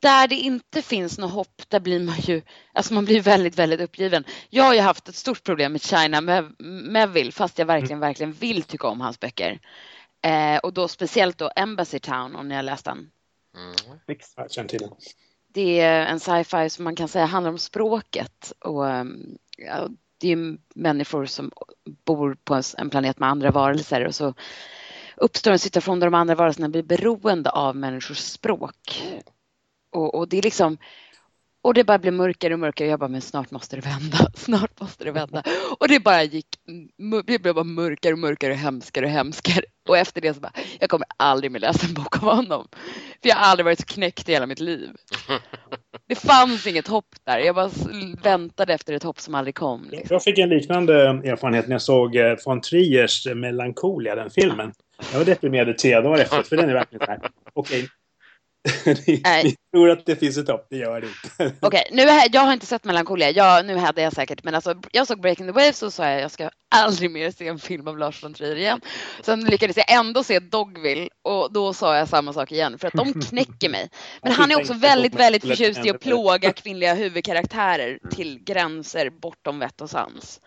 där 0.00 0.28
det 0.28 0.34
inte 0.34 0.82
finns 0.82 1.18
något 1.18 1.32
hopp, 1.32 1.62
där 1.68 1.80
blir 1.80 2.00
man 2.00 2.16
ju, 2.20 2.42
alltså 2.72 2.94
man 2.94 3.04
blir 3.04 3.20
väldigt, 3.20 3.58
väldigt 3.58 3.80
uppgiven. 3.80 4.24
Jag 4.50 4.64
har 4.64 4.74
ju 4.74 4.80
haft 4.80 5.08
ett 5.08 5.14
stort 5.14 5.42
problem 5.42 5.72
med 5.72 5.82
China 5.82 6.20
Melville, 6.90 7.32
fast 7.32 7.58
jag 7.58 7.66
verkligen, 7.66 7.98
mm. 7.98 8.08
verkligen 8.08 8.32
vill 8.32 8.62
tycka 8.62 8.88
om 8.88 9.00
hans 9.00 9.20
böcker. 9.20 9.60
Eh, 10.22 10.56
och 10.56 10.72
då 10.72 10.88
speciellt 10.88 11.38
då 11.38 11.50
Embassy 11.56 11.98
Town, 11.98 12.36
om 12.36 12.48
ni 12.48 12.54
har 12.54 12.62
läst 12.62 12.84
den. 12.84 13.10
Mm. 13.56 13.98
Jag 14.36 14.50
känner 14.52 14.68
till 14.68 14.80
den. 14.80 14.90
Det 15.54 15.80
är 15.80 16.06
en 16.06 16.20
sci-fi 16.20 16.70
som 16.70 16.84
man 16.84 16.96
kan 16.96 17.08
säga 17.08 17.24
handlar 17.24 17.50
om 17.50 17.58
språket. 17.58 18.52
Och, 18.60 18.84
ja, 19.56 19.88
det 20.18 20.32
är 20.32 20.58
människor 20.74 21.26
som 21.26 21.50
bor 22.04 22.36
på 22.44 22.62
en 22.78 22.90
planet 22.90 23.18
med 23.18 23.28
andra 23.28 23.50
varelser 23.50 24.06
och 24.06 24.14
så 24.14 24.34
uppstår 25.16 25.50
en 25.50 25.58
situation 25.58 26.00
där 26.00 26.06
de 26.06 26.14
andra 26.14 26.34
varelserna 26.34 26.68
blir 26.68 26.82
beroende 26.82 27.50
av 27.50 27.76
människors 27.76 28.18
språk. 28.18 29.02
Och, 29.92 30.14
och 30.14 30.28
det 30.28 30.38
är 30.38 30.42
liksom 30.42 30.78
och 31.62 31.74
det 31.74 31.84
bara 31.84 31.98
blev 31.98 32.12
mörkare 32.12 32.54
och 32.54 32.60
mörkare. 32.60 32.88
Jag 32.88 32.98
bara, 32.98 33.08
men 33.08 33.20
snart 33.20 33.50
måste 33.50 33.76
det 33.76 33.82
vända. 33.82 34.18
Snart 34.34 34.80
måste 34.80 35.04
det 35.04 35.10
vända. 35.10 35.42
Och 35.78 35.88
det 35.88 36.00
bara 36.00 36.22
gick, 36.22 36.46
det 37.26 37.42
blev 37.42 37.54
bara 37.54 37.64
mörkare 37.64 38.12
och 38.12 38.18
mörkare 38.18 38.52
och 38.52 38.58
hemskare 38.58 39.04
och 39.06 39.10
hemskare. 39.10 39.64
Och 39.88 39.98
efter 39.98 40.20
det 40.20 40.34
så 40.34 40.40
bara, 40.40 40.52
jag 40.80 40.90
kommer 40.90 41.06
aldrig 41.16 41.52
mer 41.52 41.60
läsa 41.60 41.86
en 41.86 41.94
bok 41.94 42.22
av 42.22 42.22
honom. 42.22 42.68
För 43.22 43.28
jag 43.28 43.36
har 43.36 43.42
aldrig 43.42 43.64
varit 43.64 43.80
så 43.80 43.86
knäckt 43.86 44.28
i 44.28 44.32
hela 44.32 44.46
mitt 44.46 44.60
liv. 44.60 44.88
Det 46.08 46.14
fanns 46.14 46.66
inget 46.66 46.88
hopp 46.88 47.14
där. 47.24 47.38
Jag 47.38 47.54
bara 47.54 47.70
väntade 48.22 48.74
efter 48.74 48.92
ett 48.92 49.02
hopp 49.02 49.20
som 49.20 49.34
aldrig 49.34 49.54
kom. 49.54 49.88
Liksom. 49.90 50.06
Jag 50.10 50.22
fick 50.22 50.38
en 50.38 50.48
liknande 50.48 50.94
erfarenhet 50.94 51.68
när 51.68 51.74
jag 51.74 51.82
såg 51.82 52.16
eh, 52.16 52.36
von 52.44 52.60
Triers 52.60 53.26
Melancholia, 53.34 54.14
den 54.14 54.30
filmen. 54.30 54.72
Jag 55.12 55.18
var 55.18 55.24
deprimerad 55.24 55.78
tre 55.78 56.00
dagar 56.00 56.22
efteråt, 56.22 56.48
för 56.48 56.56
den 56.56 56.68
är 56.68 56.74
verkligen 56.74 57.06
så 57.06 57.12
här. 57.12 57.20
Okej, 57.52 57.88
ni, 58.86 59.22
ni, 59.44 59.56
tror 59.72 59.90
att 59.90 60.06
det 60.06 60.16
finns 60.16 60.38
ett 60.38 60.48
hopp, 60.48 60.66
det 60.70 60.76
gör 60.76 61.00
det 61.00 61.06
inte. 61.06 61.56
Okej, 61.66 61.84
okay, 61.92 62.28
jag 62.32 62.40
har 62.40 62.52
inte 62.52 62.66
sett 62.66 62.84
Melancholia. 62.84 63.30
Jag, 63.30 63.66
nu 63.66 63.76
hade 63.76 64.02
jag 64.02 64.12
säkert, 64.12 64.44
men 64.44 64.54
alltså, 64.54 64.74
jag 64.92 65.06
såg 65.06 65.20
Breaking 65.20 65.46
the 65.46 65.52
Waves 65.52 65.82
och 65.82 65.92
sa 65.92 66.08
jag 66.08 66.20
jag 66.20 66.30
ska 66.30 66.50
aldrig 66.74 67.10
mer 67.10 67.30
se 67.30 67.48
en 67.48 67.58
film 67.58 67.88
av 67.88 67.98
Lars 67.98 68.24
von 68.24 68.34
Trier 68.34 68.56
igen. 68.56 68.80
Sen 69.22 69.44
lyckades 69.44 69.76
jag 69.76 69.92
ändå 69.92 70.22
se 70.24 70.38
Dogville 70.38 71.08
och 71.22 71.52
då 71.52 71.72
sa 71.72 71.96
jag 71.96 72.08
samma 72.08 72.32
sak 72.32 72.52
igen 72.52 72.78
för 72.78 72.88
att 72.88 72.94
de 72.94 73.12
knäcker 73.28 73.68
mig. 73.68 73.90
Men 74.22 74.32
han 74.32 74.50
är 74.50 74.56
också 74.56 74.74
väldigt, 74.74 75.14
väldigt 75.14 75.46
förtjust 75.46 75.86
i 75.86 75.90
att 75.90 76.00
plåga 76.00 76.52
kvinnliga 76.52 76.94
huvudkaraktärer 76.94 77.88
mm. 77.88 78.14
till 78.14 78.44
gränser 78.44 79.10
bortom 79.10 79.58
vett 79.58 79.80
och 79.80 79.90
sans. 79.90 80.40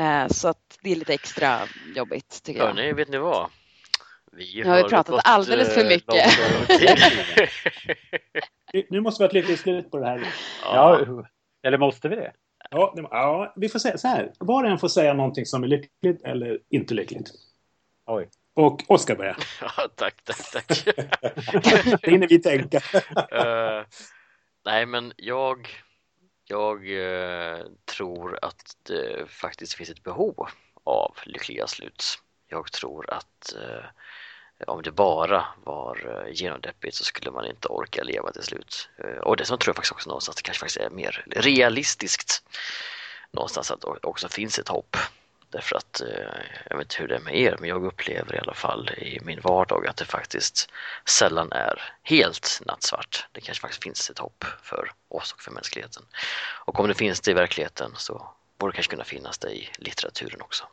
Uh, 0.00 0.28
så 0.28 0.48
att 0.48 0.78
det 0.82 0.92
är 0.92 0.96
lite 0.96 1.14
extra 1.14 1.60
jobbigt 1.96 2.42
tycker 2.42 2.60
jag. 2.60 2.66
Hörni, 2.66 2.92
vet 2.92 3.08
ni 3.08 3.18
vad? 3.18 3.50
Vi 4.32 4.62
nu 4.64 4.70
har 4.70 4.82
vi 4.82 4.88
pratat 4.88 5.20
alldeles 5.24 5.74
för 5.74 5.80
eh, 5.80 5.88
mycket. 5.88 6.38
nu 8.90 9.00
måste 9.00 9.22
vi 9.22 9.24
ha 9.24 9.28
ett 9.28 9.34
lyckligt 9.34 9.60
slut 9.60 9.90
på 9.90 9.98
det 9.98 10.06
här. 10.06 10.28
Ja. 10.64 11.06
Eller 11.62 11.78
måste 11.78 12.08
vi 12.08 12.16
det? 12.16 12.32
Ja, 12.70 12.94
ja, 12.96 13.52
vi 13.56 13.68
får 13.68 13.78
säga 13.78 13.98
så 13.98 14.08
här. 14.08 14.32
Var 14.38 14.64
och 14.64 14.70
en 14.70 14.78
får 14.78 14.88
säga 14.88 15.14
någonting 15.14 15.46
som 15.46 15.62
är 15.62 15.66
lyckligt 15.66 16.22
eller 16.22 16.58
inte 16.70 16.94
lyckligt. 16.94 17.30
Oj. 18.06 18.28
Och 18.54 18.84
Oskar 18.88 19.16
börjar. 19.16 19.36
Ja, 19.60 19.88
tack, 19.94 20.22
tack, 20.24 20.50
tack. 20.52 20.84
det 22.02 22.10
hinner 22.10 22.28
vi 22.28 22.38
tänka. 22.38 22.78
uh, 22.78 23.84
nej 24.64 24.86
men 24.86 25.12
jag, 25.16 25.68
jag 26.44 26.76
eh, 26.76 27.58
tror 27.96 28.38
att 28.42 28.76
det 28.82 29.30
faktiskt 29.30 29.74
finns 29.74 29.90
ett 29.90 30.02
behov 30.02 30.48
av 30.84 31.16
lyckliga 31.24 31.66
slut. 31.66 32.18
Jag 32.48 32.72
tror 32.72 33.10
att 33.10 33.54
eh, 33.54 33.84
om 34.66 34.82
det 34.82 34.90
bara 34.90 35.46
var 35.64 36.24
eh, 36.26 36.32
genomdeppigt 36.32 36.96
så 36.96 37.04
skulle 37.04 37.30
man 37.30 37.46
inte 37.46 37.68
orka 37.68 38.02
leva 38.02 38.32
till 38.32 38.42
slut. 38.42 38.88
Eh, 38.98 39.18
och 39.18 39.36
dessutom 39.36 39.58
tror 39.58 39.70
jag 39.70 39.76
faktiskt 39.76 39.92
också 39.92 40.08
någonstans 40.08 40.34
att 40.34 40.36
det 40.36 40.46
kanske 40.46 40.60
faktiskt 40.60 40.80
är 40.80 40.90
mer 40.90 41.24
realistiskt 41.30 42.42
någonstans 43.30 43.70
att 43.70 43.80
det 43.80 43.86
också 44.02 44.28
finns 44.28 44.58
ett 44.58 44.68
hopp. 44.68 44.96
Därför 45.50 45.76
att, 45.76 46.00
eh, 46.00 46.40
jag 46.70 46.76
vet 46.76 46.84
inte 46.84 46.96
hur 46.98 47.08
det 47.08 47.16
är 47.16 47.20
med 47.20 47.36
er, 47.36 47.56
men 47.60 47.68
jag 47.68 47.84
upplever 47.84 48.34
i 48.34 48.38
alla 48.38 48.54
fall 48.54 48.88
i 48.88 49.20
min 49.22 49.40
vardag 49.40 49.86
att 49.86 49.96
det 49.96 50.04
faktiskt 50.04 50.70
sällan 51.04 51.52
är 51.52 51.92
helt 52.02 52.60
nattsvart. 52.66 53.26
Det 53.32 53.40
kanske 53.40 53.62
faktiskt 53.62 53.82
finns 53.82 54.10
ett 54.10 54.18
hopp 54.18 54.44
för 54.62 54.92
oss 55.08 55.32
och 55.32 55.40
för 55.40 55.50
mänskligheten. 55.50 56.02
Och 56.64 56.80
om 56.80 56.88
det 56.88 56.94
finns 56.94 57.20
det 57.20 57.30
i 57.30 57.34
verkligheten 57.34 57.92
så 57.96 58.30
borde 58.58 58.72
det 58.72 58.74
kanske 58.74 58.90
kunna 58.90 59.04
finnas 59.04 59.38
det 59.38 59.50
i 59.50 59.68
litteraturen 59.78 60.40
också. 60.40 60.64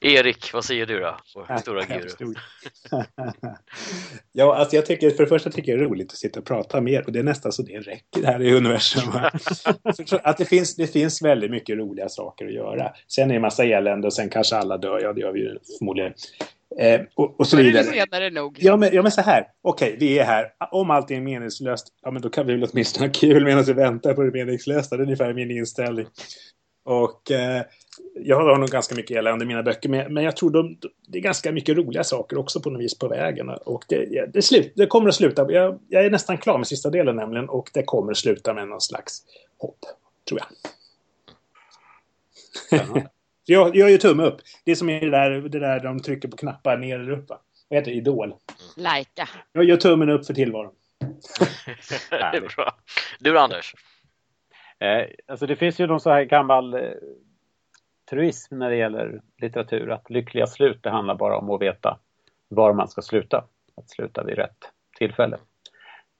Erik, 0.00 0.52
vad 0.52 0.64
säger 0.64 0.86
du 0.86 1.00
då? 1.00 1.16
Vår 1.34 1.56
stora 1.56 1.84
guru. 1.84 2.34
ja, 4.32 4.56
alltså 4.56 4.76
jag 4.76 4.86
tycker, 4.86 5.10
för 5.10 5.22
det 5.22 5.28
första 5.28 5.50
tycker 5.50 5.72
jag 5.72 5.80
det 5.80 5.84
är 5.84 5.88
roligt 5.88 6.12
att 6.12 6.18
sitta 6.18 6.40
och 6.40 6.46
prata 6.46 6.80
mer 6.80 7.06
och 7.06 7.12
det 7.12 7.18
är 7.18 7.22
nästan 7.22 7.52
så 7.52 7.62
det 7.62 7.78
räcker 7.78 8.22
här 8.26 8.42
i 8.42 8.54
universum. 8.54 9.02
att 10.22 10.38
det 10.38 10.44
finns, 10.44 10.76
det 10.76 10.86
finns 10.86 11.22
väldigt 11.22 11.50
mycket 11.50 11.78
roliga 11.78 12.08
saker 12.08 12.46
att 12.46 12.52
göra. 12.52 12.92
Sen 13.08 13.24
är 13.24 13.28
det 13.28 13.34
en 13.34 13.42
massa 13.42 13.64
elände 13.64 14.06
och 14.06 14.12
sen 14.12 14.28
kanske 14.28 14.56
alla 14.56 14.78
dör, 14.78 15.00
ja 15.02 15.12
det 15.12 15.20
gör 15.20 15.32
vi 15.32 15.40
ju 15.40 15.58
förmodligen. 15.78 16.12
Eh, 16.78 17.00
och, 17.14 17.40
och, 17.40 17.46
så 17.46 17.56
vidare. 17.56 17.84
senare 17.84 18.30
nog. 18.30 18.58
Ja 18.60 18.76
men, 18.76 18.90
ja, 18.92 19.02
men 19.02 19.12
så 19.12 19.20
här. 19.20 19.46
Okej, 19.62 19.88
okay, 19.88 19.98
vi 19.98 20.18
är 20.18 20.24
här. 20.24 20.46
Om 20.70 20.90
allting 20.90 21.16
är 21.16 21.22
meningslöst, 21.22 21.86
ja 22.02 22.10
men 22.10 22.22
då 22.22 22.28
kan 22.28 22.46
vi 22.46 22.52
väl 22.52 22.68
åtminstone 22.72 23.06
ha 23.06 23.12
kul 23.12 23.44
medan 23.44 23.64
vi 23.64 23.72
väntar 23.72 24.14
på 24.14 24.22
det 24.22 24.30
meningslösa. 24.30 24.96
Det 24.96 25.02
är 25.02 25.04
ungefär 25.04 25.34
min 25.34 25.50
inställning. 25.50 26.06
Och 26.84 27.30
eh, 27.30 27.62
jag 28.14 28.36
har 28.36 28.58
nog 28.58 28.68
ganska 28.68 28.94
mycket 28.94 29.16
elände 29.16 29.44
i 29.44 29.48
mina 29.48 29.62
böcker, 29.62 29.88
men, 29.88 30.14
men 30.14 30.24
jag 30.24 30.36
tror 30.36 30.50
de, 30.50 30.78
det 31.06 31.18
är 31.18 31.22
ganska 31.22 31.52
mycket 31.52 31.76
roliga 31.76 32.04
saker 32.04 32.38
också 32.38 32.60
på 32.60 32.70
något 32.70 32.82
vis 32.82 32.98
på 32.98 33.08
vägen. 33.08 33.48
Och 33.48 33.84
det, 33.88 34.26
det, 34.32 34.42
slut, 34.42 34.72
det 34.76 34.86
kommer 34.86 35.08
att 35.08 35.14
sluta, 35.14 35.52
jag, 35.52 35.78
jag, 35.88 36.04
är 36.04 36.10
nästan 36.10 36.38
klar 36.38 36.58
med 36.58 36.66
sista 36.66 36.90
delen 36.90 37.16
nämligen, 37.16 37.48
och 37.48 37.70
det 37.74 37.82
kommer 37.82 38.12
att 38.12 38.18
sluta 38.18 38.54
med 38.54 38.68
någon 38.68 38.80
slags 38.80 39.22
hopp, 39.58 39.78
tror 40.28 40.40
jag. 40.40 40.48
jag 43.44 43.76
gör 43.76 43.88
ju 43.88 43.98
tumme 43.98 44.22
upp. 44.22 44.36
Det 44.64 44.70
är 44.70 44.74
som 44.74 44.88
är 44.88 45.00
det 45.00 45.10
där, 45.10 45.30
det 45.30 45.58
där 45.58 45.80
de 45.80 46.00
trycker 46.00 46.28
på 46.28 46.36
knappar 46.36 46.76
ner 46.76 46.98
eller 46.98 47.12
upp. 47.12 47.28
Va? 47.28 47.40
Vad 47.68 47.78
heter 47.78 47.90
det? 47.90 47.96
Idol. 47.96 48.34
Lajka. 48.76 49.28
Jag 49.52 49.64
gör 49.64 49.76
tummen 49.76 50.10
upp 50.10 50.26
för 50.26 50.34
tillvaron. 50.34 50.72
det 52.10 52.16
är 52.16 52.56
bra. 52.56 52.76
Du 53.20 53.38
Anders? 53.38 53.74
Eh, 54.80 55.06
alltså 55.26 55.46
det 55.46 55.56
finns 55.56 55.80
ju 55.80 55.86
någon 55.86 56.00
så 56.00 56.10
här 56.10 56.24
gammal 56.24 56.74
eh, 56.74 56.80
truism 58.10 58.58
när 58.58 58.70
det 58.70 58.76
gäller 58.76 59.20
litteratur 59.36 59.90
att 59.90 60.10
lyckliga 60.10 60.46
slut 60.46 60.82
det 60.82 60.90
handlar 60.90 61.14
bara 61.14 61.38
om 61.38 61.50
att 61.50 61.62
veta 61.62 61.98
var 62.48 62.72
man 62.72 62.88
ska 62.88 63.02
sluta. 63.02 63.44
Att 63.74 63.90
sluta 63.90 64.24
vid 64.24 64.36
rätt 64.36 64.72
tillfälle. 64.98 65.38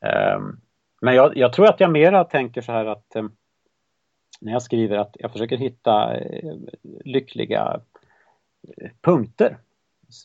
Ehm, 0.01 0.61
men 1.01 1.15
jag, 1.15 1.37
jag, 1.37 1.53
tror 1.53 1.69
att 1.69 1.81
jag 1.81 1.93
mera 1.93 2.25
tänker 2.25 2.61
så 2.61 2.73
här 2.73 2.85
att 2.85 3.17
ehm, 3.17 3.33
när 4.41 4.53
jag 4.53 4.63
skriver 4.63 4.99
att 4.99 5.17
jag 5.19 5.33
försöker 5.33 5.57
hitta 5.57 6.17
eh, 6.17 6.55
lyckliga 7.05 7.81
eh, 8.77 8.91
punkter, 9.01 9.57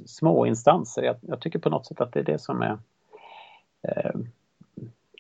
små 0.06 0.46
instanser. 0.46 1.04
Jag, 1.04 1.16
jag, 1.22 1.42
tycker 1.42 1.60
på 1.60 1.70
något 1.70 1.86
sätt 1.86 2.02
att 2.02 2.14
det 2.14 2.20
är 2.20 2.24
det 2.24 2.40
som 2.40 2.62
är 2.62 2.78
ehm, 3.88 4.28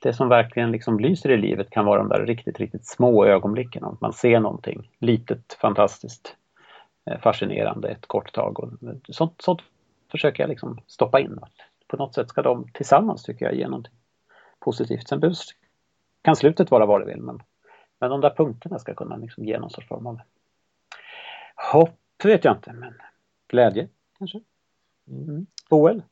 det 0.03 0.13
som 0.13 0.29
verkligen 0.29 0.71
liksom 0.71 0.99
lyser 0.99 1.31
i 1.31 1.37
livet 1.37 1.69
kan 1.69 1.85
vara 1.85 1.99
de 1.99 2.09
där 2.09 2.25
riktigt, 2.25 2.59
riktigt 2.59 2.87
små 2.87 3.25
ögonblicken. 3.25 3.83
Att 3.83 4.01
man 4.01 4.13
ser 4.13 4.39
någonting 4.39 4.91
litet, 4.99 5.53
fantastiskt, 5.61 6.35
eh, 7.05 7.19
fascinerande 7.19 7.89
ett 7.89 8.05
kort 8.05 8.33
tag. 8.33 8.59
Och 8.59 8.71
sånt, 9.09 9.41
sånt 9.41 9.61
försöker 10.11 10.43
jag 10.43 10.49
liksom 10.49 10.79
stoppa 10.87 11.19
in. 11.19 11.39
På 11.87 11.97
något 11.97 12.15
sätt 12.15 12.29
ska 12.29 12.41
de 12.41 12.67
tillsammans, 12.73 13.23
tycker 13.23 13.45
jag, 13.45 13.55
ge 13.55 13.67
någonting 13.67 13.93
positivt. 14.59 15.07
Sen 15.07 15.19
behövs, 15.19 15.49
kan 16.21 16.35
slutet 16.35 16.71
vara 16.71 16.85
vad 16.85 17.01
det 17.01 17.05
vill, 17.05 17.21
men, 17.21 17.43
men 17.99 18.09
de 18.09 18.21
där 18.21 18.35
punkterna 18.35 18.79
ska 18.79 18.93
kunna 18.93 19.17
liksom 19.17 19.45
ge 19.45 19.59
någon 19.59 19.69
sorts 19.69 19.87
form 19.87 20.07
av 20.07 20.19
hopp, 21.71 21.99
vet 22.23 22.43
jag 22.43 22.55
inte, 22.55 22.73
men 22.73 22.93
glädje 23.47 23.87
kanske. 24.17 24.39
Mm. 25.07 25.45
Boel? 25.69 26.03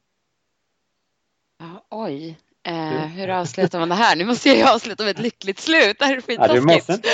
Ja, 1.57 1.85
oj, 1.89 2.37
Eh, 2.63 3.05
hur 3.05 3.29
avslutar 3.29 3.79
man 3.79 3.89
det 3.89 3.95
här? 3.95 4.15
Nu 4.15 4.25
måste 4.25 4.49
jag 4.49 4.57
ju 4.57 4.63
avsluta 4.63 5.03
med 5.03 5.11
ett 5.11 5.19
lyckligt 5.19 5.59
slut. 5.59 5.99
Det 5.99 6.05
här 6.05 6.17
är 6.17 6.21
skittaskigt. 6.21 7.07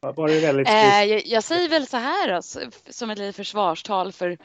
Ja, 0.00 0.12
Bara 0.16 0.32
väldigt 0.32 0.68
eh, 0.68 1.04
jag, 1.04 1.26
jag, 1.26 1.44
säger 1.44 1.68
väl 1.68 1.86
så 1.86 1.96
här 1.96 2.28
alltså, 2.28 2.60
som 2.90 3.10
ett 3.10 3.18
litet 3.18 3.36
försvarstal 3.36 4.12
för, 4.12 4.38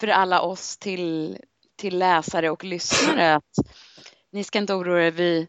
för 0.00 0.08
alla 0.08 0.40
oss 0.40 0.76
till, 0.76 1.38
till 1.76 1.98
läsare 1.98 2.50
och 2.50 2.64
lyssnare 2.64 3.34
att 3.34 3.54
ni 4.30 4.44
ska 4.44 4.58
inte 4.58 4.74
oroa 4.74 5.06
er 5.06 5.46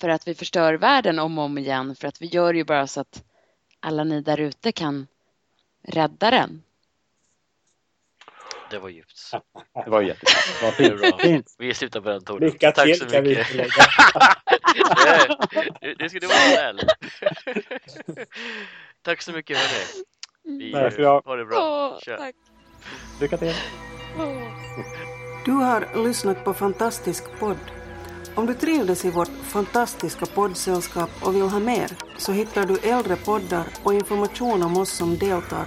för 0.00 0.08
att 0.08 0.28
vi 0.28 0.34
förstör 0.34 0.74
världen 0.74 1.18
om 1.18 1.38
och 1.38 1.44
om 1.44 1.58
igen 1.58 1.96
för 1.96 2.08
att 2.08 2.22
vi 2.22 2.26
gör 2.26 2.54
ju 2.54 2.64
bara 2.64 2.86
så 2.86 3.00
att 3.00 3.22
alla 3.80 4.04
ni 4.04 4.20
där 4.20 4.40
ute 4.40 4.72
kan 4.72 5.06
rädda 5.82 6.30
den. 6.30 6.62
Det 8.70 8.78
var 8.78 8.88
djupt. 8.88 9.30
Det 9.84 9.90
var 9.90 10.02
jättebra. 10.02 11.18
Fint. 11.18 11.54
Vi 11.58 11.74
slutar 11.74 12.00
på 12.00 12.08
den 12.08 12.24
tonen. 12.24 12.42
Lycka 12.48 12.72
Tack 12.72 12.84
till 12.84 12.98
så 12.98 13.06
kan 13.06 13.24
mycket. 13.24 13.54
vi 13.54 13.58
nu, 15.82 15.94
nu 15.98 16.08
ska 16.08 16.18
du 16.18 16.26
vara 16.26 16.38
snäll. 16.38 16.80
Tack 19.04 19.22
så 19.22 19.32
mycket 19.32 19.56
hörni. 19.56 20.06
Vi 20.58 20.72
har 20.72 21.36
det 21.36 21.44
bra. 21.44 21.58
Åh, 21.58 22.16
tack. 22.16 22.34
Lycka 23.20 23.36
till. 23.36 23.54
Du 25.44 25.52
har 25.52 26.04
lyssnat 26.04 26.44
på 26.44 26.54
Fantastisk 26.54 27.24
podd. 27.38 27.58
Om 28.34 28.46
du 28.46 28.54
trivdes 28.54 29.04
i 29.04 29.10
vårt 29.10 29.28
fantastiska 29.28 30.26
poddsällskap 30.26 31.10
och 31.22 31.34
vill 31.34 31.42
ha 31.42 31.60
mer 31.60 31.90
så 32.18 32.32
hittar 32.32 32.66
du 32.66 32.78
äldre 32.78 33.16
poddar 33.16 33.66
och 33.82 33.94
information 33.94 34.62
om 34.62 34.76
oss 34.76 34.90
som 34.90 35.18
deltar 35.18 35.66